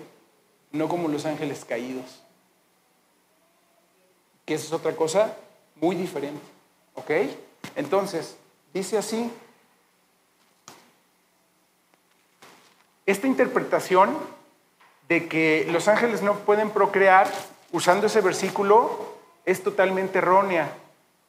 no 0.70 0.89
como 0.89 1.09
los 1.09 1.27
ángeles 1.27 1.64
caídos 1.64 2.23
que 4.45 4.55
eso 4.55 4.66
es 4.66 4.73
otra 4.73 4.95
cosa 4.95 5.37
muy 5.77 5.97
diferente. 5.97 6.43
¿Ok? 6.95 7.11
Entonces, 7.77 8.37
dice 8.75 8.99
así, 8.99 9.31
esta 13.12 13.26
interpretación 13.26 14.16
de 15.08 15.28
que 15.28 15.68
los 15.70 15.88
ángeles 15.88 16.22
no 16.22 16.34
pueden 16.40 16.70
procrear 16.70 17.30
usando 17.70 18.06
ese 18.06 18.20
versículo 18.20 19.12
es 19.44 19.62
totalmente 19.62 20.18
errónea. 20.18 20.72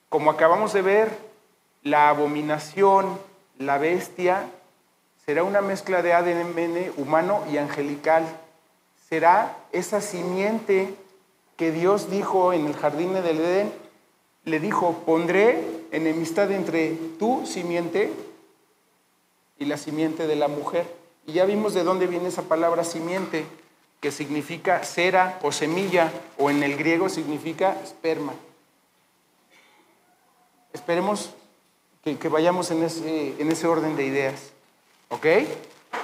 Como 0.10 0.32
acabamos 0.32 0.74
de 0.74 0.82
ver, 0.82 1.18
la 1.84 2.10
abominación, 2.10 3.20
la 3.58 3.78
bestia, 3.78 4.46
será 5.26 5.44
una 5.44 5.62
mezcla 5.62 6.02
de 6.02 6.14
ADN 6.14 6.94
humano 6.98 7.44
y 7.52 7.58
angelical. 7.58 8.24
Será 9.10 9.58
esa 9.72 10.02
simiente 10.02 10.94
que 11.58 11.72
Dios 11.72 12.10
dijo 12.10 12.54
en 12.54 12.66
el 12.66 12.76
jardín 12.76 13.14
del 13.14 13.40
Edén, 13.40 13.74
le 14.46 14.60
dijo, 14.60 15.04
pondré 15.06 15.64
enemistad 15.92 16.52
entre 16.52 16.92
tu 17.20 17.46
simiente 17.46 18.12
y 19.58 19.66
la 19.66 19.78
simiente 19.78 20.28
de 20.28 20.36
la 20.36 20.48
mujer. 20.48 21.03
Y 21.26 21.34
ya 21.34 21.46
vimos 21.46 21.74
de 21.74 21.84
dónde 21.84 22.08
viene 22.08 22.28
esa 22.28 22.44
palabra 22.44 22.84
simiente, 22.84 23.46
que 24.02 24.12
significa 24.12 24.84
cera 24.84 25.40
o 25.42 25.52
semilla, 25.52 26.12
o 26.38 26.50
en 26.50 26.62
el 26.64 26.76
griego 26.76 27.08
significa 27.08 27.78
esperma. 27.84 28.34
Esperemos 30.74 31.34
que, 32.04 32.28
vayamos 32.28 32.72
en 32.72 32.84
ese, 32.84 33.42
en 33.42 33.52
ese 33.52 33.68
orden 33.68 33.96
de 33.96 34.06
ideas. 34.06 34.52
¿Ok? 35.10 35.26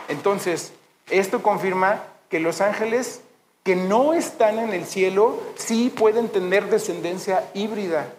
Entonces, 0.07 0.71
esto 1.09 1.43
confirma 1.43 2.03
que 2.29 2.39
los 2.39 2.61
ángeles 2.61 3.21
que 3.63 3.75
no 3.75 4.13
están 4.13 4.59
en 4.59 4.73
el 4.73 4.85
cielo 4.85 5.39
sí 5.55 5.93
pueden 5.95 6.29
tener 6.29 6.69
descendencia 6.69 7.49
híbrida, 7.53 8.13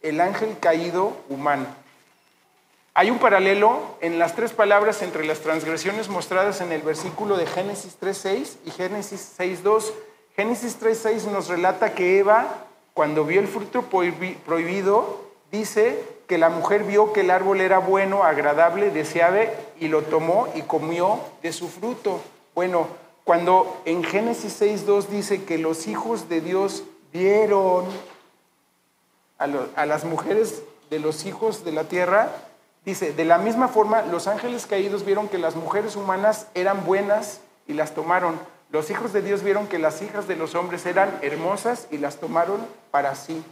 el 0.00 0.20
ángel 0.20 0.56
caído 0.58 1.16
humano. 1.28 1.66
Hay 2.98 3.12
un 3.12 3.20
paralelo 3.20 3.78
en 4.00 4.18
las 4.18 4.34
tres 4.34 4.52
palabras 4.52 5.02
entre 5.02 5.24
las 5.24 5.38
transgresiones 5.38 6.08
mostradas 6.08 6.60
en 6.60 6.72
el 6.72 6.82
versículo 6.82 7.36
de 7.36 7.46
Génesis 7.46 7.96
3.6 8.00 8.56
y 8.66 8.72
Génesis 8.72 9.36
6.2. 9.38 9.92
Génesis 10.34 10.80
3.6 10.80 11.30
nos 11.30 11.46
relata 11.46 11.94
que 11.94 12.18
Eva, 12.18 12.66
cuando 12.94 13.24
vio 13.24 13.38
el 13.38 13.46
fruto 13.46 13.82
prohibido, 13.82 15.20
dice 15.52 16.02
que 16.26 16.38
la 16.38 16.48
mujer 16.48 16.82
vio 16.82 17.12
que 17.12 17.20
el 17.20 17.30
árbol 17.30 17.60
era 17.60 17.78
bueno, 17.78 18.24
agradable, 18.24 18.90
deseable, 18.90 19.52
y 19.78 19.86
lo 19.86 20.02
tomó 20.02 20.48
y 20.56 20.62
comió 20.62 21.20
de 21.40 21.52
su 21.52 21.68
fruto. 21.68 22.20
Bueno, 22.56 22.88
cuando 23.22 23.80
en 23.84 24.02
Génesis 24.02 24.60
6.2 24.60 25.06
dice 25.06 25.44
que 25.44 25.58
los 25.58 25.86
hijos 25.86 26.28
de 26.28 26.40
Dios 26.40 26.82
vieron 27.12 27.84
a, 29.38 29.46
a 29.76 29.86
las 29.86 30.02
mujeres 30.02 30.64
de 30.90 30.98
los 30.98 31.26
hijos 31.26 31.64
de 31.64 31.70
la 31.70 31.84
tierra, 31.84 32.32
Dice, 32.84 33.12
de 33.12 33.24
la 33.24 33.38
misma 33.38 33.68
forma, 33.68 34.02
los 34.02 34.26
ángeles 34.26 34.66
caídos 34.66 35.04
vieron 35.04 35.28
que 35.28 35.38
las 35.38 35.56
mujeres 35.56 35.96
humanas 35.96 36.46
eran 36.54 36.84
buenas 36.84 37.40
y 37.66 37.74
las 37.74 37.94
tomaron. 37.94 38.38
Los 38.70 38.90
hijos 38.90 39.12
de 39.12 39.22
Dios 39.22 39.42
vieron 39.42 39.66
que 39.66 39.78
las 39.78 40.02
hijas 40.02 40.28
de 40.28 40.36
los 40.36 40.54
hombres 40.54 40.84
eran 40.86 41.18
hermosas 41.22 41.88
y 41.90 41.98
las 41.98 42.16
tomaron 42.16 42.66
para 42.90 43.14
sí, 43.14 43.42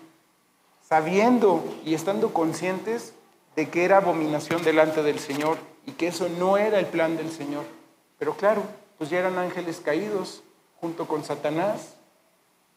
sabiendo 0.87 1.65
y 1.85 1.95
estando 1.95 2.33
conscientes 2.33 3.15
de 3.57 3.71
que 3.71 3.85
era 3.85 3.97
abominación 3.97 4.63
delante 4.63 5.03
del 5.03 5.19
Señor 5.19 5.57
y 5.87 5.93
que 5.93 6.09
eso 6.09 6.29
no 6.29 6.59
era 6.59 6.79
el 6.79 6.87
plan 6.87 7.17
del 7.17 7.31
Señor. 7.31 7.65
Pero 8.19 8.37
claro, 8.37 8.63
pues 8.99 9.09
ya 9.11 9.19
eran 9.19 9.39
ángeles 9.39 9.81
caídos 9.81 10.43
junto 10.81 11.07
con 11.07 11.25
Satanás. 11.25 11.95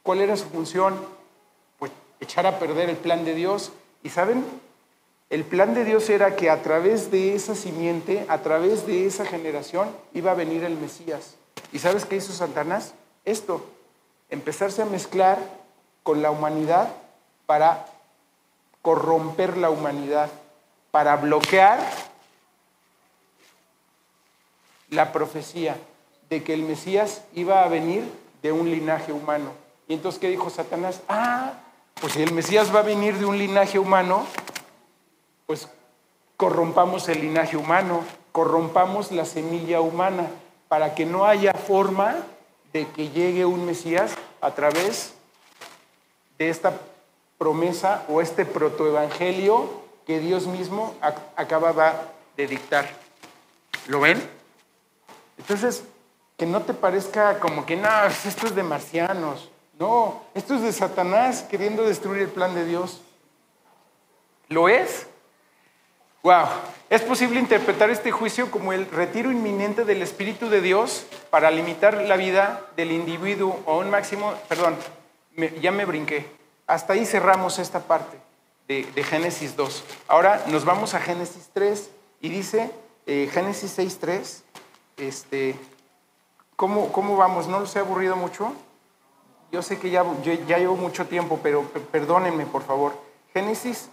¿Cuál 0.04 0.22
era 0.22 0.38
su 0.38 0.45
función? 0.45 0.95
Pues 1.78 1.91
echar 2.20 2.45
a 2.47 2.60
perder 2.60 2.89
el 2.89 2.97
plan 2.97 3.26
de 3.26 3.36
Dios. 3.36 3.72
¿Y 4.04 4.10
saben? 4.10 4.45
El 5.30 5.43
plan 5.43 5.75
de 5.75 5.86
Dios 5.86 6.09
era 6.09 6.36
que 6.36 6.49
a 6.49 6.63
través 6.63 7.11
de 7.11 7.36
esa 7.36 7.53
simiente, 7.53 8.25
a 8.30 8.39
través 8.39 8.88
de 8.88 9.05
esa 9.05 9.25
generación, 9.25 9.95
iba 10.13 10.32
a 10.32 10.36
venir 10.36 10.63
el 10.63 10.75
Mesías. 10.75 11.36
¿Y 11.71 11.80
sabes 11.80 12.05
qué 12.05 12.15
hizo 12.15 12.34
Satanás? 12.34 12.95
Esto, 13.25 13.63
empezarse 14.30 14.82
a 14.82 14.86
mezclar 14.86 15.38
con 16.01 16.23
la 16.23 16.32
humanidad 16.32 16.89
para 17.45 17.86
corromper 18.82 19.57
la 19.57 19.69
humanidad, 19.69 20.30
para 20.89 21.15
bloquear 21.17 21.80
la 24.89 25.11
profecía 25.11 25.77
de 26.30 26.43
que 26.43 26.55
el 26.55 26.63
Mesías 26.63 27.21
iba 27.36 27.63
a 27.63 27.67
venir 27.67 28.03
de 28.41 28.51
un 28.51 28.71
linaje 28.71 29.13
humano. 29.13 29.51
Y 29.88 29.93
entonces, 29.93 30.19
¿qué 30.19 30.30
dijo 30.30 30.49
Satanás? 30.49 31.01
Ah, 31.07 31.53
pues 32.01 32.13
si 32.13 32.23
el 32.23 32.34
Mesías 32.34 32.73
va 32.73 32.80
a 32.80 32.84
venir 32.84 33.15
de 33.17 33.25
un 33.25 33.38
linaje 33.38 33.77
humano, 33.77 34.25
pues 35.50 35.68
corrompamos 36.38 37.10
el 37.10 37.22
linaje 37.22 37.58
humano, 37.58 38.04
corrompamos 38.32 39.12
la 39.12 39.26
semilla 39.26 39.82
humana, 39.82 40.28
para 40.68 40.93
que 40.93 41.08
no 41.08 41.26
haya 41.26 41.54
forma 41.54 42.18
de 42.72 42.88
que 42.89 43.10
llegue 43.10 43.45
un 43.45 43.66
Mesías 43.66 44.12
a 44.41 44.52
través 44.52 45.16
de 46.38 46.52
esta 46.52 46.74
promesa 47.39 48.06
o 48.10 48.22
este 48.22 48.45
protoevangelio 48.45 49.72
que 50.06 50.20
Dios 50.20 50.45
mismo 50.45 50.93
acababa 51.36 51.95
de 52.38 52.45
dictar. 52.45 52.88
¿Lo 53.88 54.02
ven? 54.02 54.22
Entonces, 55.39 55.84
que 56.38 56.45
no 56.45 56.62
te 56.62 56.76
parezca 56.76 57.39
como 57.39 57.66
que, 57.66 57.76
no, 57.76 57.89
esto 58.06 58.45
es 58.45 58.54
de 58.54 58.62
marcianos. 58.62 59.50
No, 59.80 60.22
esto 60.36 60.54
es 60.54 60.62
de 60.62 60.74
Satanás 60.74 61.41
queriendo 61.41 61.82
destruir 61.82 62.22
el 62.22 62.30
plan 62.30 62.54
de 62.54 62.66
Dios. 62.66 63.02
¿Lo 64.47 64.70
es? 64.70 65.09
Wow, 66.22 66.47
es 66.89 67.01
posible 67.01 67.39
interpretar 67.39 67.89
este 67.89 68.11
juicio 68.11 68.51
como 68.51 68.74
el 68.74 68.91
retiro 68.91 69.32
inminente 69.32 69.86
del 69.86 70.01
Espíritu 70.01 70.49
de 70.49 70.59
Dios 70.59 71.05
para 71.30 71.49
limitar 71.49 71.93
la 71.93 72.17
vida 72.17 72.65
del 72.76 72.91
individuo 72.91 73.57
a 73.65 73.72
un 73.72 73.89
máximo, 73.89 74.34
perdón, 74.49 74.76
ya 75.61 75.72
me 75.72 75.86
brinqué. 75.86 76.30
Hasta 76.67 76.91
ahí 76.91 77.05
cerramos 77.05 77.57
esta 77.57 77.80
parte 77.80 78.17
de, 78.67 78.84
Génesis 79.01 79.55
2. 79.55 79.84
Ahora 80.09 80.43
nos 80.47 80.65
vamos 80.65 80.93
a 80.93 80.99
Génesis 80.99 81.51
3 81.53 81.89
y 82.20 82.28
dice 82.28 82.70
eh, 83.05 83.30
Génesis 83.32 83.80
6.3, 83.80 84.41
este, 84.97 85.55
¿cómo, 86.57 86.91
¿cómo 86.91 87.15
vamos? 87.15 87.47
¿No 87.47 87.61
los 87.61 87.74
he 87.78 87.80
aburrido 87.80 88.17
mucho? 88.17 88.51
Yo 89.53 89.61
sé 89.61 89.80
que 89.80 89.89
ya, 89.89 90.03
ya 90.24 90.57
llevo 90.57 90.76
mucho 90.76 91.07
tiempo, 91.07 91.39
pero 91.41 91.63
perdónenme 91.63 92.45
por 92.45 92.63
favor. 92.63 92.93
Génesis, 93.34 93.89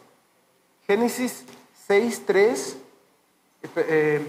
Génesis 0.88 1.44
6.3 1.88 2.74
eh, 3.76 4.26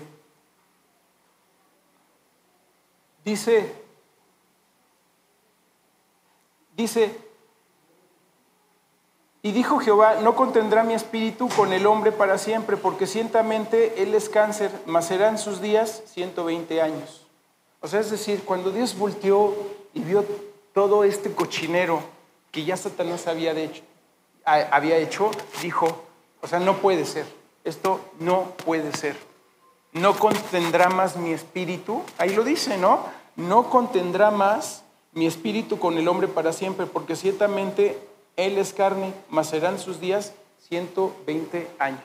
dice, 3.26 3.72
dice, 6.76 7.18
y 9.42 9.52
dijo 9.52 9.80
Jehová, 9.80 10.16
no 10.22 10.36
contendrá 10.36 10.84
mi 10.84 10.94
espíritu 10.94 11.50
con 11.50 11.74
el 11.74 11.88
hombre 11.88 12.12
para 12.12 12.38
siempre, 12.38 12.78
porque 12.78 13.08
ciertamente 13.08 14.04
él 14.04 14.14
es 14.14 14.30
cáncer, 14.30 14.72
mas 14.86 15.08
serán 15.08 15.38
sus 15.38 15.62
días 15.62 16.04
120 16.14 16.82
años. 16.82 17.26
O 17.82 17.88
sea, 17.88 18.02
es 18.02 18.12
decir, 18.12 18.44
cuando 18.44 18.72
Dios 18.72 18.98
volteó 18.98 19.56
y 19.94 20.02
vio 20.02 20.26
todo 20.74 21.04
este 21.04 21.34
cochinero 21.34 22.02
que 22.52 22.66
ya 22.66 22.78
Satanás 22.78 23.26
había 23.26 23.52
hecho, 23.54 23.82
había 24.46 24.98
hecho 24.98 25.32
dijo, 25.62 26.04
o 26.42 26.48
sea, 26.48 26.60
no 26.60 26.78
puede 26.78 27.06
ser. 27.06 27.26
Esto 27.68 28.00
no 28.20 28.54
puede 28.64 28.96
ser. 28.96 29.18
No 29.92 30.18
contendrá 30.18 30.88
más 30.88 31.18
mi 31.18 31.34
espíritu. 31.34 32.02
Ahí 32.18 32.34
lo 32.34 32.46
dice, 32.46 32.78
¿no? 32.78 33.02
No 33.36 33.70
contendrá 33.70 34.32
más 34.32 34.84
mi 35.12 35.28
espíritu 35.28 35.78
con 35.78 35.98
el 35.98 36.08
hombre 36.08 36.30
para 36.30 36.54
siempre, 36.54 36.86
porque 36.86 37.18
ciertamente 37.18 38.00
él 38.38 38.58
es 38.58 38.72
carne, 38.72 39.14
mas 39.30 39.50
serán 39.50 39.80
sus 39.80 40.00
días 40.00 40.32
120 40.70 41.68
años. 41.78 42.00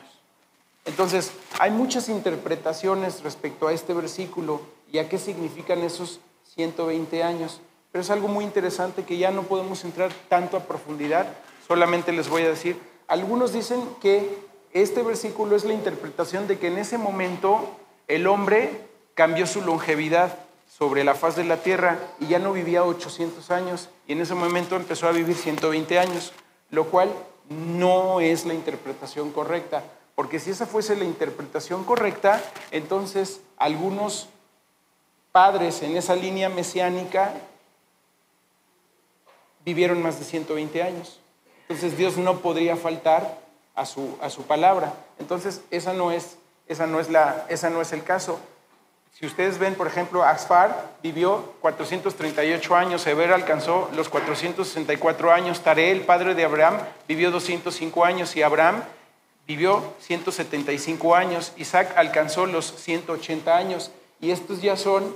Entonces, 0.84 1.30
hay 1.60 1.70
muchas 1.70 2.08
interpretaciones 2.08 3.22
respecto 3.22 3.68
a 3.68 3.72
este 3.72 3.94
versículo 3.94 4.62
y 4.90 4.98
a 4.98 5.08
qué 5.08 5.16
significan 5.16 5.82
esos 5.82 6.18
120 6.56 7.22
años. 7.22 7.60
Pero 7.92 8.02
es 8.02 8.10
algo 8.10 8.26
muy 8.26 8.44
interesante 8.44 9.04
que 9.04 9.16
ya 9.16 9.30
no 9.30 9.44
podemos 9.44 9.84
entrar 9.84 10.12
tanto 10.28 10.56
a 10.56 10.64
profundidad, 10.64 11.28
solamente 11.68 12.10
les 12.10 12.28
voy 12.28 12.42
a 12.42 12.48
decir, 12.48 12.80
algunos 13.06 13.52
dicen 13.52 13.80
que 14.00 14.50
este 14.72 15.02
versículo 15.02 15.56
es 15.56 15.64
la 15.64 15.74
interpretación 15.74 16.48
de 16.48 16.58
que 16.58 16.68
en 16.68 16.78
ese 16.78 16.98
momento 16.98 17.68
el 18.08 18.26
hombre 18.26 18.70
cambió 19.14 19.46
su 19.46 19.60
longevidad 19.60 20.38
sobre 20.68 21.04
la 21.04 21.14
faz 21.14 21.36
de 21.36 21.44
la 21.44 21.58
tierra 21.58 21.98
y 22.18 22.28
ya 22.28 22.38
no 22.38 22.52
vivía 22.52 22.84
800 22.84 23.50
años 23.50 23.90
y 24.06 24.12
en 24.12 24.22
ese 24.22 24.34
momento 24.34 24.76
empezó 24.76 25.06
a 25.06 25.12
vivir 25.12 25.36
120 25.36 25.98
años, 25.98 26.32
lo 26.70 26.86
cual 26.86 27.12
no 27.48 28.20
es 28.20 28.46
la 28.46 28.54
interpretación 28.54 29.32
correcta, 29.32 29.84
porque 30.14 30.40
si 30.40 30.50
esa 30.50 30.66
fuese 30.66 30.96
la 30.96 31.04
interpretación 31.04 31.84
correcta, 31.84 32.42
entonces 32.70 33.40
algunos 33.58 34.28
padres 35.32 35.82
en 35.82 35.96
esa 35.96 36.16
línea 36.16 36.48
mesiánica 36.48 37.34
vivieron 39.64 40.02
más 40.02 40.18
de 40.18 40.24
120 40.24 40.82
años. 40.82 41.20
Entonces 41.68 41.96
Dios 41.96 42.16
no 42.16 42.38
podría 42.38 42.76
faltar 42.76 43.41
a 43.74 43.86
su, 43.86 44.18
a 44.20 44.30
su 44.30 44.42
palabra. 44.42 44.94
Entonces, 45.18 45.62
esa 45.70 45.92
no, 45.92 46.12
es, 46.12 46.36
esa, 46.66 46.86
no 46.86 47.00
es 47.00 47.10
la, 47.10 47.46
esa 47.48 47.70
no 47.70 47.80
es 47.80 47.92
el 47.92 48.02
caso. 48.02 48.38
Si 49.12 49.26
ustedes 49.26 49.58
ven, 49.58 49.74
por 49.74 49.86
ejemplo, 49.86 50.24
Axfar 50.24 50.90
vivió 51.02 51.52
438 51.60 52.74
años, 52.74 53.06
Eber 53.06 53.32
alcanzó 53.32 53.90
los 53.94 54.08
464 54.08 55.32
años, 55.32 55.60
Taré, 55.60 55.90
el 55.90 56.00
padre 56.00 56.34
de 56.34 56.44
Abraham, 56.44 56.78
vivió 57.06 57.30
205 57.30 58.04
años 58.04 58.34
y 58.36 58.42
Abraham 58.42 58.82
vivió 59.46 59.82
175 60.00 61.14
años, 61.14 61.52
Isaac 61.56 61.92
alcanzó 61.96 62.46
los 62.46 62.74
180 62.80 63.54
años 63.54 63.90
y 64.20 64.30
estos 64.30 64.62
ya 64.62 64.76
son 64.76 65.14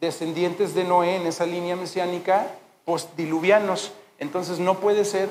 descendientes 0.00 0.74
de 0.74 0.84
Noé 0.84 1.16
en 1.16 1.26
esa 1.26 1.46
línea 1.46 1.76
mesiánica 1.76 2.48
postdiluvianos. 2.84 3.92
Entonces 4.18 4.58
no 4.58 4.80
puede 4.80 5.04
ser, 5.04 5.28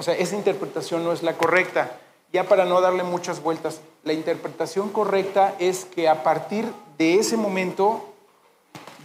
o 0.00 0.02
sea, 0.02 0.14
esa 0.14 0.34
interpretación 0.34 1.04
no 1.04 1.12
es 1.12 1.22
la 1.22 1.36
correcta. 1.36 1.98
Ya 2.32 2.44
para 2.44 2.64
no 2.64 2.80
darle 2.80 3.02
muchas 3.02 3.42
vueltas, 3.42 3.82
la 4.02 4.14
interpretación 4.14 4.88
correcta 4.88 5.54
es 5.58 5.84
que 5.84 6.08
a 6.08 6.22
partir 6.22 6.64
de 6.96 7.16
ese 7.16 7.36
momento 7.36 8.08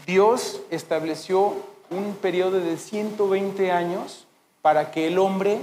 Dios 0.05 0.61
estableció 0.69 1.53
un 1.89 2.15
periodo 2.15 2.61
de 2.61 2.77
120 2.77 3.73
años 3.73 4.25
para 4.61 4.91
que 4.91 5.07
el 5.07 5.19
hombre 5.19 5.59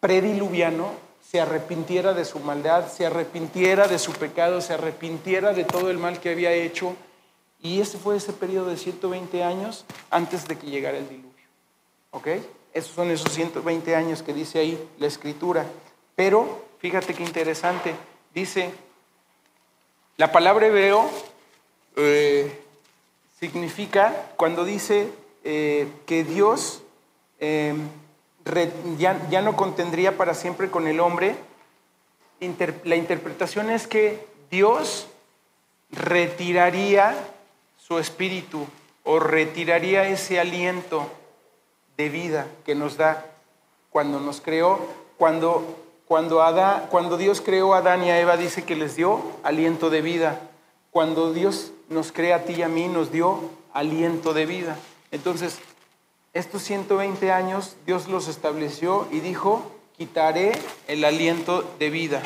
prediluviano 0.00 0.88
se 1.22 1.40
arrepintiera 1.40 2.12
de 2.12 2.24
su 2.24 2.40
maldad, 2.40 2.88
se 2.88 3.06
arrepintiera 3.06 3.86
de 3.86 4.00
su 4.00 4.10
pecado, 4.14 4.60
se 4.60 4.74
arrepintiera 4.74 5.52
de 5.52 5.62
todo 5.62 5.92
el 5.92 5.98
mal 5.98 6.18
que 6.18 6.30
había 6.30 6.50
hecho. 6.50 6.96
Y 7.62 7.80
ese 7.80 7.98
fue 7.98 8.16
ese 8.16 8.32
periodo 8.32 8.70
de 8.70 8.78
120 8.78 9.44
años 9.44 9.84
antes 10.10 10.48
de 10.48 10.58
que 10.58 10.66
llegara 10.66 10.98
el 10.98 11.08
diluvio. 11.08 11.46
¿Ok? 12.10 12.26
Esos 12.72 12.92
son 12.94 13.10
esos 13.10 13.32
120 13.32 13.96
años 13.96 14.22
que 14.22 14.32
dice 14.32 14.58
ahí 14.60 14.88
la 14.98 15.06
escritura. 15.06 15.66
Pero 16.14 16.64
fíjate 16.78 17.14
qué 17.14 17.22
interesante. 17.22 17.94
Dice, 18.34 18.70
la 20.16 20.30
palabra 20.32 20.66
hebreo 20.66 21.10
eh, 21.96 22.60
significa, 23.38 24.30
cuando 24.36 24.64
dice 24.64 25.10
eh, 25.44 25.88
que 26.06 26.24
Dios 26.24 26.82
eh, 27.40 27.74
ya, 28.98 29.42
no 29.42 29.56
contendría 29.56 30.16
para 30.16 30.34
siempre 30.34 30.70
con 30.70 30.86
el 30.86 31.00
hombre, 31.00 31.36
la 32.84 32.96
interpretación 32.96 33.70
es 33.70 33.86
que 33.86 34.24
Dios 34.50 35.08
retiraría 35.90 37.16
su 37.76 37.98
espíritu 37.98 38.66
o 39.04 39.18
retiraría 39.18 40.08
ese 40.08 40.38
aliento 40.38 41.10
de 42.00 42.08
vida 42.08 42.46
que 42.64 42.74
nos 42.74 42.96
da 42.96 43.26
cuando 43.90 44.20
nos 44.20 44.40
creó, 44.40 44.80
cuando, 45.18 45.76
cuando, 46.06 46.42
cuando 46.88 47.18
Dios 47.18 47.42
creó 47.42 47.74
a 47.74 47.78
Adán 47.78 48.02
y 48.02 48.10
a 48.10 48.18
Eva 48.18 48.38
dice 48.38 48.64
que 48.64 48.74
les 48.74 48.96
dio 48.96 49.20
aliento 49.42 49.90
de 49.90 50.00
vida. 50.00 50.40
Cuando 50.90 51.34
Dios 51.34 51.72
nos 51.90 52.10
crea 52.10 52.36
a 52.36 52.44
ti 52.44 52.54
y 52.54 52.62
a 52.62 52.68
mí 52.68 52.88
nos 52.88 53.12
dio 53.12 53.50
aliento 53.74 54.32
de 54.32 54.46
vida. 54.46 54.78
Entonces, 55.10 55.58
estos 56.32 56.62
120 56.62 57.30
años 57.32 57.76
Dios 57.84 58.08
los 58.08 58.28
estableció 58.28 59.06
y 59.10 59.20
dijo, 59.20 59.70
quitaré 59.98 60.52
el 60.88 61.04
aliento 61.04 61.70
de 61.78 61.90
vida. 61.90 62.22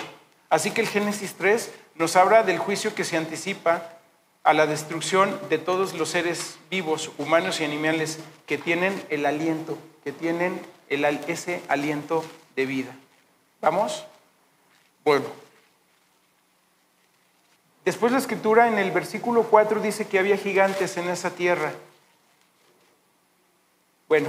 Así 0.51 0.71
que 0.71 0.83
el 0.83 0.89
Génesis 0.89 1.35
3 1.35 1.73
nos 1.97 2.15
habla 2.15 2.45
del 2.45 2.59
juicio 2.59 2.95
que 2.95 3.03
se 3.03 3.17
anticipa 3.17 3.94
a 4.45 4.53
la 4.53 4.67
destrucción 4.67 5.41
de 5.49 5.57
todos 5.57 5.95
los 5.95 6.11
seres 6.11 6.59
vivos, 6.71 7.11
humanos 7.17 7.61
y 7.61 7.65
animales, 7.65 8.19
que 8.47 8.59
tienen 8.59 9.03
el 9.09 9.25
aliento, 9.25 9.79
que 10.05 10.13
tienen 10.13 10.61
ese 10.89 11.63
aliento 11.69 12.23
de 12.55 12.67
vida. 12.67 12.95
¿Vamos? 13.63 14.05
Bueno. 15.03 15.25
Después 17.87 18.13
la 18.13 18.19
escritura 18.19 18.69
en 18.69 18.79
el 18.79 18.91
versículo 18.91 19.45
4 19.45 19.81
dice 19.81 20.07
que 20.07 20.19
había 20.19 20.37
gigantes 20.37 20.97
en 20.99 21.09
esa 21.09 21.31
tierra. 21.31 21.73
Bueno, 24.09 24.29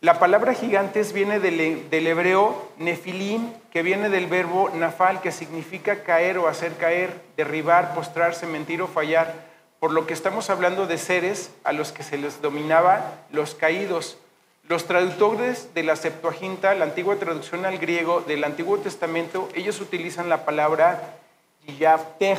la 0.00 0.18
palabra 0.18 0.54
gigantes 0.54 1.12
viene 1.12 1.38
del, 1.38 1.90
del, 1.90 2.06
hebreo 2.06 2.70
nefilim, 2.78 3.52
que 3.70 3.82
viene 3.82 4.08
del 4.08 4.26
verbo 4.26 4.70
nafal, 4.70 5.20
que 5.20 5.32
significa 5.32 6.02
caer 6.02 6.38
o 6.38 6.48
hacer 6.48 6.76
caer, 6.76 7.22
derribar, 7.36 7.94
postrarse, 7.94 8.46
mentir 8.46 8.80
o 8.80 8.88
fallar 8.88 9.49
por 9.80 9.92
lo 9.92 10.06
que 10.06 10.12
estamos 10.12 10.50
hablando 10.50 10.86
de 10.86 10.98
seres 10.98 11.50
a 11.64 11.72
los 11.72 11.90
que 11.90 12.02
se 12.02 12.18
les 12.18 12.42
dominaba 12.42 13.14
los 13.32 13.54
caídos. 13.54 14.18
Los 14.68 14.86
traductores 14.86 15.74
de 15.74 15.82
la 15.82 15.96
Septuaginta, 15.96 16.74
la 16.74 16.84
antigua 16.84 17.16
traducción 17.16 17.64
al 17.64 17.78
griego 17.78 18.20
del 18.20 18.44
Antiguo 18.44 18.78
Testamento, 18.78 19.48
ellos 19.54 19.80
utilizan 19.80 20.28
la 20.28 20.44
palabra 20.44 21.16
Yafteh, 21.78 22.38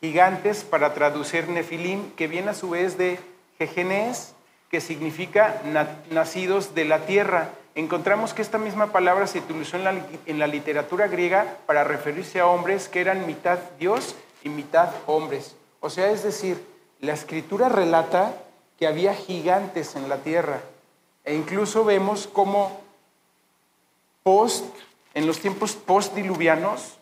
gigantes, 0.00 0.62
para 0.62 0.92
traducir 0.92 1.48
nefilim, 1.48 2.10
que 2.12 2.28
viene 2.28 2.50
a 2.50 2.54
su 2.54 2.70
vez 2.70 2.98
de 2.98 3.18
jejenes, 3.58 4.34
que 4.70 4.82
significa 4.82 5.62
nacidos 6.10 6.74
de 6.74 6.84
la 6.84 7.06
tierra. 7.06 7.48
Encontramos 7.74 8.34
que 8.34 8.42
esta 8.42 8.58
misma 8.58 8.92
palabra 8.92 9.26
se 9.26 9.38
utilizó 9.38 9.78
en 9.78 9.84
la, 9.84 9.94
en 10.26 10.38
la 10.38 10.46
literatura 10.46 11.08
griega 11.08 11.56
para 11.66 11.82
referirse 11.82 12.40
a 12.40 12.46
hombres 12.46 12.88
que 12.88 13.00
eran 13.00 13.26
mitad 13.26 13.58
Dios 13.78 14.14
y 14.42 14.50
mitad 14.50 14.90
hombres. 15.06 15.56
O 15.80 15.90
sea, 15.90 16.10
es 16.10 16.22
decir, 16.22 16.73
la 17.04 17.12
escritura 17.12 17.68
relata 17.68 18.34
que 18.78 18.86
había 18.86 19.14
gigantes 19.14 19.94
en 19.94 20.08
la 20.08 20.18
tierra 20.18 20.62
e 21.24 21.34
incluso 21.34 21.84
vemos 21.84 22.26
cómo 22.26 22.80
post, 24.22 24.64
en 25.12 25.26
los 25.26 25.38
tiempos 25.38 25.74
postdiluvianos, 25.74 26.96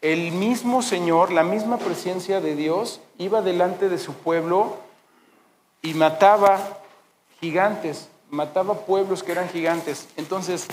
el 0.00 0.32
mismo 0.32 0.82
Señor, 0.82 1.32
la 1.32 1.44
misma 1.44 1.78
presencia 1.78 2.40
de 2.40 2.56
Dios, 2.56 3.00
iba 3.16 3.42
delante 3.42 3.88
de 3.88 3.98
su 3.98 4.12
pueblo 4.12 4.76
y 5.80 5.94
mataba 5.94 6.58
gigantes, 7.40 8.08
mataba 8.28 8.74
pueblos 8.80 9.22
que 9.22 9.32
eran 9.32 9.48
gigantes. 9.48 10.08
Entonces, 10.16 10.66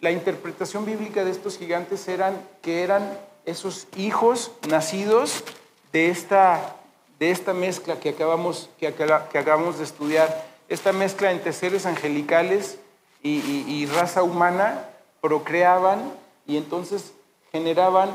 la 0.00 0.10
interpretación 0.10 0.84
bíblica 0.84 1.24
de 1.24 1.30
estos 1.30 1.56
gigantes 1.56 2.06
eran 2.08 2.36
que 2.60 2.82
eran 2.82 3.18
esos 3.46 3.86
hijos 3.96 4.50
nacidos 4.68 5.44
de 5.92 6.10
esta 6.10 6.76
de 7.20 7.30
esta 7.30 7.52
mezcla 7.52 8.00
que 8.00 8.08
acabamos, 8.08 8.70
que, 8.78 8.90
de 8.90 9.84
estudiar, 9.84 10.46
esta 10.70 10.92
mezcla 10.92 11.30
entre 11.30 11.52
seres 11.52 11.84
angelicales 11.84 12.78
y, 13.22 13.84
raza 13.86 14.22
humana, 14.22 14.88
procreaban 15.20 16.14
y 16.46 16.56
entonces 16.56 17.12
generaban 17.52 18.10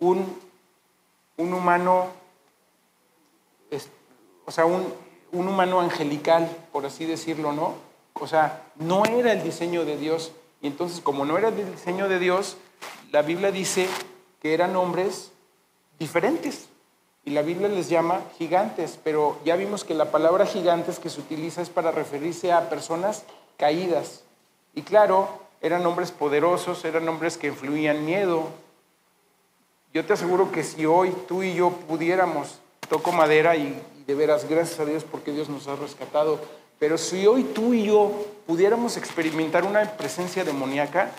un, 0.00 0.26
un 1.36 1.54
humano, 1.54 2.08
o 4.44 4.50
sea, 4.50 4.66
un, 4.66 4.92
un 5.30 5.46
humano 5.46 5.80
angelical, 5.80 6.50
por 6.72 6.86
así 6.86 7.04
decirlo, 7.04 7.52
¿no? 7.52 7.74
O 8.14 8.26
sea, 8.26 8.64
no 8.74 9.04
era 9.04 9.32
el 9.32 9.44
diseño 9.44 9.84
de 9.84 9.96
Dios. 9.96 10.32
Y 10.60 10.66
entonces, 10.66 11.00
como 11.00 11.24
no 11.24 11.38
era 11.38 11.48
el 11.48 11.72
diseño 11.72 12.08
de 12.08 12.18
Dios, 12.18 12.56
la 13.12 13.22
Biblia 13.22 13.52
dice 13.52 13.86
que 14.42 14.52
eran 14.52 14.74
hombres 14.74 15.30
diferentes. 15.98 16.68
Y 17.24 17.30
la 17.30 17.42
Biblia 17.42 17.68
les 17.68 17.88
llama 17.88 18.22
gigantes, 18.38 18.98
pero 19.02 19.38
ya 19.44 19.56
vimos 19.56 19.84
que 19.84 19.94
la 19.94 20.10
palabra 20.10 20.46
gigantes 20.46 20.98
que 20.98 21.10
se 21.10 21.20
utiliza 21.20 21.60
es 21.60 21.68
para 21.68 21.90
referirse 21.90 22.50
a 22.52 22.70
personas 22.70 23.24
caídas. 23.58 24.22
Y 24.74 24.82
claro, 24.82 25.28
eran 25.60 25.84
hombres 25.84 26.12
poderosos, 26.12 26.84
eran 26.84 27.08
hombres 27.08 27.36
que 27.36 27.48
influían 27.48 28.04
miedo. 28.04 28.44
Yo 29.92 30.06
te 30.06 30.14
aseguro 30.14 30.50
que 30.50 30.62
si 30.62 30.86
hoy 30.86 31.14
tú 31.28 31.42
y 31.42 31.54
yo 31.54 31.70
pudiéramos, 31.70 32.60
toco 32.88 33.12
madera 33.12 33.56
y, 33.56 33.80
de 34.06 34.14
veras, 34.14 34.48
gracias 34.48 34.80
a 34.80 34.84
Dios 34.84 35.04
porque 35.04 35.32
Dios 35.32 35.48
nos 35.48 35.68
ha 35.68 35.76
rescatado, 35.76 36.40
pero 36.78 36.96
si 36.96 37.26
hoy 37.26 37.44
tú 37.44 37.74
y 37.74 37.84
yo 37.84 38.10
pudiéramos 38.46 38.96
experimentar 38.96 39.64
una 39.64 39.82
presencia 39.96 40.44
demoníaca, 40.44 41.10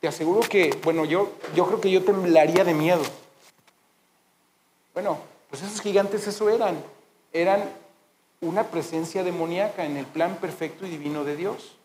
te 0.00 0.08
aseguro 0.08 0.40
que, 0.40 0.76
bueno, 0.82 1.04
yo, 1.04 1.30
yo 1.54 1.66
creo 1.66 1.80
que 1.80 1.90
yo 1.90 2.02
temblaría 2.02 2.64
de 2.64 2.74
miedo. 2.74 3.02
Bueno, 4.98 5.16
pues 5.48 5.62
esos 5.62 5.80
gigantes 5.80 6.26
eso 6.26 6.50
eran. 6.50 6.82
Eran 7.32 7.62
una 8.40 8.64
presencia 8.64 9.22
demoníaca 9.22 9.84
en 9.84 9.96
el 9.96 10.04
plan 10.04 10.38
perfecto 10.40 10.84
y 10.84 10.90
divino 10.90 11.22
de 11.22 11.36
Dios. 11.36 11.76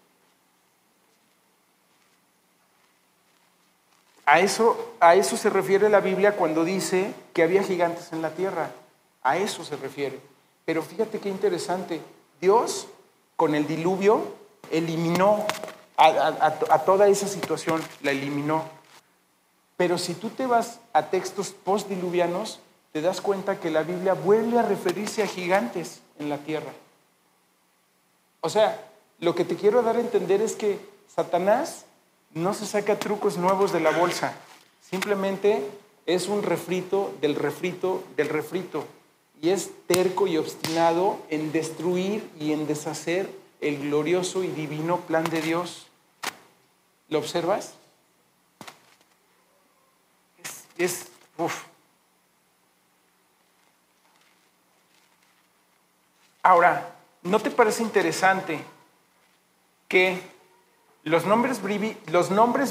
A 4.26 4.40
eso, 4.40 4.96
a 5.00 5.14
eso 5.14 5.38
se 5.38 5.52
refiere 5.52 5.90
la 5.90 6.00
Biblia 6.00 6.36
cuando 6.36 6.64
dice 6.64 7.14
que 7.34 7.44
había 7.44 7.62
gigantes 7.62 8.12
en 8.14 8.24
la 8.24 8.32
tierra. 8.32 8.72
A 9.22 9.38
eso 9.38 9.64
se 9.64 9.76
refiere. 9.76 10.20
Pero 10.66 10.82
fíjate 10.82 11.20
qué 11.20 11.30
interesante. 11.30 12.02
Dios, 12.42 12.88
con 13.36 13.54
el 13.54 13.68
diluvio, 13.68 14.24
eliminó 14.72 15.46
a 15.98 16.80
toda 16.84 17.08
esa 17.10 17.28
situación, 17.28 17.80
la 18.02 18.10
eliminó. 18.10 18.64
Pero 19.78 20.00
si 20.00 20.16
tú 20.16 20.30
te 20.30 20.48
vas 20.48 20.80
a 20.94 21.12
textos 21.12 21.52
postdiluvianos, 21.52 22.60
te 22.94 23.02
das 23.02 23.22
cuenta 23.22 23.60
que 23.60 23.72
la 23.72 23.84
Biblia 23.84 24.14
vuelve 24.14 24.60
a 24.60 24.62
referirse 24.62 25.24
a 25.24 25.28
gigantes 25.28 26.00
en 26.20 26.30
la 26.30 26.38
tierra. 26.38 26.72
O 28.40 28.50
sea, 28.50 28.88
lo 29.20 29.36
que 29.36 29.44
te 29.44 29.56
quiero 29.56 29.82
dar 29.82 29.98
a 29.98 30.02
entender 30.02 30.42
es 30.42 30.56
que 30.56 30.80
Satanás 31.14 31.86
no 32.34 32.54
se 32.54 32.66
saca 32.66 33.00
trucos 33.00 33.38
nuevos 33.38 33.74
de 33.74 33.80
la 33.80 33.92
bolsa, 33.92 34.34
simplemente 34.90 35.68
es 36.06 36.28
un 36.28 36.44
refrito 36.44 37.14
del 37.20 37.36
refrito 37.36 38.04
del 38.16 38.30
refrito 38.30 38.86
y 39.42 39.50
es 39.50 39.72
terco 39.88 40.28
y 40.28 40.38
obstinado 40.38 41.20
en 41.30 41.52
destruir 41.52 42.30
y 42.40 42.54
en 42.54 42.68
deshacer 42.68 43.30
el 43.60 43.80
glorioso 43.80 44.44
y 44.44 44.48
divino 44.48 45.02
plan 45.02 45.24
de 45.26 45.42
Dios. 45.42 45.88
¿Lo 47.10 47.20
observas? 47.20 47.74
es, 50.78 51.08
uf. 51.38 51.73
Ahora, 56.46 56.90
¿no 57.22 57.40
te 57.40 57.50
parece 57.52 57.84
interesante 57.84 58.60
que 59.88 60.20
los 61.04 61.26
nombres, 61.26 61.62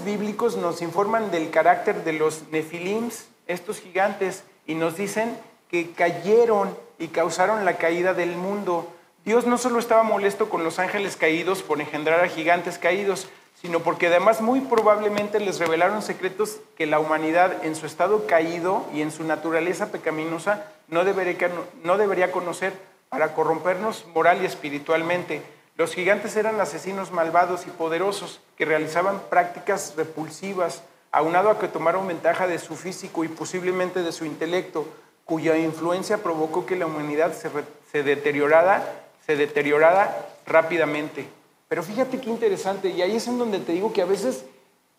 bíblicos 0.04 0.58
nos 0.58 0.82
informan 0.82 1.30
del 1.30 1.48
carácter 1.48 2.04
de 2.04 2.12
los 2.12 2.48
nefilims, 2.50 3.28
estos 3.46 3.80
gigantes, 3.80 4.44
y 4.66 4.74
nos 4.74 4.98
dicen 4.98 5.38
que 5.70 5.92
cayeron 5.92 6.76
y 6.98 7.08
causaron 7.08 7.64
la 7.64 7.78
caída 7.78 8.12
del 8.12 8.36
mundo? 8.36 8.92
Dios 9.24 9.46
no 9.46 9.56
solo 9.56 9.78
estaba 9.78 10.02
molesto 10.02 10.50
con 10.50 10.64
los 10.64 10.78
ángeles 10.78 11.16
caídos 11.16 11.62
por 11.62 11.80
engendrar 11.80 12.20
a 12.22 12.28
gigantes 12.28 12.76
caídos, 12.76 13.28
sino 13.62 13.80
porque 13.80 14.08
además 14.08 14.42
muy 14.42 14.60
probablemente 14.60 15.40
les 15.40 15.58
revelaron 15.58 16.02
secretos 16.02 16.58
que 16.76 16.84
la 16.84 16.98
humanidad 16.98 17.64
en 17.64 17.74
su 17.74 17.86
estado 17.86 18.26
caído 18.26 18.84
y 18.92 19.00
en 19.00 19.10
su 19.10 19.24
naturaleza 19.24 19.90
pecaminosa 19.90 20.66
no 20.88 21.04
debería 21.04 22.32
conocer 22.32 22.91
para 23.12 23.34
corrompernos 23.34 24.06
moral 24.14 24.40
y 24.40 24.46
espiritualmente. 24.46 25.42
Los 25.76 25.94
gigantes 25.94 26.34
eran 26.34 26.58
asesinos 26.62 27.12
malvados 27.12 27.66
y 27.66 27.70
poderosos 27.70 28.40
que 28.56 28.64
realizaban 28.64 29.20
prácticas 29.28 29.92
repulsivas, 29.98 30.82
aunado 31.10 31.50
a 31.50 31.58
que 31.58 31.68
tomaron 31.68 32.08
ventaja 32.08 32.46
de 32.46 32.58
su 32.58 32.74
físico 32.74 33.22
y 33.22 33.28
posiblemente 33.28 34.02
de 34.02 34.12
su 34.12 34.24
intelecto, 34.24 34.88
cuya 35.26 35.58
influencia 35.58 36.22
provocó 36.22 36.64
que 36.64 36.74
la 36.74 36.86
humanidad 36.86 37.34
se, 37.34 37.50
se 37.92 38.02
deteriorara 38.02 38.82
se 39.26 39.36
deteriorara 39.36 40.26
rápidamente. 40.46 41.26
Pero 41.68 41.82
fíjate 41.82 42.18
qué 42.18 42.30
interesante, 42.30 42.88
y 42.88 43.02
ahí 43.02 43.16
es 43.16 43.28
en 43.28 43.38
donde 43.38 43.58
te 43.58 43.72
digo 43.72 43.92
que 43.92 44.00
a 44.00 44.06
veces 44.06 44.46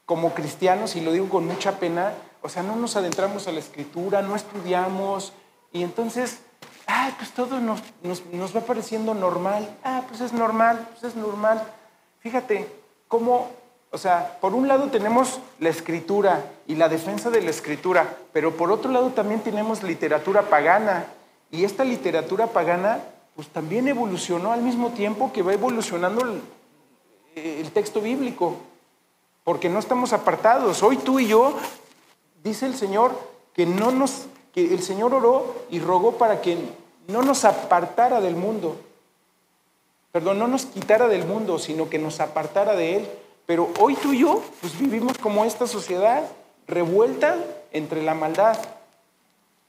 como 0.05 0.35
cristianos, 0.35 0.95
y 0.95 1.01
lo 1.01 1.11
digo 1.11 1.29
con 1.29 1.47
mucha 1.47 1.79
pena, 1.79 2.13
o 2.43 2.49
sea, 2.49 2.61
no 2.61 2.75
nos 2.75 2.95
adentramos 2.95 3.47
a 3.47 3.51
la 3.51 3.59
escritura, 3.59 4.21
no 4.21 4.35
estudiamos, 4.35 5.33
y 5.71 5.81
entonces, 5.81 6.41
ah, 6.87 7.11
pues 7.17 7.31
todo 7.31 7.59
nos, 7.59 7.81
nos, 8.03 8.55
va 8.55 8.61
pareciendo 8.61 9.13
normal, 9.13 9.69
ah, 9.83 10.03
pues 10.07 10.21
es 10.21 10.33
normal, 10.33 10.87
pues 10.91 11.13
es 11.13 11.15
normal. 11.15 11.63
Fíjate 12.19 12.67
cómo, 13.07 13.49
o 13.91 13.97
sea, 13.97 14.37
por 14.41 14.53
un 14.53 14.67
lado 14.67 14.89
tenemos 14.89 15.39
la 15.59 15.69
escritura 15.69 16.45
y 16.67 16.75
la 16.75 16.89
defensa 16.89 17.29
de 17.29 17.41
la 17.41 17.49
escritura, 17.49 18.17
pero 18.31 18.55
por 18.55 18.71
otro 18.71 18.91
lado 18.91 19.09
también 19.09 19.41
tenemos 19.41 19.83
literatura 19.83 20.43
pagana, 20.43 21.05
y 21.53 21.65
esta 21.65 21.83
literatura 21.83 22.47
pagana 22.47 22.99
pues 23.35 23.47
también 23.47 23.87
evolucionó 23.87 24.51
al 24.51 24.61
mismo 24.61 24.89
tiempo 24.89 25.31
que 25.31 25.43
va 25.43 25.53
evolucionando 25.53 26.41
el, 27.35 27.71
texto 27.71 28.01
bíblico, 28.01 28.57
porque 29.43 29.69
no 29.69 29.79
estamos 29.79 30.13
apartados. 30.13 30.83
Hoy 30.83 30.97
tú 30.97 31.19
y 31.19 31.27
yo, 31.27 31.55
dice 32.43 32.65
el 32.65 32.75
Señor, 32.75 33.17
que 33.53 33.65
no 33.65 33.91
nos, 33.91 34.25
que 34.53 34.73
el 34.73 34.81
Señor 34.81 35.13
oró 35.13 35.65
y 35.69 35.79
rogó 35.79 36.13
para 36.13 36.41
que 36.41 36.57
no 37.07 37.21
nos 37.21 37.43
apartara 37.45 38.21
del 38.21 38.35
mundo. 38.35 38.77
Perdón, 40.11 40.39
no 40.39 40.47
nos 40.47 40.65
quitara 40.65 41.07
del 41.07 41.25
mundo, 41.25 41.57
sino 41.57 41.89
que 41.89 41.97
nos 41.97 42.19
apartara 42.19 42.75
de 42.75 42.97
él. 42.97 43.09
Pero 43.45 43.69
hoy 43.79 43.95
tú 43.95 44.13
y 44.13 44.19
yo, 44.19 44.41
pues 44.61 44.77
vivimos 44.79 45.17
como 45.17 45.43
esta 45.43 45.67
sociedad 45.67 46.23
revuelta 46.67 47.35
entre 47.71 48.01
la 48.03 48.13
maldad, 48.13 48.57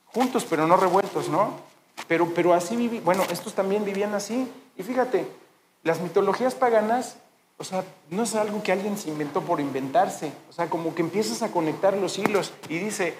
juntos 0.06 0.46
pero 0.48 0.66
no 0.66 0.76
revueltos, 0.76 1.28
¿no? 1.28 1.54
Pero, 2.06 2.32
pero 2.34 2.54
así 2.54 2.76
viví, 2.76 3.00
bueno, 3.00 3.24
estos 3.30 3.54
también 3.54 3.84
vivían 3.84 4.14
así. 4.14 4.48
Y 4.76 4.82
fíjate, 4.82 5.26
las 5.82 6.00
mitologías 6.00 6.54
paganas, 6.54 7.16
o 7.56 7.64
sea, 7.64 7.84
no 8.10 8.22
es 8.22 8.34
algo 8.34 8.62
que 8.62 8.72
alguien 8.72 8.98
se 8.98 9.08
inventó 9.08 9.40
por 9.40 9.60
inventarse. 9.60 10.32
O 10.50 10.52
sea, 10.52 10.68
como 10.68 10.94
que 10.94 11.02
empiezas 11.02 11.42
a 11.42 11.50
conectar 11.50 11.96
los 11.96 12.18
hilos 12.18 12.52
y 12.68 12.78
dice, 12.78 13.14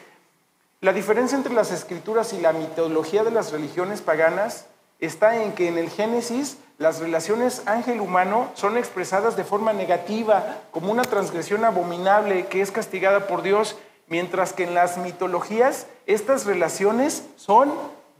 la 0.80 0.92
diferencia 0.92 1.36
entre 1.36 1.54
las 1.54 1.70
escrituras 1.70 2.32
y 2.32 2.40
la 2.40 2.52
mitología 2.52 3.24
de 3.24 3.30
las 3.30 3.52
religiones 3.52 4.02
paganas 4.02 4.66
está 5.00 5.42
en 5.42 5.52
que 5.52 5.68
en 5.68 5.78
el 5.78 5.90
Génesis 5.90 6.58
las 6.78 6.98
relaciones 6.98 7.62
ángel-humano 7.66 8.50
son 8.54 8.76
expresadas 8.76 9.36
de 9.36 9.44
forma 9.44 9.72
negativa, 9.72 10.58
como 10.70 10.90
una 10.90 11.02
transgresión 11.02 11.64
abominable 11.64 12.46
que 12.46 12.60
es 12.60 12.70
castigada 12.70 13.26
por 13.26 13.42
Dios, 13.42 13.76
mientras 14.08 14.52
que 14.52 14.64
en 14.64 14.74
las 14.74 14.98
mitologías 14.98 15.86
estas 16.06 16.46
relaciones 16.46 17.24
son 17.36 17.72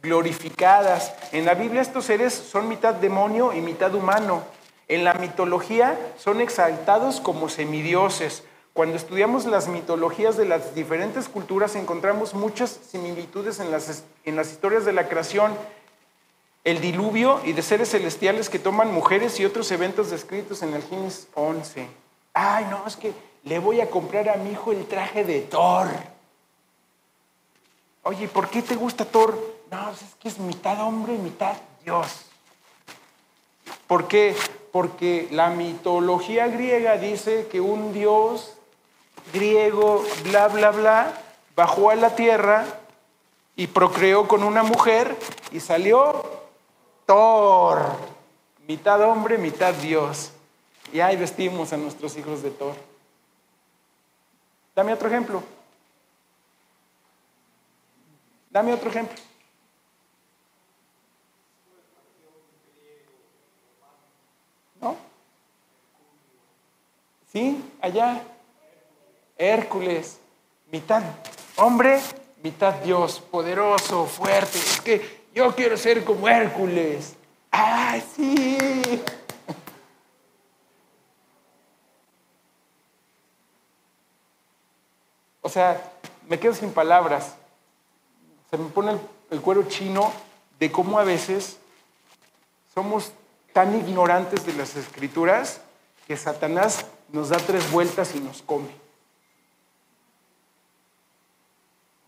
glorificadas. 0.03 1.15
En 1.33 1.47
la 1.47 1.55
Biblia 1.55 1.83
estos 1.83 2.05
seres 2.05 2.33
son 2.33 2.69
mitad 2.69 2.95
demonio 2.95 3.53
y 3.53 3.61
mitad 3.61 3.95
humano. 3.95 4.43
En 4.87 5.03
la 5.03 5.15
mitología 5.15 5.99
son 6.19 6.41
exaltados 6.41 7.21
como 7.21 7.49
semidioses. 7.49 8.45
Cuando 8.75 8.97
estudiamos 8.97 9.47
las 9.47 9.69
mitologías 9.69 10.37
de 10.37 10.47
las 10.47 10.75
diferentes 10.75 11.29
culturas 11.29 11.77
encontramos 11.77 12.35
muchas 12.35 12.81
similitudes 12.91 13.61
en 13.61 13.71
las, 13.71 14.03
en 14.25 14.35
las 14.35 14.51
historias 14.51 14.85
de 14.85 14.93
la 14.93 15.09
creación, 15.09 15.57
el 16.65 16.81
diluvio 16.81 17.41
y 17.45 17.53
de 17.53 17.63
seres 17.63 17.91
celestiales 17.91 18.51
que 18.51 18.59
toman 18.59 18.93
mujeres 18.93 19.39
y 19.39 19.45
otros 19.45 19.71
eventos 19.71 20.11
descritos 20.11 20.65
en 20.65 20.75
el 20.75 20.83
Génesis 20.83 21.29
11. 21.35 21.87
Ay, 22.33 22.67
no, 22.69 22.85
es 22.85 22.97
que 22.97 23.13
le 23.45 23.61
voy 23.61 23.81
a 23.81 23.89
comprar 23.89 24.29
a 24.29 24.39
mi 24.39 24.51
hijo 24.51 24.73
el 24.73 24.85
traje 24.87 25.23
de 25.23 25.43
Thor. 25.43 25.87
Oye, 28.03 28.27
¿por 28.27 28.49
qué 28.49 28.61
te 28.61 28.75
gusta 28.75 29.05
Thor? 29.05 29.39
No, 29.71 29.85
pues 29.85 30.03
es 30.03 30.15
que 30.17 30.29
es 30.29 30.39
mitad 30.41 30.81
hombre 30.81 31.15
y 31.15 31.19
mitad 31.19 31.55
Dios. 31.85 32.27
¿Por 33.87 34.09
qué? 34.09 34.35
Porque 34.73 35.29
la 35.31 35.51
mitología 35.51 36.49
griega 36.49 36.97
dice 36.97 37.47
que 37.47 37.61
un 37.61 37.93
Dios 37.93 38.54
griego, 39.33 40.05
bla, 40.25 40.49
bla, 40.49 40.71
bla, 40.71 41.23
bajó 41.57 41.91
a 41.91 41.95
la 41.97 42.15
tierra 42.15 42.65
y 43.57 43.67
procreó 43.67 44.29
con 44.29 44.43
una 44.43 44.63
mujer 44.63 45.17
y 45.53 45.61
salió 45.61 46.25
Thor, 47.07 47.83
mitad 48.67 49.01
hombre, 49.03 49.39
mitad 49.39 49.75
Dios. 49.75 50.33
Y 50.93 51.01
ahí 51.01 51.17
vestimos 51.17 51.73
a 51.73 51.77
nuestros 51.77 52.17
hijos 52.17 52.43
de 52.43 52.51
Thor. 52.51 52.75
Dame 54.75 54.93
otro 54.93 55.09
ejemplo. 55.09 55.43
Dame 58.51 58.73
otro 58.73 58.91
ejemplo. 58.91 59.17
¿Sí? 67.35 67.61
Allá. 67.81 68.23
Hércules, 69.37 70.19
mitad 70.71 71.03
hombre, 71.57 72.01
mitad 72.43 72.75
Dios, 72.75 73.21
poderoso, 73.21 74.07
fuerte. 74.07 74.59
Es 74.59 74.81
que 74.81 75.25
yo 75.35 75.55
quiero 75.55 75.77
ser 75.77 76.05
como 76.05 76.29
Hércules. 76.29 77.15
¡Ah, 77.51 77.99
sí! 78.15 79.03
O 85.41 85.49
sea, 85.49 85.93
me 86.29 86.39
quedo 86.39 86.55
sin 86.55 86.73
palabras. 86.73 87.35
Se 88.51 88.57
me 88.57 88.69
pone 88.71 88.93
el, 88.93 89.01
el 89.31 89.41
cuero 89.41 89.65
chino 89.69 90.13
de 90.59 90.73
cómo 90.73 90.99
a 90.99 91.05
veces 91.05 91.59
somos 92.75 93.13
tan 93.53 93.77
ignorantes 93.79 94.47
de 94.47 94.55
las 94.55 94.75
escrituras 94.75 95.61
que 96.07 96.17
Satanás 96.17 96.87
nos 97.13 97.29
da 97.29 97.37
tres 97.37 97.71
vueltas 97.71 98.15
y 98.15 98.21
nos 98.21 98.43
come. 98.43 98.84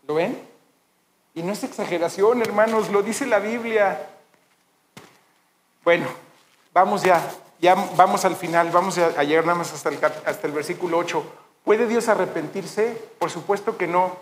¿Lo 0.07 0.13
ven? 0.13 0.39
Y 1.35 1.43
no 1.43 1.51
es 1.53 1.63
exageración, 1.63 2.41
hermanos, 2.41 2.89
lo 2.89 3.03
dice 3.03 3.25
la 3.25 3.39
Biblia. 3.39 4.07
Bueno, 5.83 6.07
vamos 6.73 7.03
ya, 7.03 7.21
ya 7.59 7.75
vamos 7.95 8.23
al 8.25 8.35
final, 8.35 8.71
vamos 8.71 8.97
a 8.97 9.23
llegar 9.23 9.45
nada 9.45 9.57
más 9.57 9.73
hasta 9.73 9.89
el, 9.89 9.99
hasta 10.03 10.47
el 10.47 10.53
versículo 10.53 10.97
8. 10.97 11.23
¿Puede 11.63 11.87
Dios 11.87 12.07
arrepentirse? 12.07 12.97
Por 13.19 13.29
supuesto 13.29 13.77
que 13.77 13.87
no. 13.87 14.15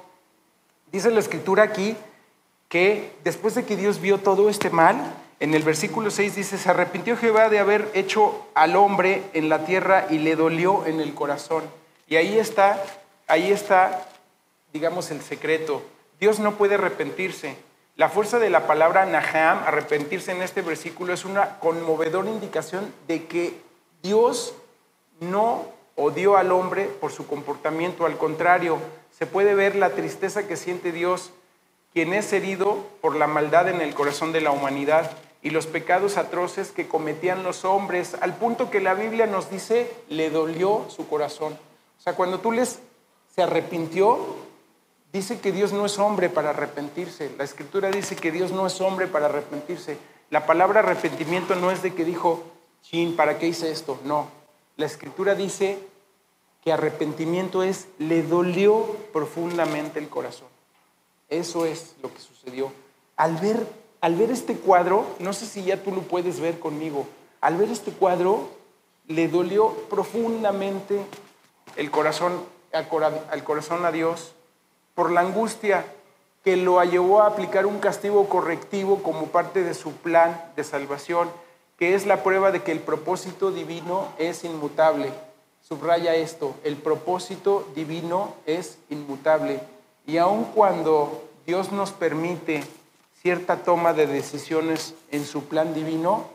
Dice 0.92 1.12
la 1.12 1.20
escritura 1.20 1.64
aquí 1.64 1.96
que 2.68 3.14
después 3.24 3.54
de 3.54 3.66
que 3.66 3.78
Dios 3.78 4.02
vio 4.02 4.18
todo 4.18 4.50
este 4.50 4.72
mal, 4.72 5.14
en 5.40 5.54
el 5.54 5.64
versículo 5.64 6.10
6 6.10 6.36
dice, 6.36 6.58
se 6.58 6.70
arrepintió 6.70 7.16
Jehová 7.16 7.50
de 7.50 7.60
haber 7.60 7.92
hecho 7.94 8.48
al 8.56 8.76
hombre 8.76 9.22
en 9.34 9.50
la 9.50 9.66
tierra 9.66 10.08
y 10.10 10.18
le 10.18 10.36
dolió 10.36 10.86
en 10.88 11.00
el 11.00 11.14
corazón. 11.14 11.64
Y 12.08 12.16
ahí 12.16 12.40
está, 12.40 12.82
ahí 13.28 13.52
está, 13.52 14.08
digamos, 14.76 15.10
el 15.10 15.22
secreto. 15.22 15.82
Dios 16.20 16.40
no 16.40 16.56
puede 16.56 16.76
arrepentirse. 16.76 17.56
La 17.96 18.10
fuerza 18.10 18.40
de 18.40 18.50
la 18.50 18.68
palabra 18.68 19.06
Naham, 19.06 19.64
arrepentirse 19.66 20.34
en 20.34 20.42
este 20.42 20.62
versículo, 20.62 21.14
es 21.14 21.24
una 21.24 21.60
conmovedora 21.60 22.30
indicación 22.30 22.94
de 23.08 23.26
que 23.26 23.54
Dios 24.04 24.54
no 25.22 25.64
odió 25.96 26.36
al 26.36 26.52
hombre 26.52 26.88
por 27.00 27.14
su 27.14 27.26
comportamiento. 27.26 28.06
Al 28.06 28.18
contrario, 28.18 28.78
se 29.18 29.26
puede 29.26 29.56
ver 29.56 29.78
la 29.78 29.92
tristeza 29.92 30.46
que 30.46 30.58
siente 30.58 30.92
Dios, 30.92 31.32
quien 31.94 32.14
es 32.14 32.34
herido 32.34 32.86
por 33.00 33.16
la 33.16 33.28
maldad 33.28 33.70
en 33.70 33.80
el 33.80 33.96
corazón 33.96 34.34
de 34.34 34.42
la 34.42 34.52
humanidad 34.52 35.10
y 35.42 35.52
los 35.52 35.68
pecados 35.68 36.18
atroces 36.18 36.74
que 36.74 36.90
cometían 36.90 37.44
los 37.44 37.64
hombres, 37.64 38.18
al 38.20 38.36
punto 38.36 38.70
que 38.70 38.82
la 38.82 38.94
Biblia 38.94 39.26
nos 39.26 39.50
dice, 39.50 39.90
le 40.10 40.30
dolió 40.30 40.86
su 40.90 41.08
corazón. 41.08 41.54
O 41.98 42.02
sea, 42.02 42.12
cuando 42.12 42.42
tú 42.42 42.52
les 42.52 42.82
se 43.34 43.42
arrepintió, 43.42 44.45
dice 45.16 45.40
que 45.40 45.54
Dios 45.54 45.72
no 45.72 45.86
es 45.86 45.98
hombre 45.98 46.30
para 46.30 46.50
arrepentirse. 46.50 47.32
La 47.38 47.46
escritura 47.46 47.90
dice 47.90 48.18
que 48.18 48.34
Dios 48.34 48.52
no 48.52 48.68
es 48.68 48.82
hombre 48.82 49.08
para 49.08 49.28
arrepentirse. 49.28 49.98
La 50.30 50.46
palabra 50.46 50.82
arrepentimiento 50.82 51.56
no 51.56 51.72
es 51.72 51.82
de 51.82 51.96
que 51.96 52.04
dijo, 52.04 52.44
chin, 52.82 53.16
¿para 53.16 53.40
qué 53.40 53.48
hice 53.48 53.72
esto? 53.72 53.98
No. 54.04 54.28
La 54.76 54.86
escritura 54.86 55.34
dice 55.34 55.80
que 56.62 56.74
arrepentimiento 56.74 57.64
es, 57.64 57.88
le 57.98 58.24
dolió 58.24 58.86
profundamente 59.14 60.00
el 60.00 60.10
corazón. 60.10 60.50
Eso 61.30 61.66
es 61.66 61.96
lo 62.04 62.14
que 62.14 62.20
sucedió. 62.20 62.74
Al 63.16 63.38
ver, 63.38 63.66
al 64.02 64.16
ver 64.16 64.32
este 64.32 64.56
cuadro, 64.58 65.06
no 65.20 65.32
sé 65.32 65.46
si 65.46 65.64
ya 65.64 65.82
tú 65.82 65.92
lo 65.92 66.02
puedes 66.02 66.42
ver 66.42 66.60
conmigo, 66.60 67.08
al 67.40 67.56
ver 67.56 67.70
este 67.70 67.92
cuadro, 67.92 68.50
le 69.08 69.30
dolió 69.30 69.70
profundamente 69.90 71.00
el 71.78 71.90
corazón, 71.90 72.34
al 72.74 73.44
corazón 73.46 73.86
a 73.86 73.94
Dios 73.94 74.35
por 74.96 75.12
la 75.12 75.22
angustia 75.22 75.86
que 76.44 76.56
lo 76.56 76.82
llevó 76.84 77.22
a 77.22 77.28
aplicar 77.28 77.66
un 77.66 77.80
castigo 77.80 78.30
correctivo 78.30 79.04
como 79.04 79.28
parte 79.28 79.64
de 79.64 79.74
su 79.74 79.92
plan 79.94 80.52
de 80.56 80.64
salvación, 80.64 81.30
que 81.78 81.96
es 81.96 82.06
la 82.06 82.24
prueba 82.24 82.52
de 82.52 82.64
que 82.64 82.72
el 82.72 82.80
propósito 82.80 83.52
divino 83.52 84.08
es 84.18 84.44
inmutable. 84.44 85.12
Subraya 85.62 86.16
esto, 86.16 86.56
el 86.64 86.78
propósito 86.78 87.68
divino 87.76 88.36
es 88.46 88.78
inmutable. 88.90 89.60
Y 90.06 90.18
aun 90.18 90.46
cuando 90.46 91.24
Dios 91.48 91.72
nos 91.72 91.92
permite 91.92 92.64
cierta 93.22 93.64
toma 93.64 93.94
de 93.94 94.06
decisiones 94.06 94.94
en 95.12 95.26
su 95.26 95.46
plan 95.46 95.74
divino, 95.74 96.26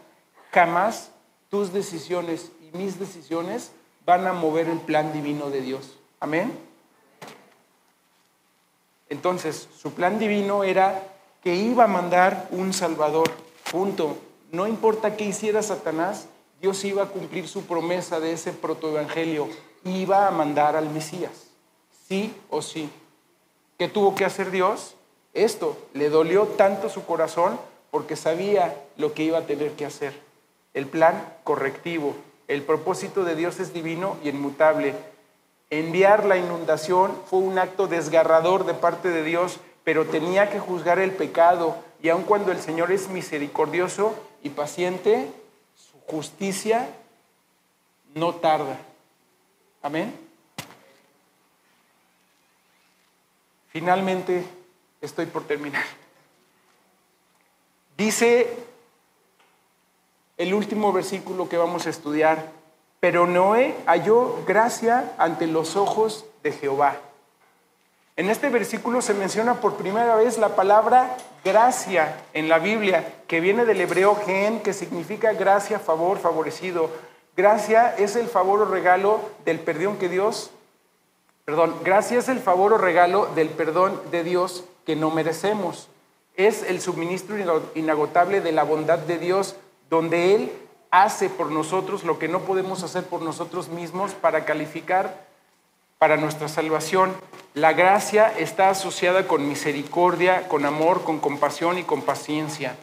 jamás 0.51 1.11
tus 1.49 1.73
decisiones 1.73 2.51
y 2.61 2.77
mis 2.77 2.99
decisiones 2.99 3.71
van 4.05 4.27
a 4.27 4.33
mover 4.33 4.69
el 4.69 4.81
plan 4.81 5.13
divino 5.13 5.51
de 5.51 5.61
Dios. 5.61 5.97
Amén. 6.19 6.70
Entonces, 9.11 9.69
su 9.77 9.93
plan 9.93 10.19
divino 10.19 10.65
era 10.65 11.03
que 11.43 11.55
iba 11.55 11.85
a 11.85 11.89
mandar 11.89 12.49
un 12.53 12.73
Salvador. 12.73 13.31
Punto. 13.71 14.17
No 14.53 14.67
importa 14.67 15.17
qué 15.17 15.25
hiciera 15.25 15.63
Satanás, 15.63 16.27
Dios 16.61 16.85
iba 16.85 17.03
a 17.03 17.09
cumplir 17.09 17.49
su 17.49 17.63
promesa 17.65 18.21
de 18.21 18.33
ese 18.33 18.53
protoevangelio. 18.53 19.49
Iba 19.85 20.27
a 20.27 20.31
mandar 20.31 20.77
al 20.77 20.91
Mesías. 20.91 21.49
Sí 22.09 22.35
o 22.51 22.63
sí. 22.63 22.91
¿Qué 23.79 23.89
tuvo 23.89 24.15
que 24.15 24.25
hacer 24.25 24.51
Dios? 24.51 24.95
Esto. 25.33 25.77
Le 25.95 26.11
dolió 26.11 26.45
tanto 26.47 26.89
su 26.89 27.05
corazón 27.05 27.59
porque 27.91 28.17
sabía 28.17 28.77
lo 28.97 29.15
que 29.15 29.25
iba 29.25 29.39
a 29.39 29.47
tener 29.47 29.73
que 29.73 29.87
hacer. 29.87 30.13
El 30.75 30.87
plan 30.87 31.35
correctivo. 31.45 32.15
El 32.47 32.63
propósito 32.63 33.25
de 33.25 33.37
Dios 33.37 33.59
es 33.59 33.73
divino 33.73 34.17
y 34.23 34.29
inmutable. 34.29 34.95
Enviar 35.71 36.25
la 36.25 36.37
inundación 36.37 37.17
fue 37.27 37.39
un 37.39 37.59
acto 37.59 37.87
desgarrador 37.87 38.67
de 38.67 38.75
parte 38.75 39.09
de 39.09 39.23
Dios, 39.23 39.61
pero 39.85 40.07
tenía 40.07 40.51
que 40.51 40.59
juzgar 40.59 40.99
el 40.99 41.13
pecado. 41.13 41.77
Y 42.03 42.09
aun 42.09 42.25
cuando 42.25 42.51
el 42.51 42.61
Señor 42.61 42.91
es 42.91 43.09
misericordioso 43.09 44.15
y 44.43 44.51
paciente, 44.51 45.31
su 45.77 45.99
justicia 46.01 46.89
no 48.15 48.35
tarda. 48.35 48.79
Amén. 49.83 50.13
Finalmente, 53.69 54.45
estoy 55.01 55.27
por 55.27 55.45
terminar. 55.45 55.85
Dice 57.97 58.53
el 60.37 60.55
último 60.55 60.93
versículo 60.93 61.49
que 61.49 61.57
vamos 61.57 61.87
a 61.87 61.91
estudiar, 61.91 62.51
pero 63.01 63.27
Noé 63.27 63.75
halló 63.87 64.45
gracia 64.47 65.13
ante 65.17 65.47
los 65.47 65.75
ojos 65.75 66.27
de 66.43 66.53
Jehová. 66.53 66.97
En 68.17 68.29
este 68.29 68.51
versículo 68.51 69.01
se 69.01 69.15
menciona 69.15 69.55
por 69.55 69.77
primera 69.77 70.15
vez 70.15 70.37
la 70.37 70.55
palabra 70.55 71.17
gracia 71.43 72.23
en 72.35 72.51
la 72.51 72.59
Biblia, 72.59 73.15
que 73.27 73.41
viene 73.41 73.65
del 73.65 73.81
hebreo 73.81 74.15
gen, 74.27 74.61
que 74.61 74.75
significa 74.75 75.33
gracia, 75.33 75.79
favor, 75.79 76.19
favorecido. 76.19 76.91
Gracia 77.35 77.95
es 77.97 78.17
el 78.17 78.29
favor 78.29 78.61
o 78.61 78.65
regalo 78.67 79.21
del 79.47 79.59
perdón 79.59 79.97
que 79.97 80.11
Dios, 80.11 80.51
perdón, 81.47 81.75
gracia 81.83 82.19
es 82.19 82.29
el 82.29 82.41
favor 82.41 82.75
o 82.75 82.79
regalo 82.79 83.27
del 83.35 83.49
perdón 83.49 83.99
de 84.11 84.23
Dios 84.23 84.65
que 84.85 84.97
no 84.97 85.11
merecemos. 85.11 85.89
Es 86.37 86.63
el 86.63 86.83
suministro 86.83 87.37
inagotable 87.75 88.43
de 88.43 88.53
la 88.53 88.65
bondad 88.65 88.99
de 88.99 89.19
Dios, 89.19 89.57
donde 89.89 90.35
Él 90.35 90.53
hace 90.91 91.29
por 91.29 91.51
nosotros 91.51 92.05
lo 92.05 92.19
que 92.19 92.29
no 92.29 92.41
podemos 92.41 92.83
hacer 92.83 93.05
por 93.05 93.23
nosotros 93.23 93.69
mismos 93.69 94.13
para 94.13 94.45
calificar 94.45 95.29
para 96.01 96.17
nuestra 96.17 96.49
salvación. 96.49 97.15
La 97.53 97.75
gracia 97.75 98.33
está 98.39 98.71
asociada 98.71 99.29
con 99.29 99.47
misericordia, 99.47 100.49
con 100.49 100.65
amor, 100.65 101.05
con 101.05 101.21
compasión 101.21 101.77
y 101.77 101.85
con 101.85 102.01
paciencia. 102.01 102.75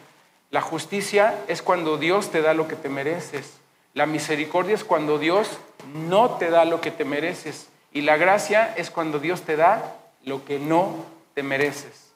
La 0.50 0.60
justicia 0.60 1.34
es 1.48 1.60
cuando 1.60 1.98
Dios 1.98 2.30
te 2.30 2.42
da 2.42 2.54
lo 2.54 2.68
que 2.68 2.76
te 2.76 2.88
mereces. 2.88 3.54
La 3.92 4.06
misericordia 4.06 4.76
es 4.76 4.84
cuando 4.84 5.18
Dios 5.18 5.58
no 5.94 6.36
te 6.36 6.48
da 6.48 6.64
lo 6.64 6.80
que 6.80 6.92
te 6.92 7.04
mereces. 7.04 7.68
Y 7.92 8.02
la 8.02 8.16
gracia 8.16 8.72
es 8.76 8.90
cuando 8.90 9.18
Dios 9.18 9.42
te 9.42 9.56
da 9.56 9.96
lo 10.22 10.44
que 10.44 10.60
no 10.60 11.04
te 11.34 11.42
mereces. 11.42 12.12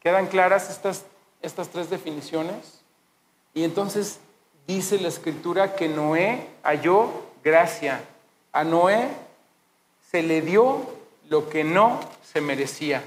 ¿Quedan 0.00 0.26
claras 0.26 0.70
estas, 0.70 1.04
estas 1.40 1.68
tres 1.68 1.88
definiciones? 1.88 2.80
Y 3.54 3.62
entonces 3.62 4.18
dice 4.68 5.00
la 5.00 5.08
escritura 5.08 5.74
que 5.74 5.88
Noé 5.88 6.46
halló 6.62 7.08
gracia. 7.42 8.04
A 8.52 8.62
Noé 8.62 9.08
se 10.10 10.22
le 10.22 10.42
dio 10.42 10.82
lo 11.28 11.48
que 11.48 11.64
no 11.64 11.98
se 12.22 12.40
merecía. 12.40 13.02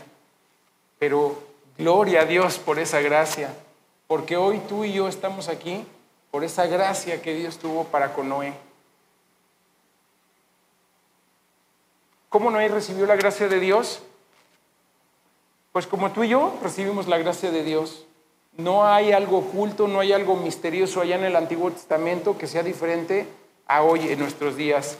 Pero 0.99 1.41
gloria 1.77 2.21
a 2.21 2.25
Dios 2.25 2.57
por 2.57 2.79
esa 2.79 2.99
gracia, 3.01 3.53
porque 4.07 4.35
hoy 4.35 4.59
tú 4.67 4.83
y 4.83 4.93
yo 4.93 5.07
estamos 5.07 5.47
aquí 5.47 5.85
por 6.31 6.43
esa 6.43 6.65
gracia 6.65 7.21
que 7.21 7.35
Dios 7.35 7.57
tuvo 7.57 7.85
para 7.85 8.13
con 8.13 8.27
Noé. 8.27 8.53
¿Cómo 12.29 12.49
Noé 12.49 12.69
recibió 12.69 13.05
la 13.05 13.15
gracia 13.15 13.47
de 13.47 13.59
Dios? 13.59 14.01
Pues 15.71 15.85
como 15.85 16.11
tú 16.11 16.23
y 16.23 16.29
yo 16.29 16.57
recibimos 16.63 17.07
la 17.07 17.17
gracia 17.19 17.51
de 17.51 17.63
Dios. 17.63 18.05
No 18.57 18.86
hay 18.86 19.14
algo 19.14 19.38
oculto, 19.38 19.88
no 19.88 20.02
hay 20.02 20.11
algo 20.11 20.36
misterioso 20.36 20.99
allá 20.99 21.15
en 21.15 21.23
el 21.23 21.38
Antiguo 21.38 21.72
Testamento 21.72 22.38
que 22.38 22.48
sea 22.48 22.64
diferente 22.64 23.26
a 23.65 23.84
hoy 23.84 24.10
en 24.10 24.19
nuestros 24.19 24.57
días. 24.57 24.98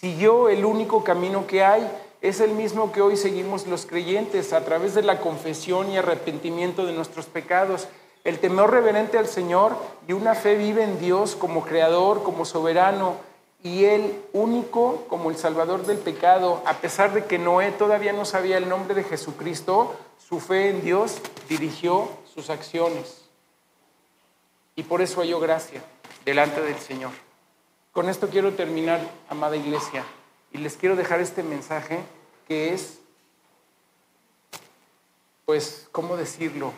Siguió 0.00 0.48
el 0.48 0.64
único 0.64 1.04
camino 1.04 1.46
que 1.46 1.62
hay, 1.62 1.86
es 2.22 2.40
el 2.40 2.52
mismo 2.52 2.92
que 2.92 3.02
hoy 3.02 3.18
seguimos 3.18 3.66
los 3.66 3.84
creyentes 3.84 4.54
a 4.54 4.64
través 4.64 4.94
de 4.94 5.02
la 5.02 5.20
confesión 5.20 5.90
y 5.90 5.98
arrepentimiento 5.98 6.86
de 6.86 6.94
nuestros 6.94 7.26
pecados. 7.26 7.88
El 8.24 8.38
temor 8.38 8.70
reverente 8.70 9.18
al 9.18 9.28
Señor 9.28 9.76
y 10.08 10.14
una 10.14 10.34
fe 10.34 10.56
vive 10.56 10.82
en 10.82 10.98
Dios 10.98 11.36
como 11.36 11.62
creador, 11.62 12.22
como 12.22 12.46
soberano 12.46 13.16
y 13.62 13.84
Él 13.84 14.18
único 14.32 15.04
como 15.08 15.28
el 15.28 15.36
salvador 15.36 15.84
del 15.84 15.98
pecado. 15.98 16.62
A 16.64 16.74
pesar 16.74 17.12
de 17.12 17.26
que 17.26 17.38
Noé 17.38 17.70
todavía 17.72 18.14
no 18.14 18.24
sabía 18.24 18.56
el 18.56 18.70
nombre 18.70 18.94
de 18.94 19.04
Jesucristo, 19.04 19.94
su 20.18 20.40
fe 20.40 20.70
en 20.70 20.82
Dios 20.82 21.18
dirigió 21.50 22.08
sus 22.34 22.50
acciones. 22.50 23.22
Y 24.76 24.82
por 24.82 25.00
eso 25.02 25.20
halló 25.20 25.38
gracia 25.38 25.82
delante 26.24 26.60
del 26.60 26.78
Señor. 26.78 27.12
Con 27.92 28.08
esto 28.08 28.28
quiero 28.28 28.54
terminar, 28.54 29.00
amada 29.28 29.56
iglesia, 29.56 30.04
y 30.52 30.58
les 30.58 30.76
quiero 30.76 30.96
dejar 30.96 31.20
este 31.20 31.42
mensaje 31.42 32.00
que 32.48 32.74
es, 32.74 32.98
pues, 35.44 35.88
¿cómo 35.92 36.16
decirlo? 36.16 36.72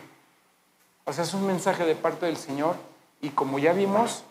O 1.05 1.13
sea, 1.13 1.23
es 1.23 1.33
un 1.33 1.47
mensaje 1.47 1.85
de 1.85 1.95
parte 1.95 2.25
del 2.25 2.37
Señor 2.37 2.75
y 3.21 3.29
como 3.29 3.57
ya 3.59 3.73
vimos, 3.73 4.23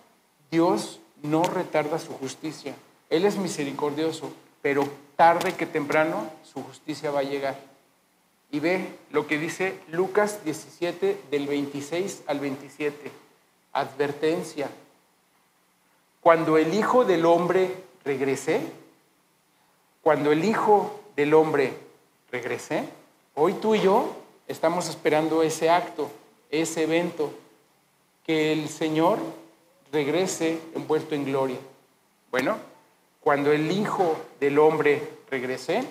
Dios 0.50 1.00
no 1.22 1.42
retarda 1.42 1.98
su 1.98 2.12
justicia. 2.12 2.74
Él 3.10 3.24
es 3.24 3.36
misericordioso, 3.36 4.32
pero 4.62 4.88
tarde 5.16 5.54
que 5.54 5.66
temprano 5.66 6.30
su 6.44 6.62
justicia 6.62 7.10
va 7.10 7.20
a 7.20 7.24
llegar. 7.24 7.58
Y 8.51 8.60
ve 8.60 8.89
lo 9.10 9.27
que 9.27 9.39
dice 9.39 9.78
Lucas 9.89 10.44
17 10.44 11.20
del 11.31 11.47
26 11.47 12.23
al 12.27 12.40
27. 12.40 13.10
Advertencia. 13.73 14.68
Cuando 16.20 16.56
el 16.56 16.74
Hijo 16.74 17.05
del 17.05 17.27
Hombre 17.27 17.70
regrese, 18.05 18.60
cuando 20.02 20.32
el 20.32 20.44
Hijo 20.44 21.01
del 21.16 21.35
Hombre 21.35 21.73
regrese, 22.31 22.85
hoy 23.35 23.55
tú 23.55 23.74
y 23.74 23.81
yo 23.81 24.14
estamos 24.48 24.89
esperando 24.89 25.43
ese 25.43 25.70
acto, 25.70 26.10
ese 26.51 26.85
evento, 26.85 27.32
que 28.24 28.52
el 28.52 28.68
Señor 28.68 29.18
regrese 29.93 30.59
envuelto 30.74 31.14
en 31.14 31.24
gloria. 31.24 31.59
Bueno, 32.31 32.56
cuando 33.20 33.52
el 33.52 33.70
Hijo 33.70 34.16
del 34.40 34.59
Hombre 34.59 35.02
regrese, 35.31 35.85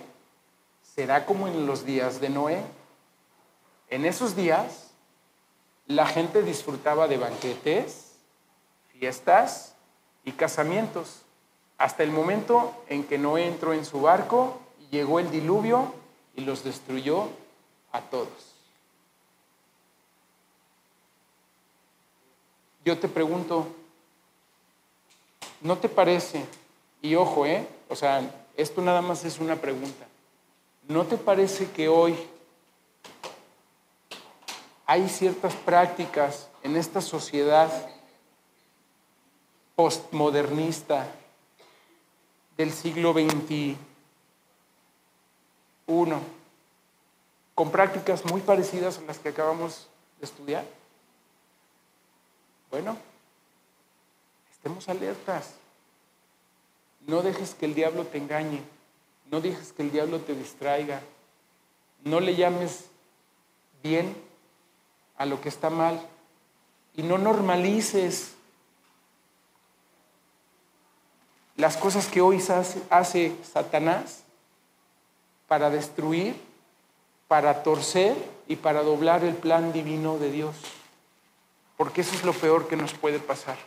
será 0.96 1.26
como 1.26 1.48
en 1.48 1.68
los 1.68 1.86
días 1.86 2.22
de 2.22 2.30
Noé. 2.30 2.62
En 3.90 4.06
esos 4.06 4.36
días, 4.36 4.92
la 5.88 6.08
gente 6.08 6.42
disfrutaba 6.42 7.08
de 7.08 7.18
banquetes, 7.18 8.14
fiestas 8.98 9.76
y 10.24 10.32
casamientos, 10.32 11.22
hasta 11.78 12.04
el 12.04 12.12
momento 12.12 12.74
en 12.88 13.04
que 13.04 13.18
Noé 13.18 13.46
entró 13.46 13.74
en 13.74 13.86
su 13.86 14.02
barco 14.02 14.58
y 14.80 14.96
llegó 14.96 15.20
el 15.20 15.30
diluvio 15.30 15.94
y 16.34 16.42
los 16.42 16.64
destruyó 16.64 17.28
a 17.92 18.00
todos. 18.02 18.54
Yo 22.86 22.98
te 22.98 23.10
pregunto, 23.10 23.68
¿no 25.60 25.78
te 25.78 25.90
parece? 25.90 26.46
Y 27.02 27.16
ojo, 27.16 27.46
¿eh? 27.46 27.68
O 27.90 27.96
sea, 27.96 28.22
esto 28.56 28.82
nada 28.82 29.02
más 29.02 29.26
es 29.26 29.40
una 29.40 29.58
pregunta. 29.58 30.06
¿No 30.88 31.04
te 31.04 31.18
parece 31.18 31.72
que 31.72 31.88
hoy 31.88 32.16
hay 34.86 35.10
ciertas 35.10 35.56
prácticas 35.56 36.48
en 36.62 36.76
esta 36.76 37.02
sociedad 37.02 37.90
postmodernista 39.76 41.08
del 42.56 42.72
siglo 42.72 43.14
XXI 43.14 43.78
con 47.56 47.72
prácticas 47.72 48.24
muy 48.26 48.42
parecidas 48.42 49.00
a 49.00 49.02
las 49.02 49.18
que 49.18 49.30
acabamos 49.30 49.88
de 50.20 50.26
estudiar? 50.26 50.66
Bueno, 52.70 52.96
estemos 54.52 54.88
alertas. 54.88 55.56
No 57.08 57.24
dejes 57.24 57.56
que 57.56 57.66
el 57.66 57.74
diablo 57.74 58.06
te 58.06 58.20
engañe. 58.20 58.75
No 59.32 59.42
dejes 59.42 59.74
que 59.74 59.84
el 59.84 59.92
diablo 59.92 60.20
te 60.20 60.36
distraiga. 60.36 61.02
No 62.04 62.20
le 62.20 62.36
llames 62.36 62.86
bien 63.84 64.16
a 65.18 65.26
lo 65.26 65.42
que 65.42 65.50
está 65.50 65.70
mal. 65.70 66.00
Y 66.96 67.04
no 67.04 67.18
normalices 67.18 68.36
las 71.56 71.78
cosas 71.78 72.08
que 72.08 72.22
hoy 72.22 72.44
hace, 72.90 73.36
Satanás 73.44 74.22
para 75.48 75.70
destruir, 75.70 76.36
para 77.28 77.64
torcer 77.64 78.16
y 78.48 78.56
para 78.56 78.82
doblar 78.82 79.24
el 79.24 79.36
plan 79.36 79.72
divino 79.72 80.18
de 80.18 80.32
Dios. 80.32 80.56
Porque 81.78 82.02
eso 82.02 82.16
es 82.16 82.24
lo 82.24 82.34
peor 82.34 82.68
que 82.68 82.76
nos 82.76 82.94
puede 82.94 83.20
pasar. 83.20 83.58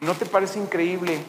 ¿No 0.00 0.14
te 0.14 0.26
parece 0.26 0.58
increíble? 0.58 1.22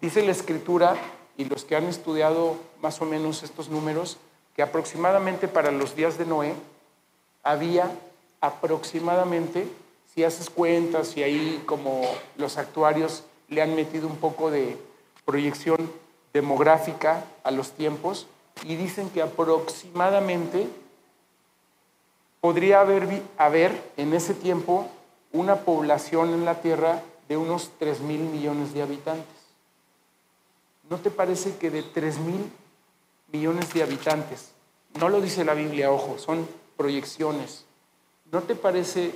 Dice 0.00 0.22
la 0.22 0.32
escritura, 0.32 0.96
y 1.36 1.44
los 1.44 1.64
que 1.64 1.76
han 1.76 1.84
estudiado 1.84 2.56
más 2.80 3.00
o 3.00 3.04
menos 3.04 3.42
estos 3.42 3.68
números, 3.68 4.18
que 4.54 4.62
aproximadamente 4.62 5.48
para 5.48 5.72
los 5.72 5.96
días 5.96 6.16
de 6.18 6.26
Noé 6.26 6.54
había 7.42 7.90
aproximadamente, 8.40 9.66
si 10.14 10.22
haces 10.22 10.50
cuentas 10.50 11.16
y 11.16 11.22
ahí 11.22 11.62
como 11.66 12.02
los 12.36 12.56
actuarios 12.56 13.24
le 13.48 13.62
han 13.62 13.74
metido 13.74 14.06
un 14.06 14.16
poco 14.16 14.50
de 14.50 14.76
proyección 15.24 15.90
demográfica 16.32 17.24
a 17.42 17.50
los 17.50 17.72
tiempos, 17.72 18.26
y 18.62 18.76
dicen 18.76 19.10
que 19.10 19.22
aproximadamente 19.22 20.68
podría 22.40 22.80
haber, 22.80 23.22
haber 23.36 23.92
en 23.96 24.14
ese 24.14 24.34
tiempo 24.34 24.86
una 25.32 25.56
población 25.56 26.32
en 26.34 26.44
la 26.44 26.60
Tierra 26.60 27.02
de 27.28 27.36
unos 27.36 27.70
3 27.78 28.00
mil 28.00 28.20
millones 28.20 28.72
de 28.74 28.82
habitantes. 28.82 29.33
¿No 30.90 30.98
te 30.98 31.10
parece 31.10 31.56
que 31.56 31.70
de 31.70 31.82
3 31.82 32.18
mil 32.18 32.50
millones 33.32 33.72
de 33.72 33.82
habitantes, 33.82 34.52
no 34.98 35.08
lo 35.08 35.20
dice 35.20 35.44
la 35.44 35.54
Biblia, 35.54 35.90
ojo, 35.90 36.18
son 36.18 36.46
proyecciones, 36.76 37.64
¿no 38.30 38.42
te 38.42 38.54
parece 38.54 39.12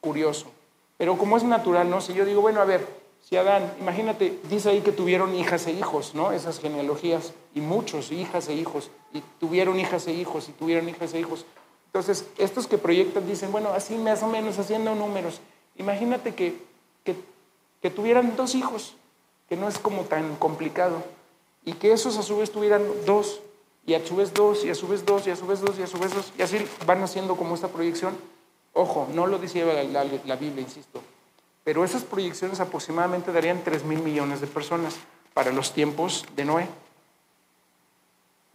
curioso? 0.00 0.50
Pero 0.96 1.18
como 1.18 1.36
es 1.36 1.44
natural, 1.44 1.90
¿no? 1.90 2.00
Si 2.00 2.14
yo 2.14 2.24
digo, 2.24 2.40
bueno, 2.40 2.60
a 2.60 2.64
ver, 2.64 2.86
si 3.20 3.36
Adán, 3.36 3.72
imagínate, 3.80 4.38
dice 4.50 4.70
ahí 4.70 4.80
que 4.80 4.92
tuvieron 4.92 5.34
hijas 5.34 5.66
e 5.66 5.72
hijos, 5.72 6.14
¿no? 6.14 6.32
Esas 6.32 6.60
genealogías, 6.60 7.32
y 7.54 7.60
muchos, 7.60 8.12
hijas 8.12 8.48
e 8.48 8.54
hijos, 8.54 8.90
y 9.12 9.22
tuvieron 9.40 9.80
hijas 9.80 10.06
e 10.06 10.12
hijos, 10.12 10.48
y 10.48 10.52
tuvieron 10.52 10.88
hijas 10.88 11.14
e 11.14 11.20
hijos. 11.20 11.46
Entonces, 11.86 12.26
estos 12.38 12.66
que 12.66 12.76
proyectan 12.76 13.26
dicen, 13.26 13.50
bueno, 13.50 13.70
así 13.70 13.94
más 13.96 14.22
o 14.22 14.28
menos, 14.28 14.58
haciendo 14.58 14.94
números. 14.94 15.40
Imagínate 15.76 16.34
que, 16.34 16.60
que, 17.02 17.16
que 17.80 17.90
tuvieran 17.90 18.36
dos 18.36 18.54
hijos, 18.54 18.94
que 19.48 19.56
no 19.56 19.68
es 19.68 19.78
como 19.78 20.02
tan 20.02 20.36
complicado, 20.36 21.02
y 21.64 21.72
que 21.74 21.92
esos 21.92 22.16
a 22.18 22.22
su 22.22 22.38
vez 22.38 22.50
tuvieran 22.50 22.84
dos, 23.06 23.40
y 23.86 23.94
a 23.94 24.06
su 24.06 24.16
vez 24.16 24.32
dos, 24.32 24.64
y 24.64 24.70
a 24.70 24.74
su 24.74 24.88
vez 24.88 25.04
dos, 25.04 25.26
y 25.26 25.30
a 25.30 25.36
su 25.36 25.46
vez 25.46 25.60
dos, 25.60 25.78
y 25.78 25.82
a 25.82 25.86
su 25.86 25.98
vez 25.98 26.14
dos, 26.14 26.32
y 26.38 26.42
así 26.42 26.66
van 26.86 27.02
haciendo 27.02 27.36
como 27.36 27.54
esta 27.54 27.68
proyección. 27.68 28.16
Ojo, 28.72 29.08
no 29.12 29.26
lo 29.26 29.38
decía 29.38 29.64
la, 29.64 30.04
la 30.04 30.36
Biblia, 30.36 30.62
insisto, 30.62 31.02
pero 31.64 31.84
esas 31.84 32.04
proyecciones 32.04 32.60
aproximadamente 32.60 33.32
darían 33.32 33.64
3 33.64 33.84
mil 33.84 34.00
millones 34.00 34.40
de 34.40 34.46
personas 34.46 34.96
para 35.32 35.50
los 35.50 35.72
tiempos 35.72 36.24
de 36.36 36.44
Noé. 36.44 36.68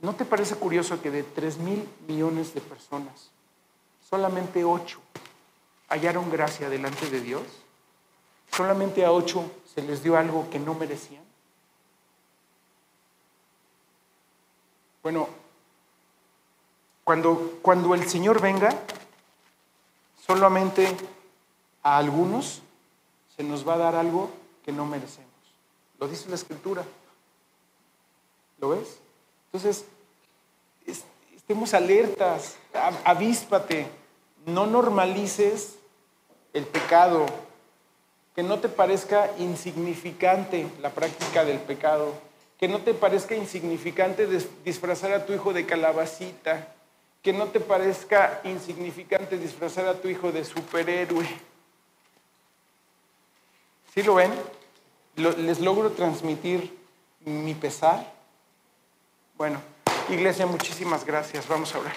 ¿No 0.02 0.16
te 0.16 0.26
parece 0.26 0.56
curioso 0.56 1.02
que 1.02 1.11
de 1.11 1.24
3 1.24 1.57
mil 1.57 1.88
millones 2.07 2.53
de 2.53 2.61
personas, 2.61 3.32
solamente 4.10 4.64
8 4.64 4.99
hallaron 5.90 6.30
gracia 6.32 6.70
delante 6.70 7.10
de 7.10 7.20
Dios? 7.20 7.44
¿Solamente 8.52 9.03
a 9.03 9.11
8 9.11 9.44
se 9.74 9.82
les 9.82 10.04
dio 10.04 10.18
algo 10.18 10.50
que 10.50 10.60
no 10.60 10.74
merecían? 10.74 11.24
Bueno, 15.02 15.30
cuando, 17.04 17.60
cuando 17.62 17.96
el 17.96 18.08
Señor 18.08 18.41
venga, 18.41 18.70
solamente 20.26 20.96
a 21.82 21.98
algunos 21.98 22.62
se 23.36 23.44
nos 23.44 23.68
va 23.68 23.76
a 23.76 23.78
dar 23.78 23.96
algo 23.96 24.30
que 24.64 24.72
no 24.72 24.86
merecemos. 24.86 25.30
Lo 26.00 26.08
dice 26.08 26.30
la 26.30 26.36
escritura. 26.36 26.84
¿Lo 28.60 28.70
ves? 28.70 29.00
Entonces, 29.46 29.86
estemos 31.36 31.74
alertas, 31.74 32.58
avíspate, 33.04 33.88
no 34.46 34.68
normalices 34.68 35.78
el 36.54 36.66
pecado, 36.66 37.26
que 38.40 38.44
no 38.44 38.60
te 38.60 38.70
parezca 38.70 39.32
insignificante 39.38 40.66
la 40.82 40.91
práctica 40.91 41.44
del 41.44 41.60
pecado, 41.60 42.14
que 42.57 42.70
no 42.70 42.80
te 42.80 42.94
parezca 42.94 43.36
insignificante 43.36 44.28
disfrazar 44.64 45.11
a 45.11 45.26
tu 45.26 45.34
hijo 45.34 45.52
de 45.52 45.66
calabacita, 45.66 46.70
que 47.22 47.34
no 47.34 47.48
te 47.48 47.60
parezca 47.60 48.40
insignificante 48.45 49.38
disfrazar 49.38 49.88
a 49.88 49.95
tu 49.95 50.07
hijo 50.07 50.32
de 50.32 50.45
superhéroe 50.45 51.28
¿Sí 53.94 54.03
lo 54.03 54.16
ven? 54.16 54.32
¿Les 55.18 55.60
logro 55.60 55.91
transmitir 55.91 56.80
mi 57.26 57.56
pesar? 57.56 58.10
Bueno, 59.36 59.60
iglesia, 60.07 60.45
muchísimas 60.45 61.03
gracias. 61.03 61.45
Vamos 61.45 61.76
a 61.76 61.80
orar. 61.80 61.95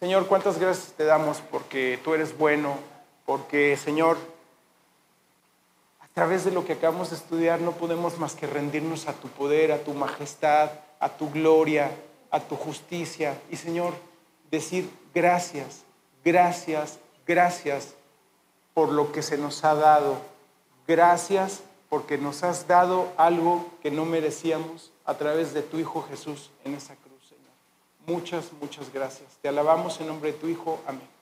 Señor, 0.00 0.26
cuántas 0.26 0.58
gracias 0.58 0.94
te 0.94 1.04
damos 1.04 1.42
porque 1.50 2.00
tú 2.02 2.14
eres 2.14 2.38
bueno, 2.38 2.78
porque, 3.26 3.76
Señor, 3.76 4.35
a 6.16 6.24
través 6.24 6.46
de 6.46 6.50
lo 6.50 6.64
que 6.64 6.72
acabamos 6.72 7.10
de 7.10 7.16
estudiar 7.16 7.60
no 7.60 7.72
podemos 7.72 8.16
más 8.18 8.34
que 8.34 8.46
rendirnos 8.46 9.06
a 9.06 9.12
tu 9.12 9.28
poder, 9.28 9.70
a 9.70 9.84
tu 9.84 9.92
majestad, 9.92 10.70
a 10.98 11.10
tu 11.10 11.30
gloria, 11.30 11.90
a 12.30 12.40
tu 12.40 12.56
justicia. 12.56 13.38
Y, 13.50 13.56
Señor, 13.56 13.92
decir 14.50 14.88
gracias, 15.14 15.82
gracias, 16.24 16.98
gracias 17.26 17.92
por 18.72 18.90
lo 18.90 19.12
que 19.12 19.20
se 19.20 19.36
nos 19.36 19.62
ha 19.62 19.74
dado 19.74 20.16
Gracias 20.86 21.62
porque 21.88 22.16
nos 22.16 22.42
has 22.44 22.68
dado 22.68 23.08
algo 23.16 23.66
que 23.82 23.90
no 23.90 24.04
merecíamos 24.04 24.92
a 25.04 25.14
través 25.14 25.52
de 25.52 25.62
tu 25.62 25.78
Hijo 25.78 26.02
Jesús 26.08 26.50
en 26.64 26.74
esa 26.74 26.94
cruz, 26.94 27.28
Señor. 27.28 27.52
Muchas, 28.06 28.52
muchas 28.60 28.92
gracias. 28.92 29.36
Te 29.42 29.48
alabamos 29.48 30.00
en 30.00 30.06
nombre 30.06 30.32
de 30.32 30.38
tu 30.38 30.46
Hijo. 30.46 30.80
Amén. 30.86 31.15